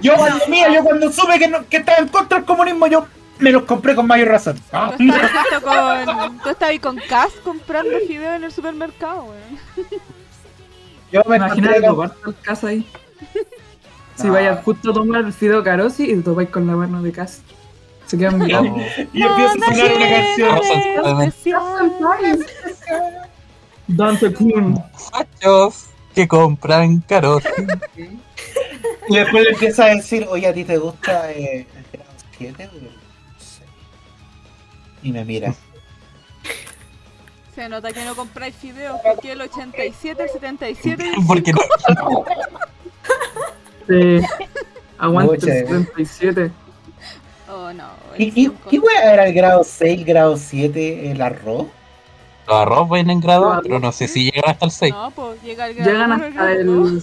[0.02, 3.06] Yo cuando mía, yo cuando supe que, no- que estaba en contra del comunismo, yo
[3.40, 4.60] me los compré con mayor razón.
[4.72, 4.92] Ah.
[4.98, 6.40] Tú estabas con.
[6.40, 9.60] Tú estabas ahí con Cas comprando fideos en el supermercado, weón.
[11.12, 12.10] Yo me Imagínate encontré con...
[12.10, 12.88] toparte el casa ahí.
[14.16, 14.34] Si No.
[14.34, 17.42] vayas justo a tomar el fideo carosi y te topáis con la mano de casa.
[18.08, 18.76] Se quedan mirando.
[19.14, 21.34] Y empieza a sonar una canción.
[23.88, 24.84] Dante Kun.
[25.12, 25.86] Fachos
[26.16, 27.44] que compran caros.
[29.08, 32.70] Y después le empieza a decir, oye, ¿a ti te gusta eh, el grado 7?
[32.74, 32.90] No
[33.40, 33.64] sé.
[35.04, 35.54] Y me mira.
[37.58, 41.60] Se nota que no compráis fideos porque el 87, el 77 y el Porque no.
[43.88, 44.22] Sí.
[45.00, 45.68] Aguante Mucha, el eh.
[45.68, 46.52] 77.
[47.50, 47.90] Oh no.
[48.16, 48.70] ¿Y, cinco.
[48.70, 51.66] ¿Qué wea era el grado 6, grado 7, el arroz?
[52.46, 54.94] Los arroz ven en grado, pero no sé si llegan hasta el 6.
[54.94, 57.02] No, pues llega el grado Llegan hasta el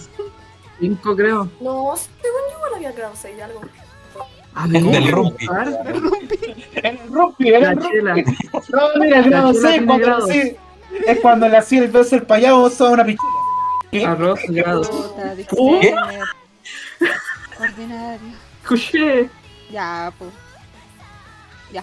[0.79, 1.49] 5, creo.
[1.59, 3.59] No, según yo igual había grado 6 de algo.
[4.55, 4.99] Ah, Del ¿cómo?
[5.11, 5.47] rumpi.
[6.75, 8.13] El rumpi, era La el chela.
[8.13, 8.37] rumpi.
[8.71, 10.29] No, mira, el grado chela 6 tiene cuando grados.
[10.31, 10.55] sí,
[11.07, 13.31] es cuando le hacía el beso el payaso usa una pichula.
[13.91, 14.05] ¿Qué?
[14.05, 15.15] Arroz grado.
[15.81, 15.95] ¿Qué?
[17.59, 18.19] Ordinario.
[18.63, 19.29] Escuché.
[19.71, 20.31] Ya, pues.
[21.73, 21.81] Ya.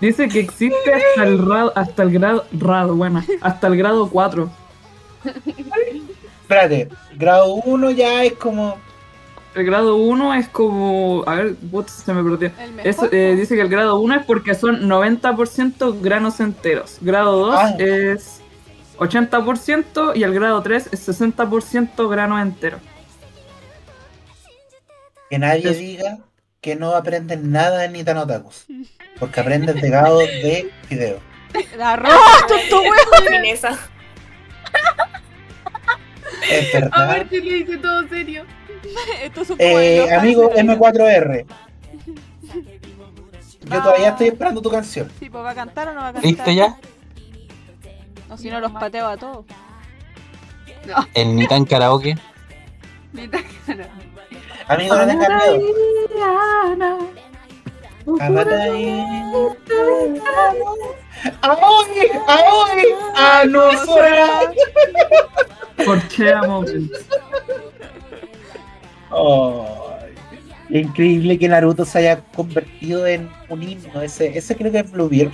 [0.00, 4.48] Dice que existe hasta el grado, hasta el grado, grado, bueno, hasta el grado 4.
[6.48, 8.78] Espérate, grado 1 ya es como.
[9.54, 11.22] El grado 1 es como.
[11.26, 12.50] A ver, putz, se me perdió.
[12.82, 16.96] Es, eh, dice que el grado 1 es porque son 90% granos enteros.
[17.02, 17.74] Grado 2 Ah.
[17.78, 18.40] es
[18.98, 22.78] 80% y el grado 3 es 60% grano entero.
[25.28, 26.18] Que nadie Es- diga
[26.62, 28.64] que no aprenden nada en Nitanotakus.
[29.20, 31.18] Porque aprenden de grado de video.
[32.48, 32.94] Tonto weón.
[36.50, 38.44] Es A ver si lo dice todo serio.
[39.22, 40.68] Estos son como Eh, amigo Hansen.
[40.68, 41.46] M4R.
[43.70, 45.10] Yo todavía estoy esperando tu canción.
[45.18, 46.30] Sí, pues va a cantar o no va a cantar.
[46.30, 46.76] ¿Listo ya?
[48.28, 49.44] No, si no los pateo a todos.
[51.14, 52.16] El Nitan Karaoke.
[53.12, 53.88] Neta, cara.
[54.68, 57.08] Amigo, no tengas miedo.
[61.42, 62.10] ¡Aoi!
[62.26, 62.82] ¡Aoi!
[63.16, 64.46] ¡A nosotras!
[65.84, 66.92] Porchea moment.
[69.10, 70.14] Ay.
[70.70, 74.02] Es increíble que Naruto se haya convertido en un himno.
[74.02, 75.32] Ese, ese creo que es Bluebeard.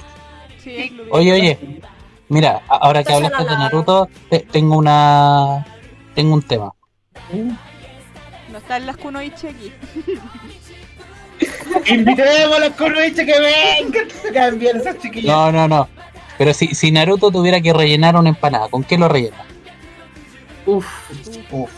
[0.62, 1.12] Sí, Bluebeard.
[1.12, 1.80] Oye, oye,
[2.28, 5.66] mira, ahora que hablaste de Naruto, te- tengo una.
[6.14, 6.72] Tengo un tema.
[8.52, 9.72] No están las Kunoichi aquí.
[11.86, 15.34] Invitemos a los Kunoichi que vengan, que se cambian esas chiquillas.
[15.34, 15.88] No, no, no.
[16.38, 19.36] Pero si, si Naruto tuviera que rellenar una empanada, ¿con qué lo rellena?
[20.66, 20.86] Uf,
[21.50, 21.70] Uf.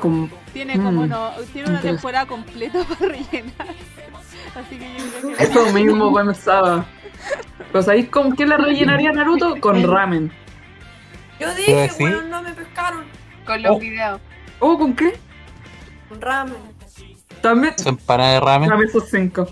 [0.00, 3.68] Con- Tiene como Mm, no, tiene una temporada completa para rellenar.
[4.54, 6.84] Así que yo creo que eso mismo pensaba.
[7.72, 9.56] Pues ahí con qué le rellenaría Naruto?
[9.60, 10.30] Con ramen.
[11.40, 13.04] Yo Pero dije, bueno, no me pescaron.
[13.46, 13.78] Con los Oh.
[13.78, 14.20] videos.
[14.60, 15.14] ¿Oh, con qué?
[16.10, 16.56] Un ramen.
[17.42, 17.74] También.
[17.78, 18.68] Su empanada de ramen.
[18.70, 19.48] Dame esos cinco.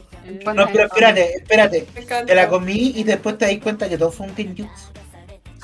[0.54, 1.86] No, pero espérate, espérate.
[2.26, 4.90] Te la comí y después te das cuenta que todo fue un genjutsu.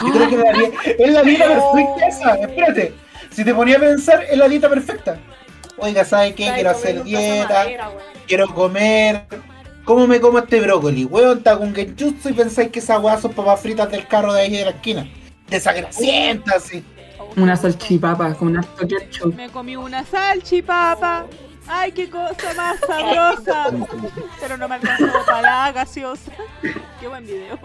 [0.00, 2.34] Yo creo que la di- es la dieta perfecta esa.
[2.34, 2.92] Espérate.
[3.30, 5.18] Si te ponía a pensar, es la dieta perfecta.
[5.78, 6.50] Oiga, ¿sabes qué?
[6.54, 7.90] Quiero hacer dieta, madera,
[8.26, 9.26] quiero comer.
[9.84, 11.04] ¿Cómo me como este brócoli?
[11.04, 14.40] Weón, hago un genjutsu y pensáis que esas weas son papas fritas del carro de
[14.42, 15.06] ahí de la esquina.
[15.48, 16.84] Desagrasientas, así.
[17.36, 19.34] Una salchipapa con harto ketchup.
[19.36, 21.26] Me comí una salchipapa.
[21.68, 23.70] Ay, qué cosa más sabrosa.
[24.40, 26.32] Pero no me alcanzó para la gaseosa.
[27.00, 27.58] Qué buen video.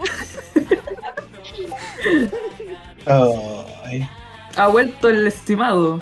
[3.06, 4.08] Ay.
[4.56, 6.00] Ha vuelto el estimado.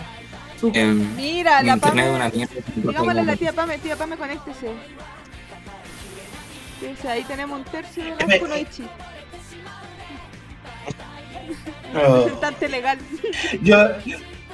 [0.73, 2.09] Em, Mira, mi la Pame.
[2.11, 2.53] una mierda.
[2.75, 4.71] Digámosle a la tía Pame, tía Pame, conéctese.
[6.81, 8.83] Dice, ahí tenemos un tercio de las Kunoichi.
[11.95, 11.99] Oh.
[12.17, 12.99] Representante legal.
[13.61, 13.77] Yo,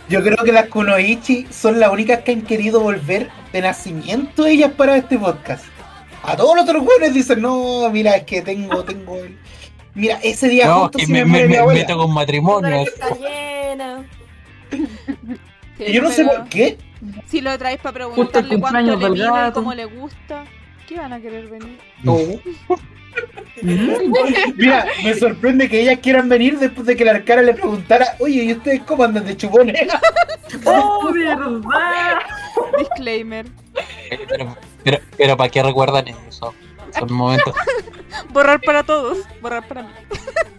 [0.10, 4.72] yo creo que las Kunoichi son las únicas que han querido volver de nacimiento ellas
[4.72, 5.66] para este podcast.
[6.24, 9.38] A todos los otros güeyes dicen, no, mira, es que tengo, tengo el...
[9.94, 12.84] Mira, ese día No, justo que se me, me me, me meto con matrimonio.
[12.84, 14.06] está llena.
[15.92, 16.78] Yo no sé por qué.
[17.28, 19.54] Si lo traes para preguntarle cuánto cumpleaños le gato.
[19.54, 20.46] cómo le gusta,
[20.88, 21.78] ¿qué van a querer venir?
[22.04, 22.74] Mm.
[24.56, 28.44] Mira, me sorprende que ellas quieran venir después de que la arcara le preguntara, oye,
[28.44, 29.76] ¿y ustedes cómo andan de chupones?
[30.66, 32.20] ¡Oh, verdad!
[32.78, 33.46] Disclaimer.
[34.30, 36.54] Pero, pero, pero ¿para qué recuerdan eso?
[36.98, 37.54] Son momentos
[38.32, 39.18] Borrar para todos.
[39.42, 39.90] Borrar para mí.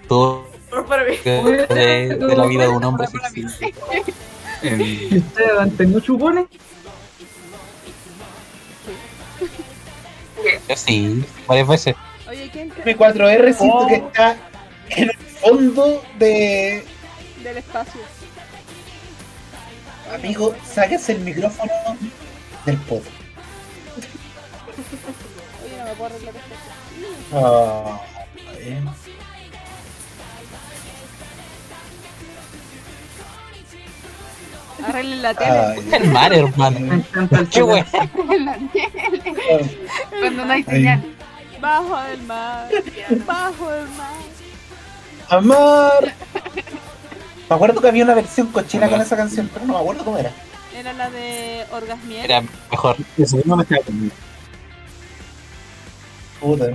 [0.08, 1.16] todos Por para mí.
[1.24, 3.74] de, de- de la vida de un hombre sensible.
[4.62, 6.46] Em, ¿Y ustedes han tenido chupones?
[10.68, 11.96] Yo sí, varias veces.
[12.28, 12.84] Oye, ¿quién te...
[12.84, 13.86] Mi 4R siento Oh.
[13.86, 14.36] que está
[14.90, 16.84] en el fondo de...
[17.42, 18.00] del espacio?
[20.14, 21.72] Amigo, sáquese el micrófono
[22.66, 23.08] del poto.
[25.64, 27.36] Oye, no me puedo arreglar esto.
[27.36, 28.00] Ah,
[28.58, 28.82] eh.
[34.84, 35.50] Arreglen la tele.
[35.50, 37.04] Ay, El mar, hermano.
[37.50, 37.86] Qué bueno.
[40.20, 41.17] Cuando no hay señal.
[41.60, 42.68] Bajo del mar.
[43.26, 44.14] Bajo del mar.
[45.28, 46.12] Amor.
[47.48, 50.18] Me acuerdo que había una versión cochina con esa canción, pero no me acuerdo cómo
[50.18, 50.32] era.
[50.74, 52.24] Era la de Orgasmier.
[52.24, 52.96] Era mejor.
[53.16, 53.82] eso no me estaba.
[56.40, 56.66] Puta.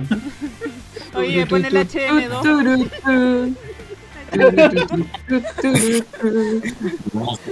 [1.14, 3.56] Oye, pon el HM2.
[4.34, 6.04] HM2.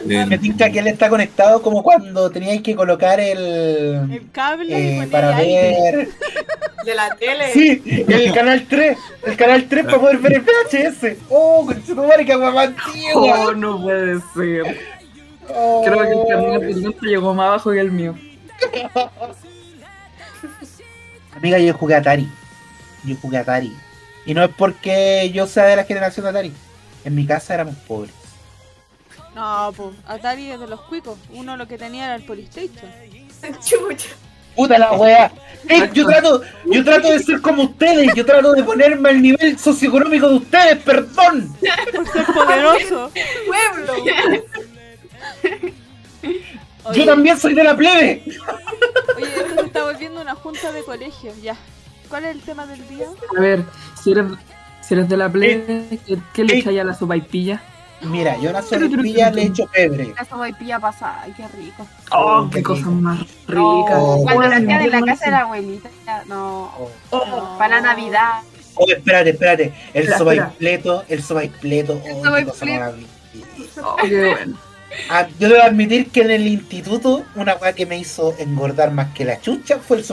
[0.06, 4.10] Me tinca que él está conectado como cuando teníais que colocar el...
[4.10, 6.08] El cable eh, para ver...
[6.84, 7.52] De la tele.
[7.52, 8.98] Sí, el canal 3.
[9.24, 11.16] El canal 3 para poder ver el VHS.
[11.28, 12.72] Oh, conchetumare, que antigua.
[13.14, 14.80] Oh, no puede ser.
[15.48, 15.84] Oh.
[15.84, 18.16] Creo que el carnet de cliente llegó más abajo que el mío.
[21.36, 22.28] Amiga, yo jugué Atari.
[23.04, 23.72] Yo jugué Atari.
[24.26, 26.52] Y no es porque yo sea de la generación de Atari.
[27.04, 28.12] En mi casa éramos pobres.
[29.34, 31.18] No, pues Atari es de los cuicos.
[31.30, 32.90] Uno lo que tenía era el Polystation.
[33.64, 34.08] Chucha.
[34.54, 35.32] Puta la wea.
[35.68, 38.14] Eh, yo trato, yo trato de ser como ustedes.
[38.14, 40.78] Yo trato de ponerme al nivel socioeconómico de ustedes.
[40.82, 41.56] Perdón.
[41.94, 43.10] Por ser poderoso.
[43.46, 43.94] Pueblo.
[46.84, 48.22] Oye, Yo también soy de la plebe.
[49.16, 51.40] oye, esto se está volviendo una junta de colegios.
[51.40, 51.56] Ya.
[52.10, 53.06] ¿Cuál es el tema del día?
[53.36, 53.64] A ver,
[54.02, 54.26] si eres,
[54.92, 56.58] si eres de la plebe, ¿qué, qué le Eh.
[56.58, 57.62] echáis a la sopaipilla?
[58.02, 60.10] Mira, yo a una sobrepilla le echo pebre.
[60.10, 61.22] Esa sopaipilla pasada.
[61.22, 61.86] Ay, qué rico.
[62.10, 62.96] Oh, qué qué cosas rico.
[63.00, 63.96] más ricas.
[63.98, 64.20] Oh.
[64.22, 65.88] Cuando la hacían en la casa de la abuelita.
[66.26, 66.72] No.
[67.10, 67.56] Oh, No.
[67.58, 68.40] Para la Navidad.
[68.74, 69.72] oh, espérate, espérate.
[69.94, 72.02] El Espera, sobaipleto, el sobaipleto.
[72.12, 72.92] Oh, qué cosa.
[73.82, 74.58] Oh, qué bueno.
[75.08, 79.14] Ah, yo debo admitir que en el instituto una weá que me hizo engordar más
[79.14, 80.04] que la chucha fue el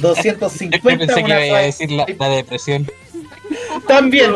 [0.00, 0.02] sobaipleto.
[0.02, 2.86] Yo 250 pensé que una iba a decir la, la depresión.
[3.86, 4.32] También.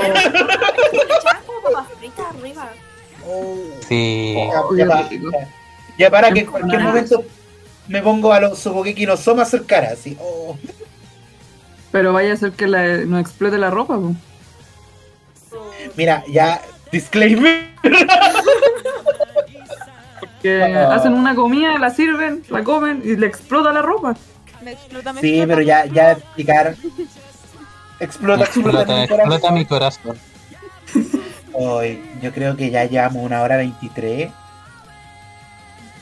[2.30, 2.70] Arriba.
[3.26, 3.56] Oh.
[3.89, 4.35] Sí.
[4.36, 5.09] Ya, Oh, ya para,
[5.98, 7.24] ya- para que en cualquier momento
[7.89, 10.16] me pongo a los Sugokeki no Soma a hacer cara, así.
[10.20, 10.56] oh.
[11.90, 14.14] Pero vaya a ser que la, nos explote la ropa, po.
[15.97, 16.60] Mira, ya,
[16.93, 17.68] disclaimer.
[20.43, 20.94] Que Ah.
[20.94, 24.16] hacen una comida, la sirven, la comen y le explota la ropa.
[24.62, 26.76] Me explota, me Sí, explota, pero ya, ya explicar.
[28.01, 30.18] Explota, explota, Explota, mi explota mi corazón.
[31.52, 34.30] Hoy, yo creo que ya llevamos una hora 23.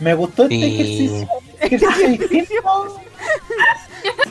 [0.00, 0.74] Me gustó este Sí.
[0.74, 1.28] ejercicio.
[1.60, 3.00] ejercicio distinto.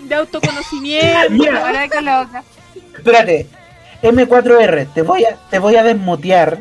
[0.03, 1.29] De autoconocimiento.
[1.31, 1.65] Mira.
[1.65, 2.43] Ahora que loca.
[2.95, 3.47] Espérate,
[4.03, 6.59] M4R, te voy a, te voy a desmutear.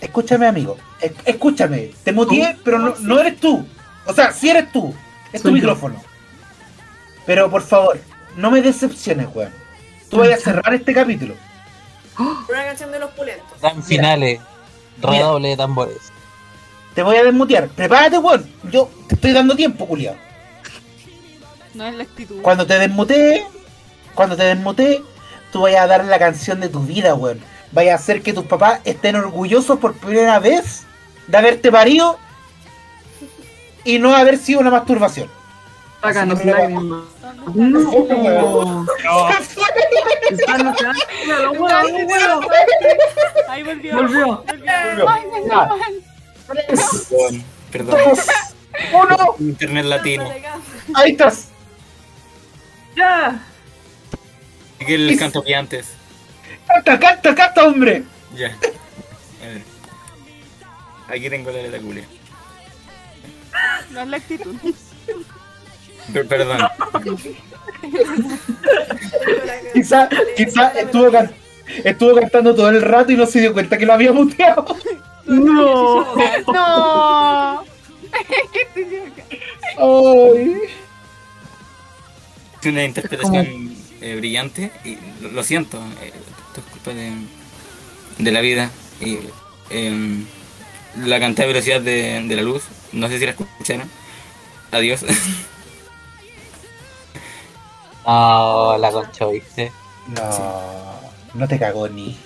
[0.00, 0.76] Escúchame, amigo.
[1.00, 1.90] Es- Escúchame.
[2.02, 3.66] Te muteé, pero no, no eres tú.
[4.06, 4.94] O sea, sí eres tú.
[5.32, 5.66] Es tu Soy yo.
[7.26, 7.98] Pero por favor,
[8.36, 9.52] no me decepciones, weón.
[10.10, 11.34] Tú vayas a cerrar este capítulo.
[12.18, 13.60] Una canción de los pulentos.
[13.60, 14.40] Dan finales.
[15.00, 16.12] Redoble de tambores.
[16.94, 17.68] Te voy a desmutear.
[17.68, 18.48] Prepárate, weón.
[18.70, 20.16] Yo te estoy dando tiempo, culiao.
[21.74, 22.40] No es la actitud.
[22.42, 23.44] Cuando te desmutee,
[24.14, 25.02] cuando te desmutee,
[25.52, 27.40] tú vayas a dar la canción de tu vida, weón.
[27.72, 30.84] Vaya a hacer que tus papás estén orgullosos por primera vez
[31.26, 32.18] de haberte parido
[33.84, 35.28] y no haber sido una masturbación.
[36.04, 37.04] Sácanos lágrimas.
[37.46, 39.32] ¿Dónde No, no.
[40.30, 40.76] Están los.
[43.48, 44.44] Ahí volvió.
[46.52, 48.00] Perdón, perdón.
[48.04, 48.26] dos,
[48.92, 49.16] uno.
[49.38, 50.30] Internet latino.
[50.94, 51.48] Ahí estás.
[52.94, 53.42] Ya.
[54.78, 55.94] Que el canto que antes.
[56.66, 58.04] Canta, canta, canta, hombre.
[58.34, 58.48] Ya.
[58.48, 59.62] A ver.
[61.08, 62.04] Aquí tengo la letra culia.
[63.90, 64.54] No es la actitud.
[66.12, 66.58] Per- perdón.
[69.72, 71.32] Quizá, quizá estuvo, can-
[71.84, 74.64] estuvo cantando todo el rato y no se dio cuenta que lo había muteado.
[75.26, 76.04] No.
[76.52, 77.64] No.
[79.78, 80.56] Ay.
[82.60, 85.78] Es una interpretación eh, brillante y lo, lo siento.
[86.02, 86.12] eh,
[86.48, 87.12] esto es culpa de,
[88.18, 88.70] de la vida.
[89.00, 89.18] Y,
[89.70, 90.24] em,
[91.04, 92.62] la canté a velocidad de, de la luz.
[92.92, 93.90] No sé si la escucharon.
[94.72, 95.04] Adiós.
[98.06, 99.72] No, la concha, ¿viste?
[100.08, 101.00] No,
[101.34, 102.16] no te cagó ni.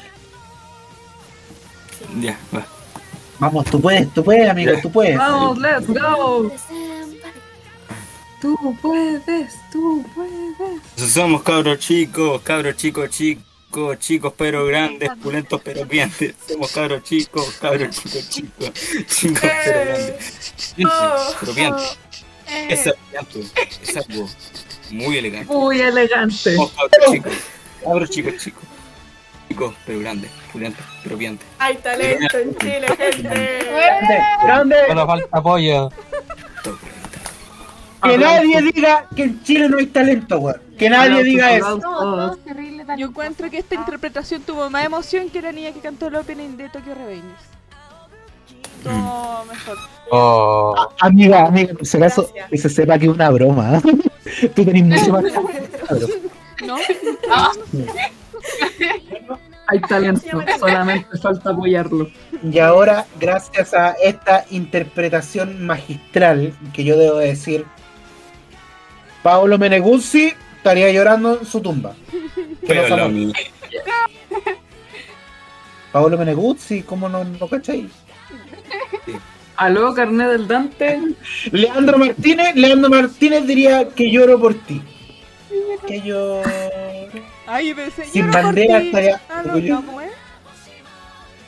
[2.20, 2.66] ya, va.
[3.38, 5.16] Vamos, tú puedes, tú puedes, amigo, tú puedes.
[5.16, 6.50] Vamos, let's go.
[8.40, 11.12] Tú puedes, tú puedes.
[11.12, 16.34] Somos cabros chicos, cabros chicos, chicos, chicos pero grandes, pulentos pero piantes.
[16.48, 18.72] Somos cabros chicos, cabros chicos, chicos,
[19.06, 20.56] chicos pero grandes.
[21.40, 21.98] Pero piantes.
[22.68, 23.40] Es elegante,
[23.82, 24.28] es algo
[24.90, 25.52] muy elegante.
[25.52, 26.55] Muy elegante.
[26.55, 27.32] Somos cabros chicos,
[27.85, 28.65] cabros chicos, chicos.
[29.48, 31.47] Chicos pero grandes, pulentos pero piantes.
[31.59, 33.59] Hay talento en Chile, gente.
[33.70, 34.77] Grande, grande.
[34.89, 35.90] Solo falta apoyo.
[38.02, 40.60] Que nadie diga que en Chile no hay talento, weón.
[40.78, 42.36] Que nadie diga eso.
[42.97, 46.56] Yo encuentro que esta interpretación tuvo más emoción que la niña que cantó el opening
[46.56, 47.57] de Tokyo Revengers.
[48.84, 49.76] No, mejor.
[50.10, 53.80] Oh, Amiga, amiga, por si acaso, que se sepa que es una broma.
[54.55, 55.24] Tú tenés mucho más.
[55.86, 56.10] Cabrón.
[56.66, 56.76] ¿No?
[59.70, 62.09] Hay talento, solamente falta apoyarlo.
[62.42, 67.66] Y ahora, gracias a esta interpretación magistral, que yo debo decir,
[69.22, 71.94] Paolo Meneguzzi estaría llorando en su tumba.
[72.66, 73.12] Pero no lo sabemos.
[73.12, 73.32] mío.
[75.92, 77.90] Paolo Meneguzzi, ¿cómo no lo cachai?
[79.57, 81.01] Aló, carnet del Dante.
[81.51, 84.81] Leandro Martínez, Leandro Martínez diría que lloro por ti.
[85.86, 86.43] Que yo.
[87.47, 88.05] Ay, pensé.
[88.05, 88.86] Sin lloro por bandera ti.
[88.86, 89.81] estaría Ah, no, orgulloso.
[89.81, 90.11] no, ¿cómo es?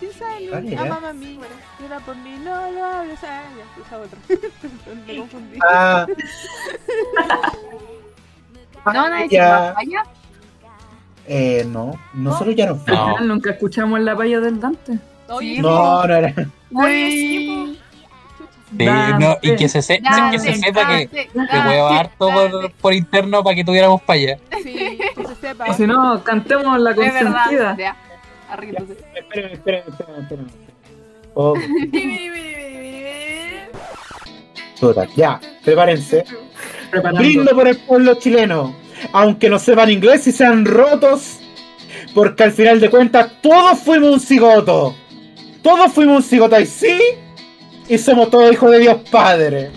[0.00, 0.80] Sin salud, Dale, ya.
[0.80, 1.38] a mamá mía.
[1.80, 3.18] Llora por mí, no lo hables.
[3.22, 4.18] Ah, ya, esa otra.
[5.06, 5.58] Me confundí.
[5.70, 6.06] Ah,
[8.86, 9.74] No, nadie ya.
[11.26, 12.84] eh, no, nosotros ya nos No.
[12.84, 14.98] final nunca escuchamos la palla del Dante.
[15.30, 16.34] Oye, Sí, No, no era.
[16.74, 17.78] Oye, sí,
[18.78, 18.84] sí,
[19.18, 20.00] no, y que se, se-
[20.30, 24.38] que se sepa que, Dante, huevo harto por, por interno para que tuviéramos para allá.
[24.62, 25.64] sí, que se sepa.
[25.68, 27.32] O si no, cantemos la Es verdad.
[27.32, 27.76] consentida.
[27.78, 27.96] Ya.
[28.50, 28.92] Arríguese.
[29.14, 30.46] Esperen, esperen, esperen, esperen.
[31.34, 31.54] Oh,
[35.16, 36.24] ya, prepárense.
[36.90, 37.20] Preparando.
[37.20, 38.74] Brindo por el pueblo chileno,
[39.12, 41.38] aunque no sepan inglés y sean rotos,
[42.14, 44.96] porque al final de cuentas todos fuimos un cigoto.
[45.62, 46.98] Todos fuimos un y sí,
[47.88, 49.70] y somos todos hijos de Dios Padre.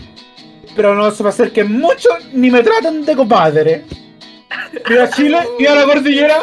[0.75, 3.85] Pero no se me acerquen mucho ni me traten de compadre.
[4.87, 6.37] Viva Chile, viva la cordillera,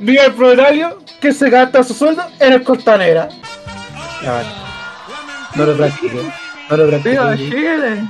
[0.00, 3.28] viva el proletario que se gasta su sueldo en el costanera.
[4.22, 4.48] Ya, vale.
[5.54, 6.22] No lo practiqué,
[6.70, 7.50] no lo ¡Viva practiqué.
[7.50, 8.08] Chile!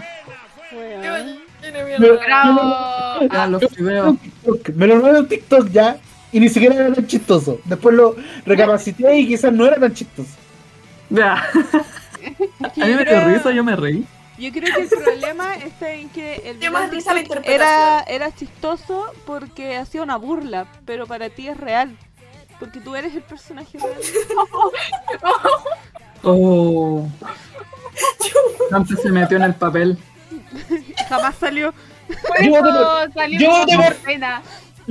[1.98, 3.60] Me- Bravo.
[3.74, 4.16] Fideos.
[4.20, 5.98] TikTok, Me lo robé en TikTok ya
[6.32, 7.60] y ni siquiera era tan chistoso.
[7.64, 8.16] Después lo
[8.46, 10.30] recapacité y quizás no era tan chistoso.
[11.10, 11.44] Ya.
[12.22, 14.06] Es que A mí yo me dio creo- risa, yo me reí.
[14.38, 19.12] Yo creo que el problema está en que el más risa la era, era chistoso
[19.26, 21.94] porque hacía una burla, pero para ti es real.
[22.58, 24.00] Porque tú eres el personaje real.
[26.22, 27.08] Oh.
[28.72, 29.96] Antes se metió en el papel.
[31.08, 31.72] Jamás salió.
[32.26, 34.42] Por Yo eso voté por- salió yo voté por- pena.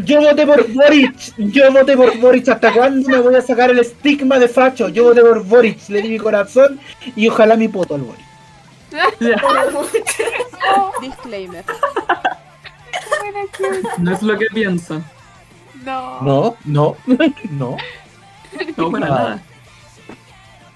[0.06, 1.34] Yo voté por Boric.
[1.38, 2.48] Yo voté por Boric.
[2.50, 4.90] ¿Hasta cuándo me voy a sacar el estigma de facho?
[4.90, 5.90] Yo voté por Boric.
[5.90, 6.80] Le di mi corazón
[7.16, 8.26] y ojalá mi poto al Boric.
[11.02, 11.64] Disclaimer.
[13.98, 15.04] No es lo que piensan.
[15.84, 16.22] No.
[16.22, 16.96] No, no,
[17.52, 17.78] no.
[18.78, 19.10] No, para Ah.
[19.10, 19.42] nada.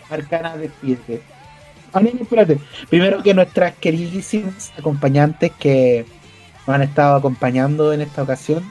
[0.10, 1.22] Arcana despide.
[1.92, 2.60] Ah, no, no, espérate.
[2.90, 6.06] Primero que nuestras queridísimas acompañantes que
[6.68, 8.64] nos han estado acompañando en esta ocasión.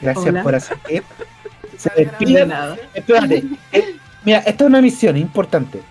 [0.00, 0.42] Gracias Hola.
[0.42, 1.02] por asistir.
[1.78, 2.48] Se De despiden.
[2.48, 2.76] nada.
[2.94, 3.44] Espérate.
[3.72, 5.82] eh, mira, esta es una misión importante.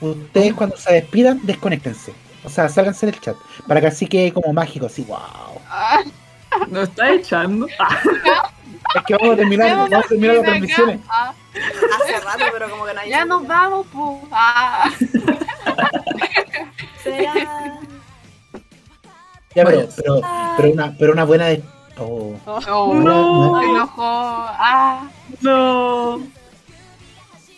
[0.00, 2.12] Ustedes cuando se despidan, desconéctense.
[2.44, 3.36] O sea, sálganse del chat.
[3.68, 5.18] Para que así quede como mágico, así, wow.
[5.68, 6.00] Ah,
[6.68, 7.66] Nos está echando.
[7.78, 11.00] Ah, Es que vamos a terminar, vamos a terminar las transmisiones.
[11.08, 14.28] Ah, Hace rato, pero como que nadie ya nos vamos, pu.
[14.32, 14.90] Ah.
[17.02, 17.32] Será.
[19.54, 20.20] Ya, pero, pero,
[20.56, 21.46] pero una, pero una buena.
[22.04, 22.40] Oh.
[22.68, 23.60] Oh, No.
[23.60, 24.02] Se enojó.
[24.02, 25.08] Ah.
[25.40, 26.20] No.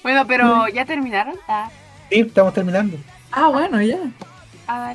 [0.02, 1.36] Bueno, pero ¿ya terminaron?
[1.48, 1.70] Ah.
[2.10, 2.98] Sí, estamos terminando.
[3.32, 3.98] Ah, bueno, ya.
[4.68, 4.94] Ah,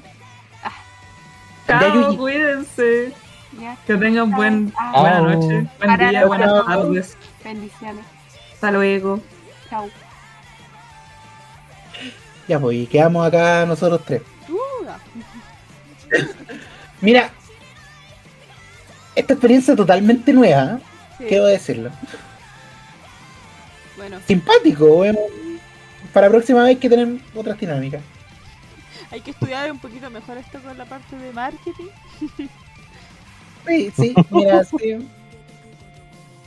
[1.67, 3.13] Ya, Chao, cuídense.
[3.59, 3.75] ya.
[3.85, 7.17] Que tengan buen, Ah, buena noche, buen Para día, buenas tardes.
[7.43, 8.05] bendiciones.
[8.53, 9.19] Hasta luego.
[9.69, 9.87] Chao.
[12.47, 14.21] Ya, pues, y quedamos acá nosotros tres.
[14.49, 14.97] Uh, ah.
[17.01, 17.29] Mira,
[19.19, 20.79] esta experiencia totalmente nueva.
[21.17, 21.25] Sí.
[21.27, 21.91] quiero decirlo.
[23.97, 25.17] Bueno, Simpático, eh.
[26.13, 28.01] Para la próxima vez que tener otras dinámicas.
[29.11, 31.89] hay que estudiar un poquito mejor esto con la parte de marketing.
[33.67, 35.07] Sí, sí, mira, sí.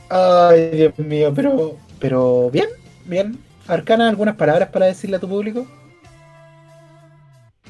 [0.09, 2.67] Ay, Dios mío, pero, pero bien,
[3.05, 3.39] bien.
[3.67, 5.65] Arcana, ¿algunas palabras para decirle a tu público?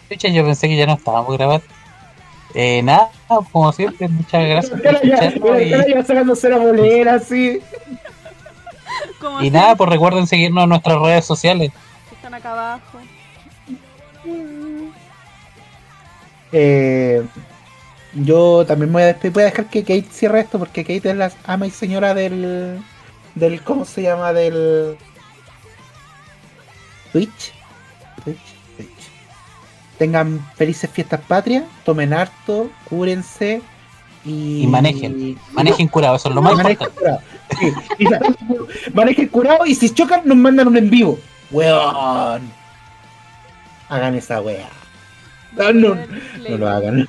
[0.10, 1.66] Yo pensé que ya no estábamos grabando.
[2.54, 3.10] Eh, nada,
[3.52, 7.62] como siempre, muchas gracias por escucharnos y, ya sacándose la bolera, sí.
[9.20, 11.72] Como y nada, pues recuerden seguirnos en nuestras redes sociales.
[12.10, 13.00] que están acá abajo.
[16.52, 17.26] Eh,
[18.14, 19.34] yo también me voy a despedir.
[19.34, 22.80] Voy a dejar que Kate cierre esto porque Kate es la ama y señora del.
[23.34, 24.34] del ¿Cómo se llama?
[24.34, 24.96] Del.
[27.12, 27.54] Twitch.
[28.24, 28.53] Twitch.
[30.04, 31.64] Tengan felices fiestas patrias.
[31.86, 32.70] Tomen harto.
[32.90, 33.62] Cúrense.
[34.26, 35.40] Y, Y manejen.
[35.54, 37.00] Manejen curado, eso es lo más Manejen importante.
[37.00, 37.22] curado.
[37.58, 41.18] Sí, y manejen curado y si chocan nos mandan un en vivo.
[41.52, 42.52] Weón.
[43.88, 44.68] Hagan esa wea.
[45.54, 47.08] No, no, no lo hagan.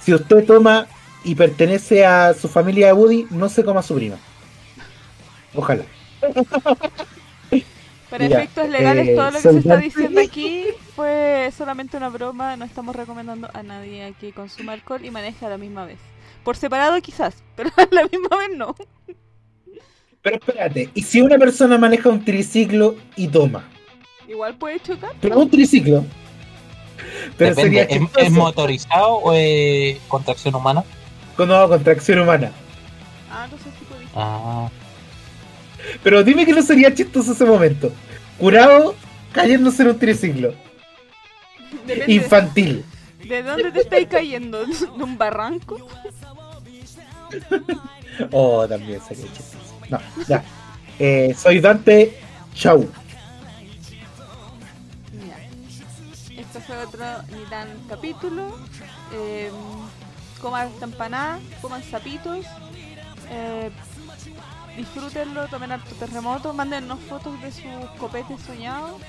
[0.00, 0.86] Si usted toma
[1.22, 4.16] y pertenece a su familia de Woody, no se coma a su prima.
[5.54, 5.84] Ojalá.
[8.14, 11.96] Para Ya, efectos legales, eh, todo lo que se está soldado- diciendo aquí fue solamente
[11.96, 12.56] una broma.
[12.56, 15.98] No estamos recomendando a nadie a que consuma alcohol y maneje a la misma vez.
[16.44, 18.76] Por separado quizás, pero a la misma vez no.
[20.22, 23.64] Pero espérate, ¿y si una persona maneja un triciclo y toma?
[24.28, 25.10] Igual puede chocar.
[25.20, 26.04] Pero un triciclo.
[27.36, 30.84] Pero Depende, sería ¿es, motorizado o es contracción humana?
[31.36, 32.52] con no, contracción humana.
[33.28, 34.04] Ah, entonces sí puede.
[34.14, 34.70] Ah,
[36.02, 37.92] Pero dime que no sería chistoso ese momento.
[38.38, 38.94] Curado
[39.32, 40.54] cayéndose en un triciclo.
[41.86, 42.84] Depende Infantil.
[43.26, 44.64] de dónde te estáis cayendo.
[44.64, 45.76] ¿De un barranco?
[48.30, 49.74] Oh, también sería chistoso.
[49.90, 49.98] No,
[50.28, 50.44] ya.
[51.00, 52.16] Eh, soy Dante.
[52.54, 52.88] Chau.
[55.26, 56.40] Ya.
[56.40, 57.04] Esto fue otro
[57.36, 58.56] ni tan capítulo.
[59.12, 59.50] Eh,
[60.40, 62.46] coman esta empanada, coman sapitos.
[63.30, 63.70] Eh,
[64.76, 69.00] disfrútenlo, tomen harto terremoto, mándennos fotos de sus copetes soñados.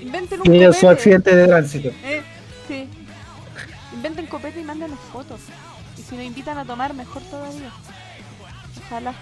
[0.00, 0.72] Inventen un copete.
[0.72, 1.88] su accidente de tránsito.
[2.04, 2.22] Eh,
[2.68, 2.88] sí.
[3.92, 5.40] Inventen copete y mándenos fotos.
[5.98, 7.70] Y si nos invitan a tomar, mejor todavía.
[8.86, 9.14] Ojalá.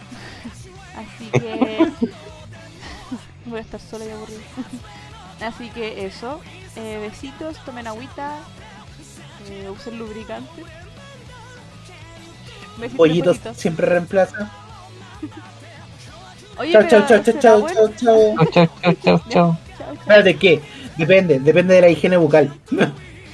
[0.96, 1.88] Así que.
[3.46, 4.40] Voy a estar sola y aburrida.
[5.46, 6.40] Así que eso.
[6.76, 8.36] Eh, besitos, tomen agüita.
[9.50, 10.62] Eh, usen lubricante.
[12.76, 13.56] Besitos, Pollitos pollitos.
[13.56, 14.50] siempre reemplaza.
[16.58, 17.74] Oye, Chau, pero chau, chau, chau, ¿será chau, bueno?
[17.74, 18.36] chau, chau.
[18.36, 19.18] chau, chau, chau, chau.
[19.28, 19.58] Chao, chao.
[19.94, 20.60] Espérate, ¿qué?
[20.96, 22.52] Depende, depende de la higiene bucal.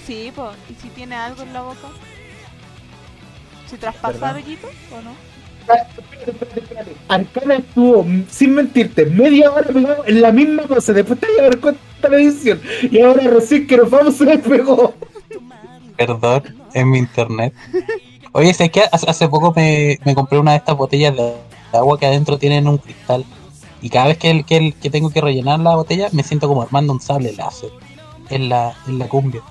[0.06, 0.51] Sí, pues.
[0.70, 1.88] ¿Y si tiene algo en la boca?
[3.70, 4.34] ¿Se traspasa ¿Verdad?
[4.34, 5.12] Bellito o no?
[5.60, 6.92] Espérate, espérate, espérate.
[7.09, 10.92] Arcana estuvo, mm, sin mentirte, media hora pegado en la misma cosa.
[10.92, 12.60] Después te voy a dar cuenta de la edición.
[12.90, 14.94] Y ahora recién que nos vamos se despegó.
[15.96, 16.42] Perdón,
[16.74, 17.55] en mi internet.
[18.32, 21.34] Oye, sé que hace, hace poco me, me compré una de estas botellas de
[21.76, 23.24] agua que adentro tienen un cristal.
[23.80, 26.48] Y cada vez que, el, que, el- que tengo que rellenar la botella, me siento
[26.48, 27.70] como armando un sable láser
[28.30, 29.42] en la, en la cumbia.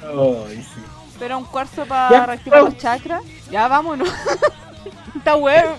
[0.00, 0.82] Sí.
[1.18, 3.22] Pero un cuarzo para reactivar los chakras.
[3.50, 4.08] Ya, vámonos.
[5.16, 5.70] Está bueno.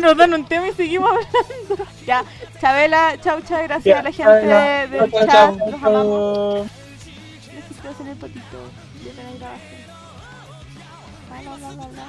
[0.00, 1.84] Nos dan un tema y seguimos hablando.
[2.06, 2.24] Ya,
[2.60, 5.56] Chabela, chau, chau, gracias Ya, a la gente ya, del chat.
[5.58, 5.76] Los chao.
[5.82, 6.66] amamos.
[7.54, 8.58] Besitos en el potito.
[9.04, 9.84] Ya te la grabaste.
[11.28, 12.06] Bla, bla, bla, bla, bla.